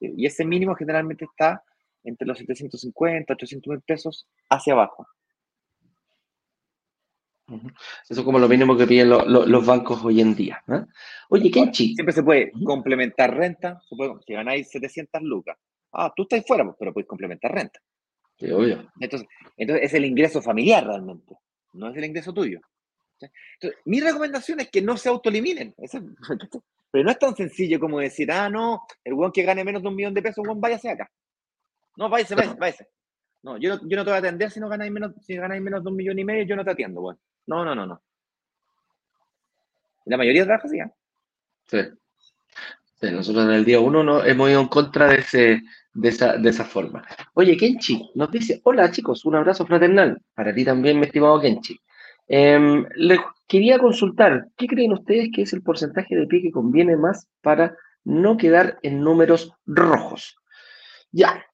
Y 0.00 0.26
ese 0.26 0.44
mínimo 0.44 0.74
generalmente 0.74 1.24
está 1.24 1.62
entre 2.04 2.26
los 2.26 2.38
750, 2.38 3.32
800 3.34 3.70
mil 3.70 3.80
pesos 3.82 4.26
hacia 4.48 4.72
abajo. 4.72 5.06
Eso 8.08 8.20
es 8.20 8.22
como 8.22 8.38
lo 8.38 8.48
mínimo 8.48 8.76
que 8.76 8.86
piden 8.86 9.08
los 9.08 9.66
bancos 9.66 10.04
hoy 10.04 10.20
en 10.20 10.34
día. 10.34 10.62
Oye, 11.28 11.50
¿qué 11.50 11.70
Siempre 11.72 12.12
se 12.12 12.22
puede 12.22 12.52
complementar 12.64 13.36
renta. 13.36 13.80
si 14.26 14.32
ganáis 14.32 14.70
700 14.70 15.22
lucas, 15.22 15.58
ah, 15.92 16.12
tú 16.14 16.22
estás 16.22 16.44
fuera, 16.46 16.64
pues, 16.64 16.76
pero 16.78 16.92
puedes 16.92 17.08
complementar 17.08 17.52
renta. 17.52 17.80
Sí, 18.38 18.50
obvio. 18.50 18.90
Entonces, 19.00 19.28
entonces 19.56 19.86
es 19.86 19.94
el 19.94 20.04
ingreso 20.04 20.40
familiar 20.40 20.86
realmente, 20.86 21.36
no 21.74 21.90
es 21.90 21.96
el 21.96 22.04
ingreso 22.04 22.32
tuyo. 22.32 22.60
Entonces, 23.20 23.80
mi 23.84 24.00
recomendación 24.00 24.60
es 24.60 24.70
que 24.70 24.80
no 24.80 24.96
se 24.96 25.08
autoeliminen. 25.08 25.74
Pero 26.92 27.04
no 27.04 27.10
es 27.10 27.18
tan 27.18 27.36
sencillo 27.36 27.78
como 27.78 28.00
decir, 28.00 28.32
ah, 28.32 28.48
no, 28.48 28.82
el 29.04 29.14
buen 29.14 29.30
que 29.30 29.42
gane 29.42 29.62
menos 29.62 29.82
de 29.82 29.88
un 29.88 29.94
millón 29.94 30.14
de 30.14 30.22
pesos, 30.22 30.44
buen 30.44 30.60
váyase 30.60 30.90
acá. 30.90 31.10
No, 32.00 32.08
váyase, 32.08 32.34
váyase, 32.34 32.56
váyase. 32.58 32.88
No, 33.42 33.58
yo 33.58 33.76
no, 33.76 33.86
yo 33.86 33.96
no 33.98 34.04
te 34.04 34.10
voy 34.10 34.16
a 34.16 34.20
atender 34.20 34.50
si 34.50 34.58
no 34.58 34.70
ganáis 34.70 34.90
menos, 34.90 35.12
si 35.20 35.36
ganáis 35.36 35.60
menos 35.60 35.84
de 35.84 35.90
un 35.90 35.96
millón 35.96 36.18
y 36.18 36.24
medio, 36.24 36.44
yo 36.44 36.56
no 36.56 36.64
te 36.64 36.70
atiendo, 36.70 37.02
bueno. 37.02 37.20
No, 37.46 37.62
no, 37.62 37.74
no, 37.74 37.86
no. 37.86 38.02
La 40.06 40.16
mayoría 40.16 40.44
trabaja 40.44 40.66
así, 40.66 40.78
¿eh? 40.78 40.90
Sí. 41.66 43.12
Nosotros 43.12 43.44
en 43.44 43.50
el 43.50 43.66
día 43.66 43.80
uno 43.80 44.02
no 44.02 44.24
hemos 44.24 44.48
ido 44.48 44.62
en 44.62 44.68
contra 44.68 45.08
de, 45.08 45.16
ese, 45.16 45.62
de, 45.92 46.08
esa, 46.08 46.38
de 46.38 46.48
esa 46.48 46.64
forma. 46.64 47.06
Oye, 47.34 47.54
Kenchi 47.54 48.10
nos 48.14 48.30
dice, 48.30 48.62
hola 48.64 48.90
chicos, 48.90 49.26
un 49.26 49.36
abrazo 49.36 49.66
fraternal. 49.66 50.22
Para 50.34 50.54
ti 50.54 50.64
también, 50.64 50.98
mi 50.98 51.04
estimado 51.04 51.38
Kenchi. 51.38 51.78
Eh, 52.28 52.82
les 52.96 53.20
quería 53.46 53.78
consultar, 53.78 54.46
¿qué 54.56 54.66
creen 54.66 54.92
ustedes 54.92 55.28
que 55.34 55.42
es 55.42 55.52
el 55.52 55.62
porcentaje 55.62 56.16
de 56.16 56.26
pie 56.26 56.40
que 56.40 56.50
conviene 56.50 56.96
más 56.96 57.28
para 57.42 57.76
no 58.04 58.38
quedar 58.38 58.78
en 58.82 59.02
números 59.02 59.52
rojos? 59.66 60.38
Ya, 61.12 61.44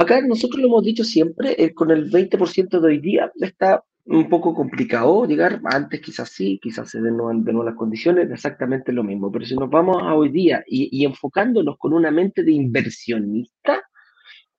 Acá 0.00 0.18
nosotros 0.22 0.58
lo 0.62 0.68
hemos 0.68 0.82
dicho 0.82 1.04
siempre, 1.04 1.54
eh, 1.62 1.74
con 1.74 1.90
el 1.90 2.10
20% 2.10 2.80
de 2.80 2.88
hoy 2.88 3.00
día 3.00 3.30
está 3.38 3.84
un 4.06 4.30
poco 4.30 4.54
complicado 4.54 5.26
llegar, 5.26 5.60
antes 5.66 6.00
quizás 6.00 6.30
sí, 6.30 6.58
quizás 6.62 6.88
se 6.88 7.02
den 7.02 7.18
de 7.18 7.52
nuevo 7.52 7.64
las 7.64 7.74
condiciones, 7.74 8.30
exactamente 8.30 8.92
lo 8.92 9.04
mismo, 9.04 9.30
pero 9.30 9.44
si 9.44 9.54
nos 9.56 9.68
vamos 9.68 9.98
a 10.02 10.14
hoy 10.14 10.30
día 10.30 10.64
y, 10.66 11.04
enfocándonos 11.04 11.76
con 11.76 11.92
una 11.92 12.10
mente 12.10 12.42
de 12.42 12.52
inversionista, 12.52 13.82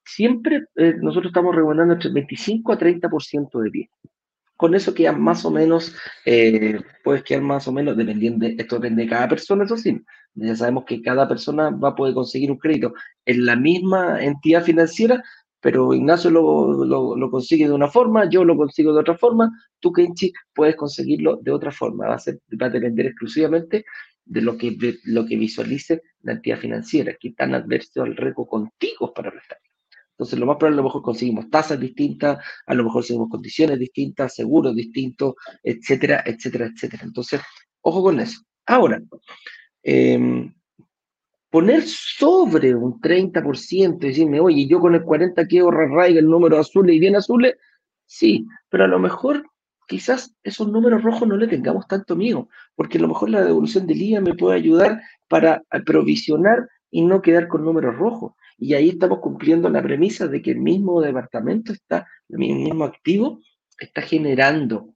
siempre 0.06 0.66
eh, 0.76 0.98
nosotros 1.02 1.32
estamos 1.32 1.56
recomendando 1.56 1.96
entre 1.96 2.12
25 2.12 2.74
a 2.74 2.78
30% 2.78 3.60
de 3.62 3.72
pie. 3.72 3.90
Con 4.56 4.76
eso 4.76 4.94
queda 4.94 5.12
más 5.12 5.44
o 5.44 5.50
menos, 5.50 5.96
eh, 6.24 6.80
puedes 7.04 7.24
quedar 7.24 7.42
más 7.42 7.68
o 7.68 7.72
menos, 7.72 7.98
dependiendo, 7.98 8.46
de, 8.46 8.58
esto 8.60 8.76
depende 8.76 9.06
de 9.06 9.10
cada 9.10 9.28
persona, 9.28 9.64
eso 9.64 9.76
sí, 9.76 10.00
ya 10.34 10.56
sabemos 10.56 10.86
que 10.86 11.02
cada 11.02 11.28
persona 11.28 11.70
va 11.70 11.90
a 11.90 11.96
poder 11.96 12.14
conseguir 12.14 12.52
un 12.52 12.58
crédito 12.58 12.94
en 13.26 13.46
la 13.46 13.56
misma 13.56 14.24
entidad 14.24 14.64
financiera, 14.64 15.24
pero 15.60 15.94
Ignacio 15.94 16.32
lo, 16.32 16.86
lo, 16.86 17.32
consigue 17.32 17.68
de 17.68 17.74
una 17.74 17.88
forma, 17.88 18.28
yo 18.30 18.44
lo 18.44 18.58
consigo 18.58 18.94
de 18.94 19.00
otra 19.02 19.18
forma, 19.18 19.52
tú, 19.80 19.94
Kenchi, 19.94 20.34
puedes 20.54 20.76
conseguirlo 20.76 21.38
de 21.38 21.52
otra 21.52 21.72
forma. 21.72 22.08
Va 22.08 22.16
a, 22.16 22.20
ser, 22.20 22.40
va 22.60 22.66
a 22.66 22.70
depender 22.70 23.06
exclusivamente 23.06 23.86
de 24.26 24.42
lo 24.42 24.58
que, 24.58 24.72
de 24.72 24.98
lo 25.04 25.26
que 25.26 25.36
visualice 25.36 26.02
la 26.24 26.34
entidad 26.34 26.58
financiera, 26.58 27.16
que 27.20 27.34
tan 27.34 27.54
adverso 27.54 28.02
al 28.02 28.16
riesgo 28.16 28.48
contigo 28.48 29.14
para 29.14 29.30
prestar. 29.32 29.60
Entonces, 30.12 30.40
lo 30.40 30.46
más 30.46 30.58
probable, 30.58 30.76
a 30.76 30.82
lo 30.82 30.84
mejor 30.84 31.02
conseguimos 31.02 31.50
tasas 31.50 31.80
distintas, 31.80 32.44
a 32.66 32.74
lo 32.74 32.84
mejor 32.84 33.02
conseguimos 33.02 33.30
condiciones 33.30 33.80
distintas, 33.80 34.36
seguros 34.36 34.76
distintos, 34.76 35.36
etcétera, 35.64 36.24
etcétera, 36.26 36.68
etcétera. 36.68 37.04
Entonces, 37.04 37.42
ojo 37.82 38.04
con 38.04 38.20
eso. 38.20 38.42
Ahora, 38.66 39.02
Em, 39.84 40.54
poner 41.50 41.84
sobre 41.84 42.74
un 42.76 43.00
30%, 43.02 44.08
decirme, 44.08 44.40
oye, 44.40 44.68
yo 44.68 44.80
con 44.80 44.96
el 44.96 45.04
40 45.04 45.46
quiero 45.48 45.72
rarraiga 45.72 46.20
el 46.20 46.30
número 46.30 46.58
azul 46.58 46.90
y 46.90 47.00
bien 47.00 47.16
azul, 47.16 47.54
sí, 48.06 48.46
pero 48.70 48.86
a 48.86 48.88
lo 48.88 49.00
mejor 49.00 49.44
quizás 49.88 50.34
esos 50.44 50.70
números 50.70 51.04
rojos 51.04 51.28
no 51.28 51.36
le 51.36 51.48
tengamos 51.48 51.88
tanto 51.88 52.16
miedo, 52.16 52.48
porque 52.76 52.98
a 52.98 53.02
lo 53.02 53.10
mejor 53.10 53.30
la 53.30 53.44
devolución 53.44 53.86
del 53.88 54.02
IVA 54.02 54.22
me 54.22 54.34
puede 54.34 54.56
ayudar 54.56 55.02
para 55.28 55.62
provisionar 55.86 56.70
y 56.90 57.02
no 57.02 57.22
quedar 57.22 57.48
con 57.50 57.66
números 57.66 57.96
rojos. 57.98 58.34
Y 58.58 58.74
ahí 58.74 58.90
estamos 58.90 59.20
cumpliendo 59.20 59.70
la 59.70 59.82
premisa 59.82 60.28
de 60.28 60.42
que 60.42 60.52
el 60.52 60.60
mismo 60.60 61.02
departamento 61.02 61.74
está, 61.74 62.08
el 62.30 62.38
mismo 62.38 62.86
activo, 62.86 63.40
está 63.78 64.02
generando, 64.02 64.94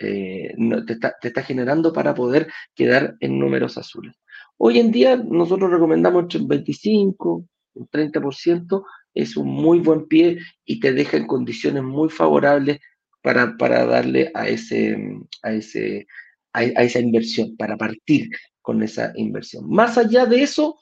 eh, 0.00 0.54
te, 0.86 1.28
está, 1.28 1.42
generando 1.42 1.92
para 1.92 2.14
poder 2.14 2.48
quedar 2.74 3.16
en 3.20 3.38
números 3.38 3.78
azules. 3.78 4.14
Hoy 4.56 4.78
en 4.78 4.90
día 4.90 5.16
nosotros 5.16 5.70
recomendamos 5.70 6.22
entre 6.22 6.40
un 6.40 6.48
25, 6.48 7.44
un 7.74 7.88
30%, 7.88 8.84
es 9.14 9.36
un 9.36 9.48
muy 9.48 9.80
buen 9.80 10.06
pie 10.06 10.38
y 10.64 10.80
te 10.80 10.92
deja 10.92 11.16
en 11.16 11.26
condiciones 11.26 11.82
muy 11.82 12.08
favorables 12.08 12.78
para, 13.22 13.56
para 13.56 13.84
darle 13.86 14.30
a, 14.34 14.48
ese, 14.48 14.96
a, 15.42 15.52
ese, 15.52 16.06
a 16.52 16.62
esa 16.62 17.00
inversión, 17.00 17.56
para 17.56 17.76
partir 17.76 18.30
con 18.62 18.82
esa 18.82 19.12
inversión. 19.16 19.68
Más 19.68 19.98
allá 19.98 20.26
de 20.26 20.42
eso, 20.42 20.78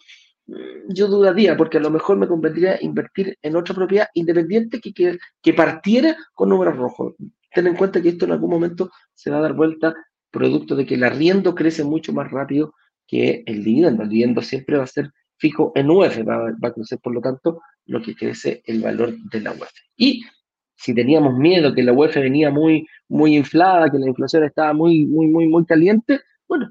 Mm, 0.49 0.93
yo 0.95 1.09
dudaría, 1.09 1.57
porque 1.57 1.77
a 1.77 1.81
lo 1.81 1.91
mejor 1.91 2.17
me 2.17 2.27
convendría 2.27 2.79
invertir 2.81 3.37
en 3.43 3.57
otra 3.57 3.75
propiedad 3.75 4.09
independiente 4.15 4.81
que, 4.81 5.19
que, 5.43 5.55
partiera 5.55 6.17
con 6.35 6.49
números 6.49 6.77
rojos. 6.77 7.15
Ten 7.53 7.67
en 7.67 7.77
cuenta 7.77 8.03
que 8.03 8.11
esto 8.11 8.25
en 8.25 8.33
algún 8.33 8.51
momento 8.51 8.91
se 9.15 9.31
va 9.31 9.39
a 9.39 9.43
dar 9.43 9.55
vuelta 9.55 9.95
producto 10.31 10.77
de 10.77 10.87
que 10.87 10.95
el 10.95 11.05
arriendo 11.05 11.55
crece 11.55 11.85
mucho 11.85 12.13
más 12.13 12.31
rápido 12.31 12.75
que 13.07 13.43
el 13.47 13.65
dividendo. 13.65 14.03
El 14.03 14.09
dividendo 14.09 14.43
siempre 14.43 14.77
va 14.77 14.85
a 14.85 14.89
ser 14.89 15.11
fijo 15.39 15.73
en 15.75 15.91
UF, 15.91 16.19
va, 16.27 16.49
a 16.49 16.73
crecer 16.73 16.99
por 16.99 17.15
lo 17.15 17.21
tanto 17.21 17.61
lo 17.87 18.03
que 18.03 18.15
crece 18.15 18.63
el 18.67 18.83
valor 18.83 19.15
de 19.31 19.41
la 19.41 19.53
UF. 19.53 19.71
Y 19.97 20.23
si 20.77 20.95
teníamos 20.95 21.39
miedo 21.39 21.75
que 21.75 21.83
la 21.83 21.93
UF 21.93 22.15
venía 22.17 22.51
muy, 22.51 22.87
muy 23.09 23.37
inflada, 23.37 23.91
que 23.91 23.99
la 23.99 24.09
inflación 24.09 24.45
estaba 24.45 24.73
muy, 24.73 25.07
muy, 25.07 25.27
muy, 25.27 25.49
muy 25.49 25.65
caliente, 25.65 26.21
bueno, 26.47 26.71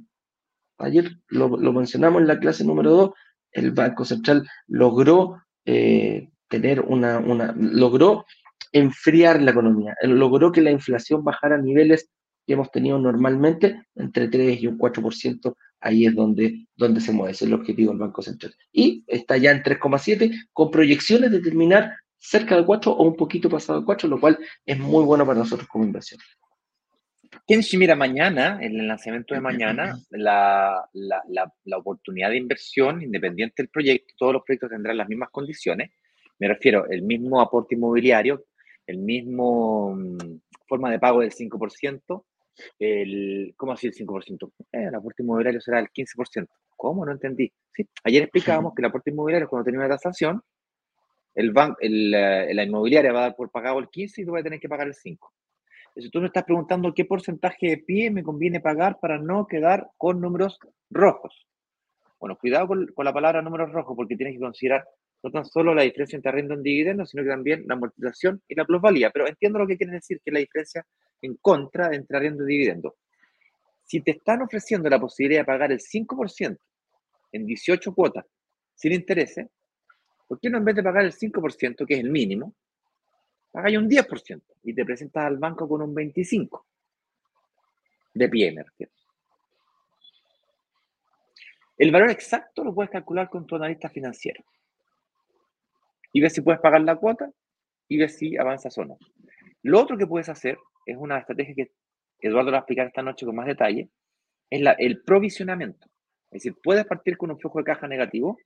ayer 0.78 1.12
lo, 1.30 1.50
lo 1.58 1.74
mencionamos 1.74 2.22
en 2.22 2.28
la 2.28 2.40
clase 2.40 2.64
número 2.64 2.92
2, 2.92 3.12
el 3.52 3.72
Banco 3.72 4.06
Central 4.06 4.48
logró 4.68 5.42
eh, 5.66 6.30
tener 6.48 6.82
una, 6.82 7.20
una, 7.20 7.54
logró 7.58 8.26
enfriar 8.78 9.42
la 9.42 9.52
economía, 9.52 9.96
logró 10.04 10.52
que 10.52 10.62
la 10.62 10.72
inflación 10.72 11.24
bajara 11.24 11.56
a 11.56 11.62
niveles 11.62 12.10
que 12.48 12.54
hemos 12.54 12.72
tenido 12.72 12.98
normalmente, 12.98 13.84
entre 13.96 14.30
3 14.30 14.62
y 14.62 14.68
un 14.68 14.78
4%, 14.78 15.54
ahí 15.82 16.06
es 16.06 16.16
donde, 16.16 16.66
donde 16.76 17.02
se 17.02 17.12
mueve, 17.12 17.34
ese 17.34 17.46
es 17.46 17.50
el 17.50 17.56
objetivo 17.56 17.92
del 17.92 18.00
Banco 18.00 18.22
Central. 18.22 18.56
Y 18.72 19.04
está 19.06 19.38
ya 19.38 19.52
en 19.52 19.62
3,7 19.62 20.34
con 20.54 20.72
proyecciones 20.72 21.30
de 21.32 21.42
terminar 21.42 21.94
cerca 22.18 22.56
de 22.56 22.66
4 22.66 22.92
o 22.92 23.04
un 23.04 23.16
poquito 23.16 23.50
pasado 23.50 23.82
de 23.82 23.86
4, 23.86 24.08
lo 24.10 24.20
cual 24.20 24.40
es 24.66 24.80
muy 24.80 25.04
bueno 25.04 25.26
para 25.26 25.40
nosotros 25.40 25.68
como 25.68 25.84
inversión. 25.84 26.20
si 27.62 27.78
mira, 27.78 27.96
mañana, 27.96 28.60
en 28.62 28.80
el 28.80 28.88
lanzamiento 28.88 29.36
de 29.36 29.42
mañana, 29.42 30.00
la, 30.12 30.88
la, 30.94 31.22
la, 31.66 31.78
oportunidad 31.78 32.30
de 32.30 32.38
inversión, 32.38 33.02
independiente 33.02 33.56
del 33.58 33.70
proyecto, 33.70 34.14
todos 34.18 34.34
los 34.34 34.44
proyectos 34.44 34.70
tendrán 34.70 34.98
las 34.98 35.10
mismas 35.10 35.30
condiciones. 35.32 35.92
Me 36.40 36.48
refiero, 36.48 36.88
el 36.90 37.02
mismo 37.02 37.42
aporte 37.42 37.76
inmobiliario, 37.76 38.46
el 38.88 38.98
mismo 38.98 39.94
mm, 39.96 40.40
forma 40.68 40.90
de 40.90 41.00
pago 41.00 41.22
del 41.22 41.32
5%, 41.32 42.24
el, 42.80 43.54
¿cómo 43.56 43.74
así 43.74 43.88
el 43.88 43.94
5%? 43.94 44.52
Eh, 44.72 44.86
el 44.88 44.96
aporte 44.96 45.24
inmobiliario 45.24 45.62
será 45.62 45.80
el 45.80 45.90
15%. 45.90 46.48
¿Cómo? 46.76 47.06
No 47.06 47.12
entendí. 47.12 47.52
Sí, 47.74 47.88
ayer 48.04 48.24
explicábamos 48.24 48.74
que 48.74 48.82
el 48.82 48.88
aporte 48.88 49.12
inmobiliario, 49.12 49.48
cuando 49.48 49.66
tiene 49.66 49.80
una 49.80 49.90
tasación, 49.90 50.42
el 51.36 51.52
banco, 51.52 51.78
el, 51.82 52.14
eh, 52.14 52.54
la 52.54 52.64
inmobiliaria 52.64 53.14
va 53.14 53.20
a 53.20 53.24
dar 53.24 53.36
por 53.36 53.52
pagado 53.52 53.78
el 53.80 53.90
15 53.90 54.22
y 54.22 54.26
tú 54.26 54.32
vas 54.32 54.42
a 54.42 54.44
tener 54.44 54.60
que 54.60 54.70
pagar 54.70 54.88
el 54.88 54.96
5. 54.96 55.34
Si 55.96 56.10
tú 56.12 56.20
me 56.20 56.28
estás 56.28 56.44
preguntando 56.44 56.94
qué 56.94 57.06
porcentaje 57.06 57.70
de 57.70 57.78
pie 57.78 58.12
me 58.12 58.24
conviene 58.24 58.60
pagar 58.60 59.00
para 59.00 59.18
no 59.18 59.48
quedar 59.48 59.90
con 59.98 60.22
números 60.22 60.60
rojos. 60.92 61.48
Bueno, 62.20 62.38
cuidado 62.38 62.68
con, 62.68 62.94
la 62.98 63.14
palabra 63.14 63.42
números 63.42 63.72
rojos 63.72 63.96
porque 63.96 64.16
tienes 64.16 64.36
que 64.36 64.40
considerar 64.40 64.88
no 65.24 65.32
tan 65.32 65.46
solo 65.46 65.74
la 65.74 65.84
diferencia 65.84 66.16
entre 66.16 66.30
arriendo 66.30 66.54
en 66.54 66.64
dividendos, 66.64 67.10
sino 67.10 67.24
que 67.24 67.30
también 67.30 67.66
la 67.68 67.76
amortización 67.76 68.42
y 68.48 68.56
la 68.56 68.66
plusvalía. 68.66 69.10
Pero 69.12 69.28
entiendo 69.28 69.60
lo 69.60 69.68
que 69.68 69.78
quiere 69.78 69.94
decir, 69.94 70.20
que 70.24 70.30
es 70.30 70.34
la 70.34 70.40
diferencia 70.40 70.86
en 71.22 71.36
contra 71.38 71.94
entre 71.94 72.18
arriendo 72.18 72.44
y 72.44 72.54
dividendo. 72.54 72.96
Si 73.84 74.02
te 74.02 74.12
están 74.12 74.42
ofreciendo 74.42 74.90
la 74.90 75.00
posibilidad 75.00 75.42
de 75.42 75.46
pagar 75.46 75.72
el 75.72 75.80
5% 75.80 76.58
en 77.32 77.46
18 77.46 77.94
cuotas 77.94 78.26
sin 78.76 78.94
intereses, 78.94 79.48
¿por 80.28 80.40
qué 80.40 80.50
no 80.50 80.58
en 80.58 80.66
vez 80.66 80.76
de 80.76 80.84
pagar 80.84 81.06
el 81.06 81.14
5%, 81.14 81.86
que 81.86 81.94
es 81.96 82.00
el 82.00 82.12
mínimo, 82.12 82.54
pagáis 83.52 83.78
un 83.78 83.90
10% 83.90 84.42
y 84.64 84.74
te 84.74 84.86
presentas 84.86 85.26
al 85.26 85.38
banco 85.38 85.68
con 85.68 85.82
un 85.82 85.96
25% 85.96 86.62
de 88.14 88.30
pie, 88.30 88.56
El 91.78 91.92
valor 91.92 92.10
exacto 92.10 92.64
lo 92.64 92.74
puedes 92.74 92.90
calcular 92.90 93.30
con 93.30 93.46
tu 93.46 93.56
analista 93.56 93.90
financiero. 93.90 94.44
Y 96.12 96.22
ves 96.22 96.34
si 96.34 96.42
puedes 96.42 96.62
pagar 96.62 96.82
la 96.82 96.96
cuota 96.96 97.30
y 97.88 97.98
ves 97.98 98.18
si 98.18 98.38
avanzas 98.38 98.78
o 98.78 98.86
no. 98.86 98.98
Lo 99.64 99.82
otro 99.82 99.98
que 99.98 100.08
puedes 100.08 100.30
hacer 100.30 100.58
es 100.86 100.98
una 100.98 101.20
estrategia 101.20 101.66
que 102.20 102.28
Eduardo 102.28 102.52
va 102.52 102.58
a 102.58 102.60
explicar 102.62 102.88
esta 102.88 103.04
noche 103.04 103.26
con 103.26 103.36
más 103.36 103.46
detalle, 103.46 103.90
es 104.50 104.62
el 104.80 105.04
provisionamiento. 105.04 105.88
Es 106.32 106.44
decir, 106.44 106.56
puedes 106.64 106.86
partir 106.86 107.18
con 107.18 107.32
un 107.32 107.40
flujo 107.40 107.60
de 107.60 107.66
caja 107.66 107.88
negativo, 107.88 108.38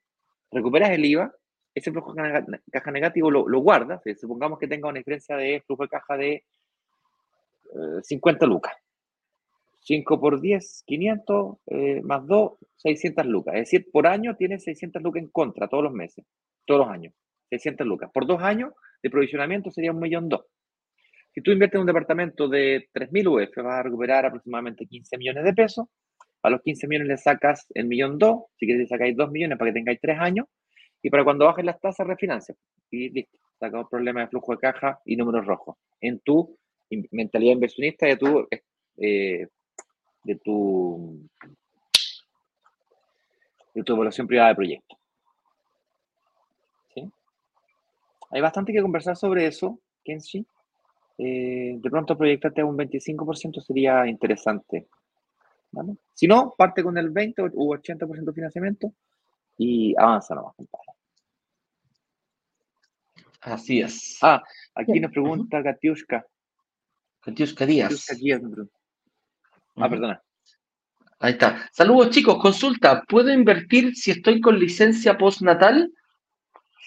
recuperas 0.51 0.91
el 0.91 1.05
IVA 1.05 1.33
ese 1.73 1.91
flujo 1.91 2.13
de 2.13 2.59
caja 2.71 2.91
negativo 2.91 3.31
lo, 3.31 3.59
guardas, 3.59 4.01
supongamos 4.19 4.59
que 4.59 4.67
tenga 4.67 4.89
una 4.89 4.99
diferencia 4.99 5.37
de 5.37 5.61
flujo 5.65 5.83
de 5.83 5.89
caja 5.89 6.17
de 6.17 6.43
50 8.03 8.45
eh, 8.45 8.47
lucas. 8.47 8.73
5 9.83 10.19
por 10.19 10.39
10, 10.39 10.83
500, 10.85 11.57
eh, 11.67 12.01
más 12.03 12.27
2, 12.27 12.51
600 12.77 13.25
lucas. 13.25 13.55
Es 13.55 13.61
decir, 13.61 13.89
por 13.91 14.05
año 14.05 14.35
tienes 14.35 14.63
600 14.63 15.01
lucas 15.01 15.23
en 15.23 15.29
contra 15.29 15.67
todos 15.67 15.83
los 15.83 15.93
meses, 15.93 16.25
todos 16.65 16.81
los 16.81 16.89
años. 16.89 17.13
600 17.51 17.85
lucas. 17.85 18.09
Por 18.13 18.25
dos 18.25 18.41
años 18.41 18.73
de 19.03 19.09
provisionamiento 19.09 19.69
sería 19.69 19.91
un 19.91 19.99
millón 19.99 20.29
dos. 20.29 20.45
Si 21.33 21.41
tú 21.41 21.51
inviertes 21.51 21.75
en 21.75 21.81
un 21.81 21.87
departamento 21.87 22.47
de 22.47 22.89
3.000 22.93 23.27
UF, 23.27 23.63
vas 23.63 23.79
a 23.79 23.83
recuperar 23.83 24.25
aproximadamente 24.25 24.85
15 24.85 25.17
millones 25.17 25.43
de 25.43 25.53
pesos. 25.53 25.85
A 26.43 26.49
los 26.49 26.61
15 26.61 26.87
millones 26.87 27.07
le 27.07 27.17
sacas 27.17 27.67
el 27.73 27.85
millón 27.85 28.17
dos. 28.17 28.45
Si 28.57 28.65
quieres, 28.65 28.81
le 28.81 28.87
sacáis 28.87 29.15
2 29.15 29.31
millones 29.31 29.57
para 29.57 29.71
que 29.71 29.75
tengáis 29.75 29.99
3 30.01 30.19
años. 30.19 30.47
Y 31.01 31.09
para 31.09 31.23
cuando 31.23 31.45
bajen 31.45 31.65
las 31.65 31.79
tasas, 31.79 32.05
refinancia. 32.05 32.55
Y 32.89 33.09
listo, 33.09 33.37
sacamos 33.59 33.87
problema 33.89 34.21
de 34.21 34.27
flujo 34.27 34.53
de 34.53 34.59
caja 34.59 34.99
y 35.05 35.15
números 35.15 35.45
rojos. 35.45 35.77
En 36.01 36.19
tu 36.19 36.57
mentalidad 37.11 37.53
inversionista 37.53 38.09
y 38.09 38.17
eh, 38.97 39.47
de 40.23 40.35
tu, 40.35 41.27
de 43.73 43.83
tu 43.83 43.93
evaluación 43.93 44.27
privada 44.27 44.49
de 44.49 44.55
proyecto. 44.55 44.97
¿Sí? 46.93 47.11
Hay 48.31 48.41
bastante 48.41 48.73
que 48.73 48.81
conversar 48.81 49.15
sobre 49.15 49.45
eso, 49.45 49.79
Kenshi. 50.03 50.45
Eh, 51.17 51.75
de 51.77 51.89
pronto 51.89 52.17
proyectarte 52.17 52.61
a 52.61 52.65
un 52.65 52.77
25% 52.77 53.61
sería 53.61 54.07
interesante. 54.07 54.87
Si 56.13 56.27
no, 56.27 56.53
parte 56.57 56.83
con 56.83 56.97
el 56.97 57.09
20 57.09 57.43
u 57.53 57.73
80% 57.73 58.25
de 58.25 58.33
financiamiento 58.33 58.93
y 59.57 59.95
avanza 59.97 60.35
nomás, 60.35 60.55
compadre. 60.55 60.87
Así 63.41 63.81
es. 63.81 64.17
Ah, 64.21 64.43
aquí 64.75 64.99
nos 64.99 65.11
pregunta 65.11 65.63
Katiuska. 65.63 66.25
Katiuska 67.21 67.65
Díaz. 67.65 68.07
Ah, 69.75 69.89
perdona. 69.89 70.21
Ahí 71.19 71.33
está. 71.33 71.69
Saludos 71.71 72.09
chicos, 72.09 72.39
consulta, 72.41 73.03
¿puedo 73.07 73.31
invertir 73.31 73.95
si 73.95 74.11
estoy 74.11 74.41
con 74.41 74.59
licencia 74.59 75.17
postnatal? 75.17 75.91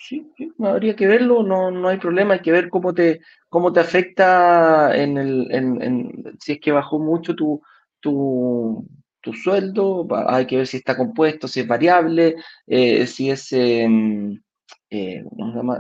Sí, 0.07 0.31
sí, 0.37 0.53
habría 0.59 0.95
que 0.95 1.07
verlo, 1.07 1.43
no, 1.43 1.71
no 1.71 1.89
hay 1.89 1.97
problema, 1.97 2.35
hay 2.35 2.41
que 2.41 2.53
ver 2.53 2.69
cómo 2.69 2.93
te, 2.93 3.21
cómo 3.49 3.73
te 3.73 3.81
afecta 3.81 4.95
en 4.95 5.17
el, 5.17 5.51
en, 5.51 6.37
si 6.41 6.53
es 6.53 6.61
que 6.61 6.73
bajó 6.73 6.99
mucho 6.99 7.35
tu, 7.35 7.63
tu, 8.01 8.87
tu 9.23 9.33
sueldo, 9.33 10.07
hay 10.29 10.47
que 10.47 10.59
ver 10.59 10.67
si 10.67 10.77
está 10.77 10.95
compuesto, 10.95 11.49
si 11.49 11.61
es 11.61 11.67
variable, 11.67 12.37
eh, 12.67 13.07
si 13.07 13.31
es, 13.31 13.51
em, 13.53 14.43
eh, 14.91 15.25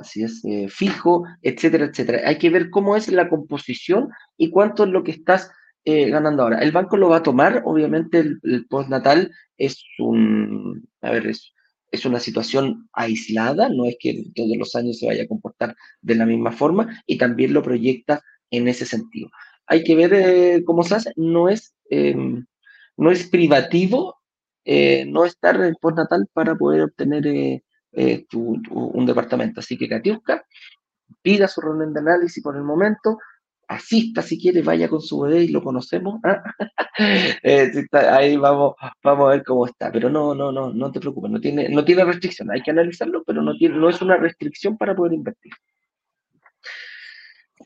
si 0.04 0.24
es 0.24 0.42
eh, 0.46 0.68
fijo, 0.70 1.24
etcétera, 1.42 1.84
etcétera. 1.84 2.26
Hay 2.26 2.38
que 2.38 2.48
ver 2.48 2.70
cómo 2.70 2.96
es 2.96 3.08
la 3.08 3.28
composición 3.28 4.08
y 4.38 4.48
cuánto 4.50 4.84
es 4.84 4.90
lo 4.90 5.04
que 5.04 5.10
estás 5.12 5.50
ganando 5.84 6.44
ahora. 6.44 6.60
El 6.60 6.72
banco 6.72 6.96
lo 6.96 7.10
va 7.10 7.18
a 7.18 7.22
tomar, 7.22 7.62
obviamente 7.66 8.20
el, 8.20 8.66
postnatal 8.70 9.30
es 9.58 9.84
un, 9.98 10.88
a 11.02 11.10
ver, 11.10 11.26
es, 11.26 11.53
es 11.94 12.04
una 12.04 12.20
situación 12.20 12.88
aislada, 12.92 13.68
no 13.68 13.86
es 13.86 13.96
que 13.98 14.24
todos 14.34 14.56
los 14.56 14.74
años 14.74 14.98
se 14.98 15.06
vaya 15.06 15.24
a 15.24 15.28
comportar 15.28 15.76
de 16.00 16.14
la 16.14 16.26
misma 16.26 16.52
forma 16.52 17.02
y 17.06 17.18
también 17.18 17.52
lo 17.52 17.62
proyecta 17.62 18.22
en 18.50 18.68
ese 18.68 18.86
sentido. 18.86 19.30
Hay 19.66 19.82
que 19.82 19.94
ver 19.96 20.62
cómo 20.64 20.82
se 20.82 20.94
hace, 20.96 21.12
no 21.16 21.48
es 21.48 21.74
em, 21.90 22.44
no 22.96 23.10
es 23.10 23.28
privativo 23.28 24.16
eh, 24.64 25.04
no 25.06 25.26
estar 25.26 25.60
en 25.60 25.74
postnatal 25.74 26.26
para 26.32 26.54
poder 26.56 26.82
obtener 26.82 27.26
eh, 27.26 27.62
eh, 27.92 28.26
un 28.32 29.06
departamento. 29.06 29.60
Así 29.60 29.76
que 29.76 29.88
Katiuska, 29.88 30.44
pida 31.22 31.48
su 31.48 31.60
reunión 31.60 31.92
de 31.92 32.00
análisis 32.00 32.42
por 32.42 32.56
el 32.56 32.62
momento, 32.62 33.18
asista 33.68 34.22
si 34.22 34.38
quiere, 34.38 34.62
vaya 34.62 34.88
con 34.88 35.00
su 35.00 35.20
bebé 35.20 35.44
y 35.44 35.48
lo 35.48 35.62
conocemos. 35.62 36.20
¿ah? 36.24 36.42
Eh, 37.42 37.72
ahí 37.92 38.36
vamos, 38.36 38.74
vamos 39.02 39.26
a 39.26 39.30
ver 39.32 39.42
cómo 39.42 39.66
está. 39.66 39.90
Pero 39.90 40.08
no, 40.08 40.32
no, 40.32 40.52
no, 40.52 40.72
no 40.72 40.92
te 40.92 41.00
preocupes, 41.00 41.30
no 41.30 41.40
tiene, 41.40 41.68
no 41.68 41.84
tiene 41.84 42.04
restricción, 42.04 42.50
hay 42.52 42.62
que 42.62 42.70
analizarlo, 42.70 43.24
pero 43.24 43.42
no, 43.42 43.56
tiene, 43.56 43.76
no 43.76 43.88
es 43.88 44.00
una 44.00 44.16
restricción 44.16 44.78
para 44.78 44.94
poder 44.94 45.14
invertir. 45.14 45.52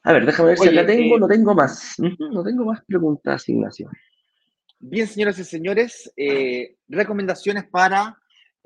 A 0.03 0.12
ver, 0.12 0.24
déjame 0.24 0.51
ver 0.51 0.59
si 0.59 0.70
la 0.70 0.86
tengo, 0.86 1.16
eh, 1.16 1.20
no 1.20 1.28
tengo 1.28 1.55
más. 1.55 1.96
No 1.99 2.42
tengo 2.42 2.64
más 2.64 2.82
preguntas, 2.86 3.46
Ignacio. 3.49 3.90
Bien, 4.80 5.07
señoras 5.07 5.38
y 5.38 5.44
señores, 5.44 6.12
eh, 6.16 6.76
recomendaciones 6.88 7.66
para 7.66 8.16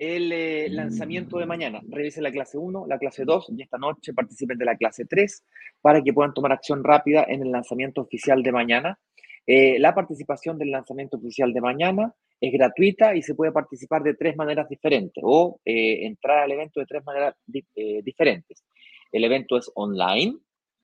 el 0.02 0.32
eh, 0.32 0.68
lanzamiento 0.68 1.38
de 1.38 1.46
mañana. 1.46 1.80
Revisen 1.88 2.22
la 2.22 2.30
clase 2.30 2.58
1, 2.58 2.86
la 2.86 2.98
clase 2.98 3.24
2 3.24 3.52
y 3.56 3.62
esta 3.62 3.78
noche 3.78 4.12
participen 4.12 4.58
de 4.58 4.64
la 4.64 4.76
clase 4.76 5.04
3 5.04 5.44
para 5.80 6.02
que 6.02 6.12
puedan 6.12 6.34
tomar 6.34 6.52
acción 6.52 6.82
rápida 6.82 7.24
en 7.28 7.42
el 7.42 7.52
lanzamiento 7.52 8.00
oficial 8.00 8.42
de 8.42 8.52
mañana. 8.52 8.98
la 9.46 9.94
participación 9.94 10.58
del 10.58 10.70
lanzamiento 10.70 11.16
oficial 11.16 11.52
de 11.52 11.60
mañana 11.60 12.14
es 12.40 12.52
gratuita 12.52 13.14
y 13.14 13.22
se 13.22 13.34
puede 13.34 13.52
participar 13.52 14.02
de 14.02 14.14
tres 14.14 14.36
maneras 14.36 14.68
diferentes 14.68 15.22
o 15.24 15.60
entrar 15.64 16.38
al 16.38 16.52
evento 16.52 16.80
de 16.80 16.86
tres 16.86 17.04
maneras 17.04 17.34
diferentes. 17.46 18.64
El 19.10 19.24
evento 19.24 19.56
es 19.56 19.70
online, 19.74 20.38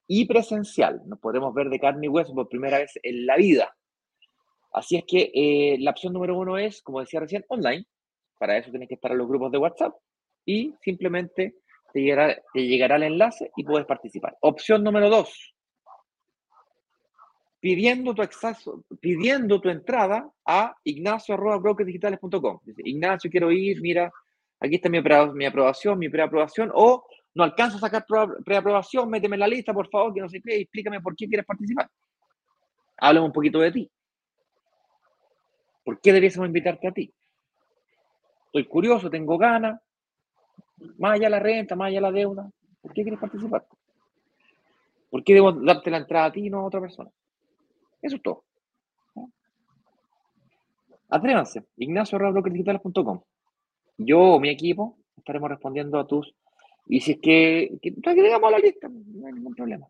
y 0.09 0.25
presencial. 0.25 1.03
Nos 1.07 1.21
podremos 1.21 1.55
ver 1.55 1.69
de 1.69 1.79
carne 1.79 2.07
y 2.07 2.09
hueso 2.09 2.35
por 2.35 2.49
primera 2.49 2.79
vez 2.79 2.99
en 3.03 3.27
la 3.27 3.37
vida. 3.37 3.77
Así 4.73 4.97
es 4.97 5.05
que 5.07 5.31
eh, 5.35 5.77
la 5.79 5.93
opción 5.93 6.14
número 6.14 6.37
uno 6.37 6.59
es, 6.59 6.83
como 6.83 7.01
decía 7.01 7.21
recién, 7.21 7.45
online. 7.49 7.87
Para 8.39 8.57
eso 8.57 8.70
tienes 8.70 8.89
que 8.89 8.95
estar 8.95 9.12
en 9.12 9.18
los 9.18 9.28
grupos 9.28 9.53
de 9.53 9.59
WhatsApp 9.59 9.95
y 10.45 10.74
simplemente 10.80 11.57
te 11.93 12.01
llegará, 12.01 12.41
te 12.53 12.66
llegará 12.66 12.97
el 12.97 13.03
enlace 13.05 13.51
y 13.57 13.64
puedes 13.64 13.86
participar. 13.86 14.36
Opción 14.41 14.84
número 14.84 15.11
dos, 15.11 15.55
pidiendo 17.61 18.14
tu, 18.14 18.22
exaso, 18.22 18.84
pidiendo 19.01 19.61
tu 19.61 19.68
entrada 19.68 20.30
a 20.47 20.74
ignacio.brokerdigitales.com. 20.84 22.61
Ignacio, 22.84 23.30
quiero 23.30 23.51
ir, 23.51 23.80
mira, 23.80 24.12
aquí 24.61 24.76
está 24.76 24.89
mi, 24.89 25.01
mi 25.34 25.45
aprobación, 25.47 25.99
mi 25.99 26.09
preaprobación, 26.09 26.70
o 26.74 27.05
no 27.34 27.45
alcanzo 27.45 27.76
a 27.76 27.80
sacar 27.80 28.07
preaprobación, 28.45 29.11
méteme 29.11 29.36
en 29.36 29.41
la 29.41 29.49
lista, 29.49 29.72
por 29.72 29.89
favor, 29.89 30.14
que 30.14 30.20
no 30.20 30.28
sé 30.28 30.41
qué, 30.41 30.57
explícame 30.61 31.01
por 31.01 31.14
qué 31.14 31.26
quieres 31.26 31.47
participar. 31.47 31.89
Háblame 32.97 33.26
un 33.26 33.32
poquito 33.32 33.61
de 33.61 33.72
ti. 33.72 33.91
¿Por 35.84 36.01
qué 36.01 36.12
debiésemos 36.12 36.49
invitarte 36.49 36.89
a 36.89 36.93
ti? 36.93 37.12
Estoy 38.49 38.64
curioso, 38.64 39.11
tengo 39.11 39.36
ganas, 39.36 39.80
más 40.96 41.12
allá 41.12 41.28
la 41.28 41.38
renta, 41.38 41.76
más 41.76 41.88
allá 41.88 42.01
la 42.01 42.12
deuda. 42.12 42.51
¿Por 42.80 42.94
qué 42.94 43.03
quieres 43.03 43.20
participar? 43.20 43.66
¿Por 45.11 45.22
qué 45.22 45.34
debo 45.34 45.53
darte 45.53 45.90
la 45.90 45.99
entrada 45.99 46.26
a 46.26 46.32
ti 46.32 46.46
y 46.46 46.51
no 46.51 46.61
a 46.61 46.64
otra 46.64 46.80
persona? 46.80 47.11
Eso 48.01 48.16
es 48.16 48.22
todo. 48.22 48.44
Atrévanse, 51.11 51.64
ignacio.brokerdigitales.com. 51.76 53.20
Yo 53.99 54.20
o 54.20 54.40
mi 54.40 54.49
equipo 54.51 54.99
estaremos 55.16 55.51
respondiendo 55.51 55.99
a 55.99 56.07
tus 56.07 56.34
y 56.86 57.01
si 57.01 57.12
es 57.12 57.18
que, 57.20 57.78
que 57.82 57.92
te 57.92 58.11
a 58.11 58.51
la 58.51 58.59
lista, 58.59 58.88
no 58.88 59.26
hay 59.26 59.32
ningún 59.34 59.55
problema. 59.55 59.86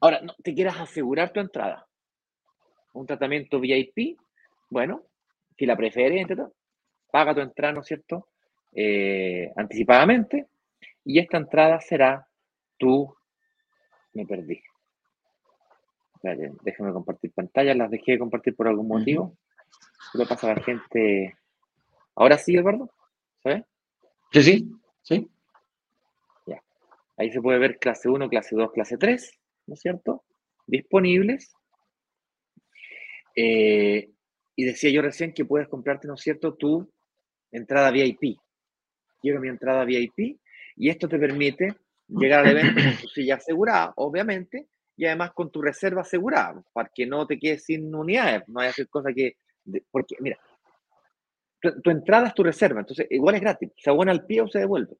Ahora, 0.00 0.20
no 0.22 0.34
te 0.42 0.54
quieras 0.54 0.80
asegurar 0.80 1.30
tu 1.32 1.40
entrada. 1.40 1.86
Un 2.94 3.04
tratamiento 3.04 3.60
VIP, 3.60 4.18
bueno, 4.70 5.02
si 5.58 5.66
la 5.66 5.76
prefieres, 5.76 6.26
paga 7.10 7.34
tu 7.34 7.40
entrada, 7.40 7.74
¿no 7.74 7.80
es 7.80 7.86
cierto? 7.86 8.28
Eh, 8.72 9.52
anticipadamente. 9.56 10.46
Y 11.04 11.18
esta 11.18 11.38
entrada 11.38 11.80
será 11.80 12.28
tu. 12.76 13.12
Me 14.12 14.24
perdí. 14.24 14.62
déjame 16.62 16.92
compartir 16.92 17.32
pantalla. 17.32 17.74
Las 17.74 17.90
dejé 17.90 18.12
de 18.12 18.18
compartir 18.20 18.54
por 18.54 18.68
algún 18.68 18.86
motivo. 18.86 19.36
¿Qué 20.12 20.18
le 20.18 20.26
pasa 20.26 20.52
a 20.52 20.54
la 20.54 20.62
gente? 20.62 21.36
Ahora 22.14 22.38
sí, 22.38 22.56
Eduardo. 22.56 22.90
¿Sabes? 23.42 23.64
Sí, 24.32 24.42
sí, 24.42 24.72
sí. 25.02 25.30
Ya. 26.46 26.62
Ahí 27.16 27.32
se 27.32 27.40
puede 27.40 27.58
ver 27.58 27.78
clase 27.78 28.08
1, 28.08 28.28
clase 28.28 28.54
2, 28.54 28.72
clase 28.72 28.96
3, 28.96 29.40
¿no 29.66 29.74
es 29.74 29.80
cierto? 29.80 30.24
Disponibles. 30.66 31.54
Eh, 33.34 34.10
y 34.58 34.64
decía 34.64 34.90
yo 34.90 35.02
recién 35.02 35.32
que 35.32 35.44
puedes 35.44 35.68
comprarte, 35.68 36.08
¿no 36.08 36.14
es 36.14 36.20
cierto?, 36.20 36.52
tu 36.54 36.92
entrada 37.52 37.92
VIP. 37.92 38.40
Quiero 39.20 39.40
mi 39.40 39.48
entrada 39.48 39.84
VIP 39.84 40.40
y 40.74 40.88
esto 40.88 41.08
te 41.08 41.16
permite 41.16 41.76
llegar 42.08 42.44
al 42.44 42.56
evento 42.56 42.82
con 42.82 42.96
tu 43.00 43.06
silla 43.14 43.36
asegurada, 43.36 43.92
obviamente, 43.94 44.66
y 44.96 45.06
además 45.06 45.30
con 45.32 45.52
tu 45.52 45.62
reserva 45.62 46.00
asegurada, 46.00 46.60
para 46.72 46.90
que 46.92 47.06
no 47.06 47.24
te 47.24 47.38
quedes 47.38 47.66
sin 47.66 47.94
unidades, 47.94 48.48
no 48.48 48.58
hay 48.58 48.70
hacer 48.70 48.88
cosas 48.88 49.12
que... 49.14 49.36
porque, 49.92 50.16
mira, 50.18 50.36
tu, 51.60 51.90
entrada 51.90 52.26
es 52.26 52.34
tu 52.34 52.42
reserva, 52.42 52.80
entonces 52.80 53.06
igual 53.10 53.36
es 53.36 53.40
gratis, 53.40 53.70
se 53.76 53.90
abona 53.90 54.10
al 54.10 54.26
pie 54.26 54.40
o 54.40 54.48
se 54.48 54.58
devuelve, 54.58 54.96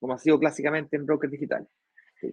como 0.00 0.14
ha 0.14 0.18
sido 0.18 0.38
clásicamente 0.38 0.96
en 0.96 1.04
brokers 1.04 1.32
digitales. 1.32 1.68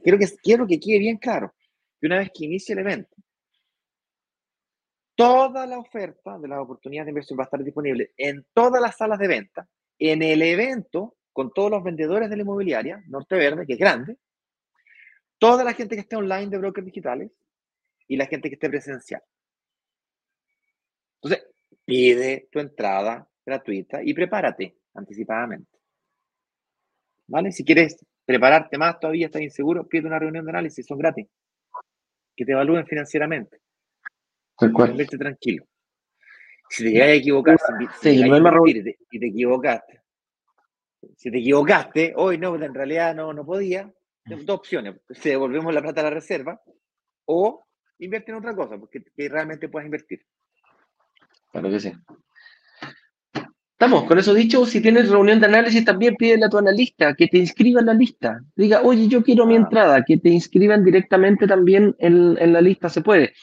Quiero 0.02 0.18
que, 0.18 0.28
quiero 0.42 0.66
que 0.66 0.80
quede 0.80 1.00
bien 1.00 1.18
claro 1.18 1.54
que 2.00 2.08
una 2.08 2.20
vez 2.20 2.32
que 2.34 2.46
inicie 2.46 2.72
el 2.72 2.80
evento, 2.80 3.14
toda 5.16 5.66
la 5.66 5.80
oferta 5.80 6.38
de 6.38 6.48
las 6.48 6.60
oportunidades 6.60 7.08
de 7.08 7.12
inversión 7.12 7.40
va 7.40 7.44
a 7.44 7.46
estar 7.46 7.64
disponible 7.64 8.12
en 8.18 8.46
todas 8.54 8.82
las 8.82 8.98
salas 8.98 9.18
de 9.18 9.28
venta, 9.28 9.68
en 9.98 10.22
el 10.22 10.42
evento, 10.42 11.16
con 11.32 11.52
todos 11.54 11.72
los 11.72 11.84
vendedores 11.84 12.30
de 12.30 12.36
la 12.36 12.44
inmobiliaria, 12.44 13.04
Norte 13.08 13.36
Verde, 13.36 13.66
que 13.66 13.74
es 13.74 13.80
grande, 13.80 14.18
toda 15.38 15.64
la 15.64 15.74
gente 15.74 15.96
que 15.96 16.02
esté 16.02 16.16
online 16.16 16.48
de 16.48 16.58
brokers 16.58 16.86
digitales 16.86 17.32
y 18.08 18.18
la 18.18 18.26
gente 18.26 18.50
que 18.50 18.56
esté 18.56 18.70
presencial. 18.70 19.22
Entonces, 21.22 21.48
pide 21.86 22.48
tu 22.52 22.60
entrada 22.60 23.28
gratuita 23.46 24.04
y 24.04 24.14
prepárate 24.14 24.76
anticipadamente. 24.94 25.72
¿Vale? 27.28 27.52
Si 27.52 27.64
quieres 27.64 28.06
prepararte 28.26 28.78
más, 28.78 29.00
todavía 29.00 29.28
estás 29.28 29.42
inseguro, 29.42 29.88
pide 29.88 30.08
una 30.08 30.20
reunión 30.20 30.46
de 30.46 30.52
análisis, 30.52 30.86
son 30.86 31.00
gratis. 31.00 31.28
Que 32.36 32.46
te 32.46 32.52
evalúen 32.52 32.86
financieramente. 32.86 33.65
Vete 34.60 35.18
tranquilo. 35.18 35.66
Si 36.70 36.84
te 36.84 36.92
llegas 36.92 37.08
a 37.10 37.14
equivocar, 37.14 37.58
si, 38.02 38.18
no 38.24 38.54
te, 38.66 38.98
y 39.12 39.20
te 39.20 39.28
equivocaste, 39.28 40.02
si 41.16 41.32
te 41.32 41.38
equivocaste, 41.38 42.14
hoy 42.16 42.38
no, 42.38 42.56
en 42.56 42.74
realidad 42.74 43.16
no, 43.16 43.34
no 43.34 43.46
podía, 43.46 43.92
dos 44.26 44.50
opciones. 44.50 44.96
Si 45.12 45.30
devolvemos 45.30 45.74
la 45.74 45.82
plata 45.82 46.02
a 46.02 46.06
la 46.06 46.10
reserva 46.10 46.60
o 47.26 47.66
invierte 48.00 48.32
en 48.32 48.38
otra 48.38 48.56
cosa, 48.56 48.78
porque 48.78 49.04
que 49.04 49.30
realmente 49.30 49.70
puedas 49.70 49.86
invertir. 49.86 50.26
Claro 51.52 51.70
que 51.70 51.80
sí. 51.80 51.94
Estamos, 53.78 54.06
con 54.06 54.18
eso 54.18 54.34
dicho, 54.34 54.66
si 54.66 54.80
tienes 54.80 55.10
reunión 55.10 55.42
de 55.42 55.48
análisis, 55.48 55.84
también 55.84 56.16
pídele 56.16 56.46
a 56.46 56.50
tu 56.50 56.58
analista 56.58 57.14
que 57.14 57.28
te 57.28 57.40
inscriba 57.40 57.82
en 57.82 57.88
la 57.88 57.94
lista. 57.94 58.40
Diga, 58.56 58.82
oye, 58.82 59.10
yo 59.10 59.22
quiero 59.22 59.46
mi 59.46 59.56
ah. 59.56 59.58
entrada, 59.58 60.02
que 60.08 60.18
te 60.18 60.30
inscriban 60.30 60.86
directamente 60.86 61.46
también 61.46 61.94
en, 62.00 62.54
la 62.54 62.62
lista, 62.62 62.88
se 62.88 63.02
puede. 63.02 63.34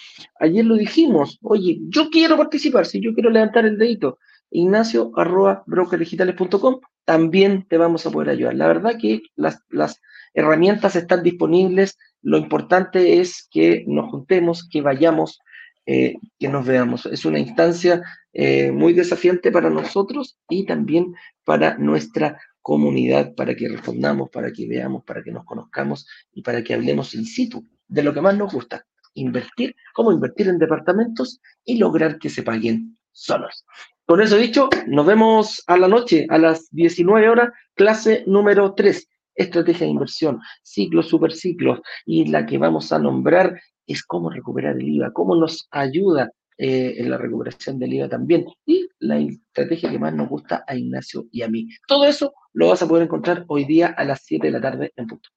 Ayer 0.40 0.64
lo 0.64 0.76
dijimos, 0.76 1.38
oye, 1.42 1.80
yo 1.90 2.08
quiero 2.08 2.38
participar, 2.38 2.86
si 2.86 2.98
yo 2.98 3.12
quiero 3.12 3.28
levantar 3.28 3.66
el 3.66 3.76
dedito, 3.76 4.18
ignacio 4.50 5.12
arroba 5.16 5.64
brokerdigitales.com, 5.66 6.80
también 7.04 7.66
te 7.68 7.76
vamos 7.76 8.06
a 8.06 8.10
poder 8.10 8.30
ayudar. 8.30 8.54
La 8.54 8.68
verdad 8.68 8.96
que 8.98 9.20
las, 9.36 9.60
las 9.68 10.00
herramientas 10.32 10.96
están 10.96 11.22
disponibles, 11.22 11.98
lo 12.22 12.38
importante 12.38 13.20
es 13.20 13.48
que 13.50 13.84
nos 13.86 14.10
juntemos, 14.10 14.66
que 14.66 14.80
vayamos, 14.80 15.40
eh, 15.84 16.14
que 16.38 16.48
nos 16.48 16.64
veamos. 16.64 17.04
Es 17.04 17.26
una 17.26 17.38
instancia 17.38 18.00
eh, 18.32 18.70
muy 18.72 18.92
desafiante 18.92 19.52
para 19.52 19.70
nosotros 19.70 20.38
y 20.48 20.64
también 20.64 21.14
para 21.44 21.76
nuestra 21.78 22.40
comunidad, 22.62 23.34
para 23.34 23.54
que 23.54 23.68
respondamos, 23.68 24.30
para 24.30 24.52
que 24.52 24.66
veamos, 24.66 25.04
para 25.04 25.22
que 25.22 25.32
nos 25.32 25.44
conozcamos 25.44 26.06
y 26.32 26.42
para 26.42 26.62
que 26.62 26.74
hablemos 26.74 27.14
in 27.14 27.24
situ 27.24 27.66
de 27.88 28.02
lo 28.02 28.14
que 28.14 28.20
más 28.20 28.36
nos 28.36 28.52
gusta, 28.52 28.86
invertir, 29.14 29.76
cómo 29.92 30.12
invertir 30.12 30.48
en 30.48 30.58
departamentos 30.58 31.40
y 31.64 31.76
lograr 31.76 32.18
que 32.18 32.30
se 32.30 32.42
paguen 32.42 32.96
solos. 33.10 33.64
Con 34.06 34.20
eso 34.20 34.36
dicho, 34.36 34.68
nos 34.86 35.06
vemos 35.06 35.62
a 35.66 35.76
la 35.76 35.88
noche, 35.88 36.26
a 36.30 36.38
las 36.38 36.68
19 36.70 37.28
horas, 37.28 37.50
clase 37.74 38.24
número 38.26 38.74
3, 38.74 39.08
estrategia 39.34 39.86
de 39.86 39.92
inversión, 39.92 40.40
ciclos, 40.62 41.08
superciclos, 41.08 41.80
y 42.06 42.26
la 42.26 42.46
que 42.46 42.58
vamos 42.58 42.92
a 42.92 42.98
nombrar 42.98 43.60
es 43.86 44.02
cómo 44.02 44.30
recuperar 44.30 44.76
el 44.76 44.88
IVA, 44.88 45.12
cómo 45.12 45.36
nos 45.36 45.68
ayuda 45.70 46.30
eh, 46.58 46.94
en 46.98 47.10
la 47.10 47.18
recuperación 47.18 47.78
del 47.78 47.94
IVA 47.94 48.08
también, 48.08 48.46
y 48.66 48.88
la 48.98 49.18
estrategia 49.18 49.90
que 49.90 49.98
más 49.98 50.14
nos 50.14 50.28
gusta 50.28 50.64
a 50.66 50.76
Ignacio 50.76 51.26
y 51.30 51.42
a 51.42 51.48
mí. 51.48 51.68
Todo 51.86 52.04
eso 52.04 52.34
lo 52.52 52.68
vas 52.68 52.82
a 52.82 52.88
poder 52.88 53.04
encontrar 53.04 53.44
hoy 53.48 53.64
día 53.64 53.88
a 53.88 54.04
las 54.04 54.22
7 54.24 54.46
de 54.46 54.52
la 54.52 54.60
tarde 54.60 54.92
en 54.96 55.06
punto. 55.06 55.30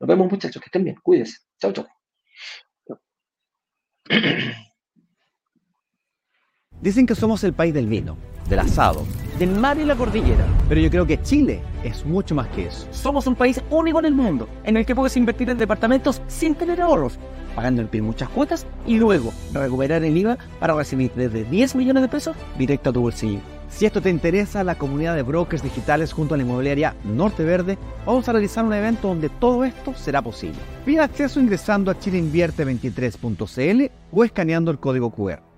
Nos 0.00 0.08
vemos 0.08 0.30
muchachos, 0.30 0.60
que 0.60 0.66
estén 0.66 0.84
bien, 0.84 0.96
cuídense. 1.02 1.38
Chao, 1.60 1.72
chao. 1.72 1.86
Dicen 6.82 7.06
que 7.06 7.14
somos 7.14 7.44
el 7.44 7.52
país 7.52 7.72
del 7.72 7.86
vino, 7.86 8.16
del 8.48 8.58
asado, 8.58 9.06
del 9.38 9.50
mar 9.50 9.78
y 9.78 9.84
la 9.84 9.94
cordillera. 9.94 10.44
Pero 10.68 10.80
yo 10.80 10.90
creo 10.90 11.06
que 11.06 11.22
Chile 11.22 11.62
es 11.84 12.04
mucho 12.04 12.34
más 12.34 12.48
que 12.48 12.66
eso. 12.66 12.88
Somos 12.92 13.28
un 13.28 13.36
país 13.36 13.62
único 13.70 14.00
en 14.00 14.06
el 14.06 14.14
mundo, 14.14 14.48
en 14.64 14.76
el 14.76 14.84
que 14.84 14.96
puedes 14.96 15.16
invertir 15.16 15.48
en 15.50 15.58
departamentos 15.58 16.20
sin 16.26 16.56
tener 16.56 16.80
ahorros, 16.80 17.20
pagando 17.54 17.82
el 17.82 17.88
PIB 17.88 18.02
muchas 18.02 18.28
cuotas 18.28 18.66
y 18.86 18.98
luego 18.98 19.32
recuperar 19.52 20.04
el 20.04 20.16
IVA 20.16 20.38
para 20.58 20.74
recibir 20.74 21.12
desde 21.14 21.44
10 21.44 21.76
millones 21.76 22.02
de 22.02 22.08
pesos 22.08 22.36
directo 22.58 22.90
a 22.90 22.92
tu 22.92 23.00
bolsillo. 23.00 23.40
Si 23.68 23.86
esto 23.86 24.02
te 24.02 24.10
interesa, 24.10 24.62
la 24.64 24.74
comunidad 24.74 25.16
de 25.16 25.22
brokers 25.22 25.62
digitales 25.62 26.12
junto 26.12 26.34
a 26.34 26.36
la 26.36 26.42
inmobiliaria 26.42 26.94
Norte 27.04 27.42
Verde, 27.42 27.78
vamos 28.04 28.28
a 28.28 28.32
realizar 28.32 28.64
un 28.64 28.74
evento 28.74 29.08
donde 29.08 29.30
todo 29.30 29.64
esto 29.64 29.94
será 29.94 30.20
posible. 30.20 30.58
Pide 30.84 31.00
acceso 31.00 31.40
ingresando 31.40 31.90
a 31.90 31.98
chileinvierte23.cl 31.98 33.90
o 34.12 34.24
escaneando 34.24 34.70
el 34.70 34.78
código 34.78 35.10
QR. 35.10 35.51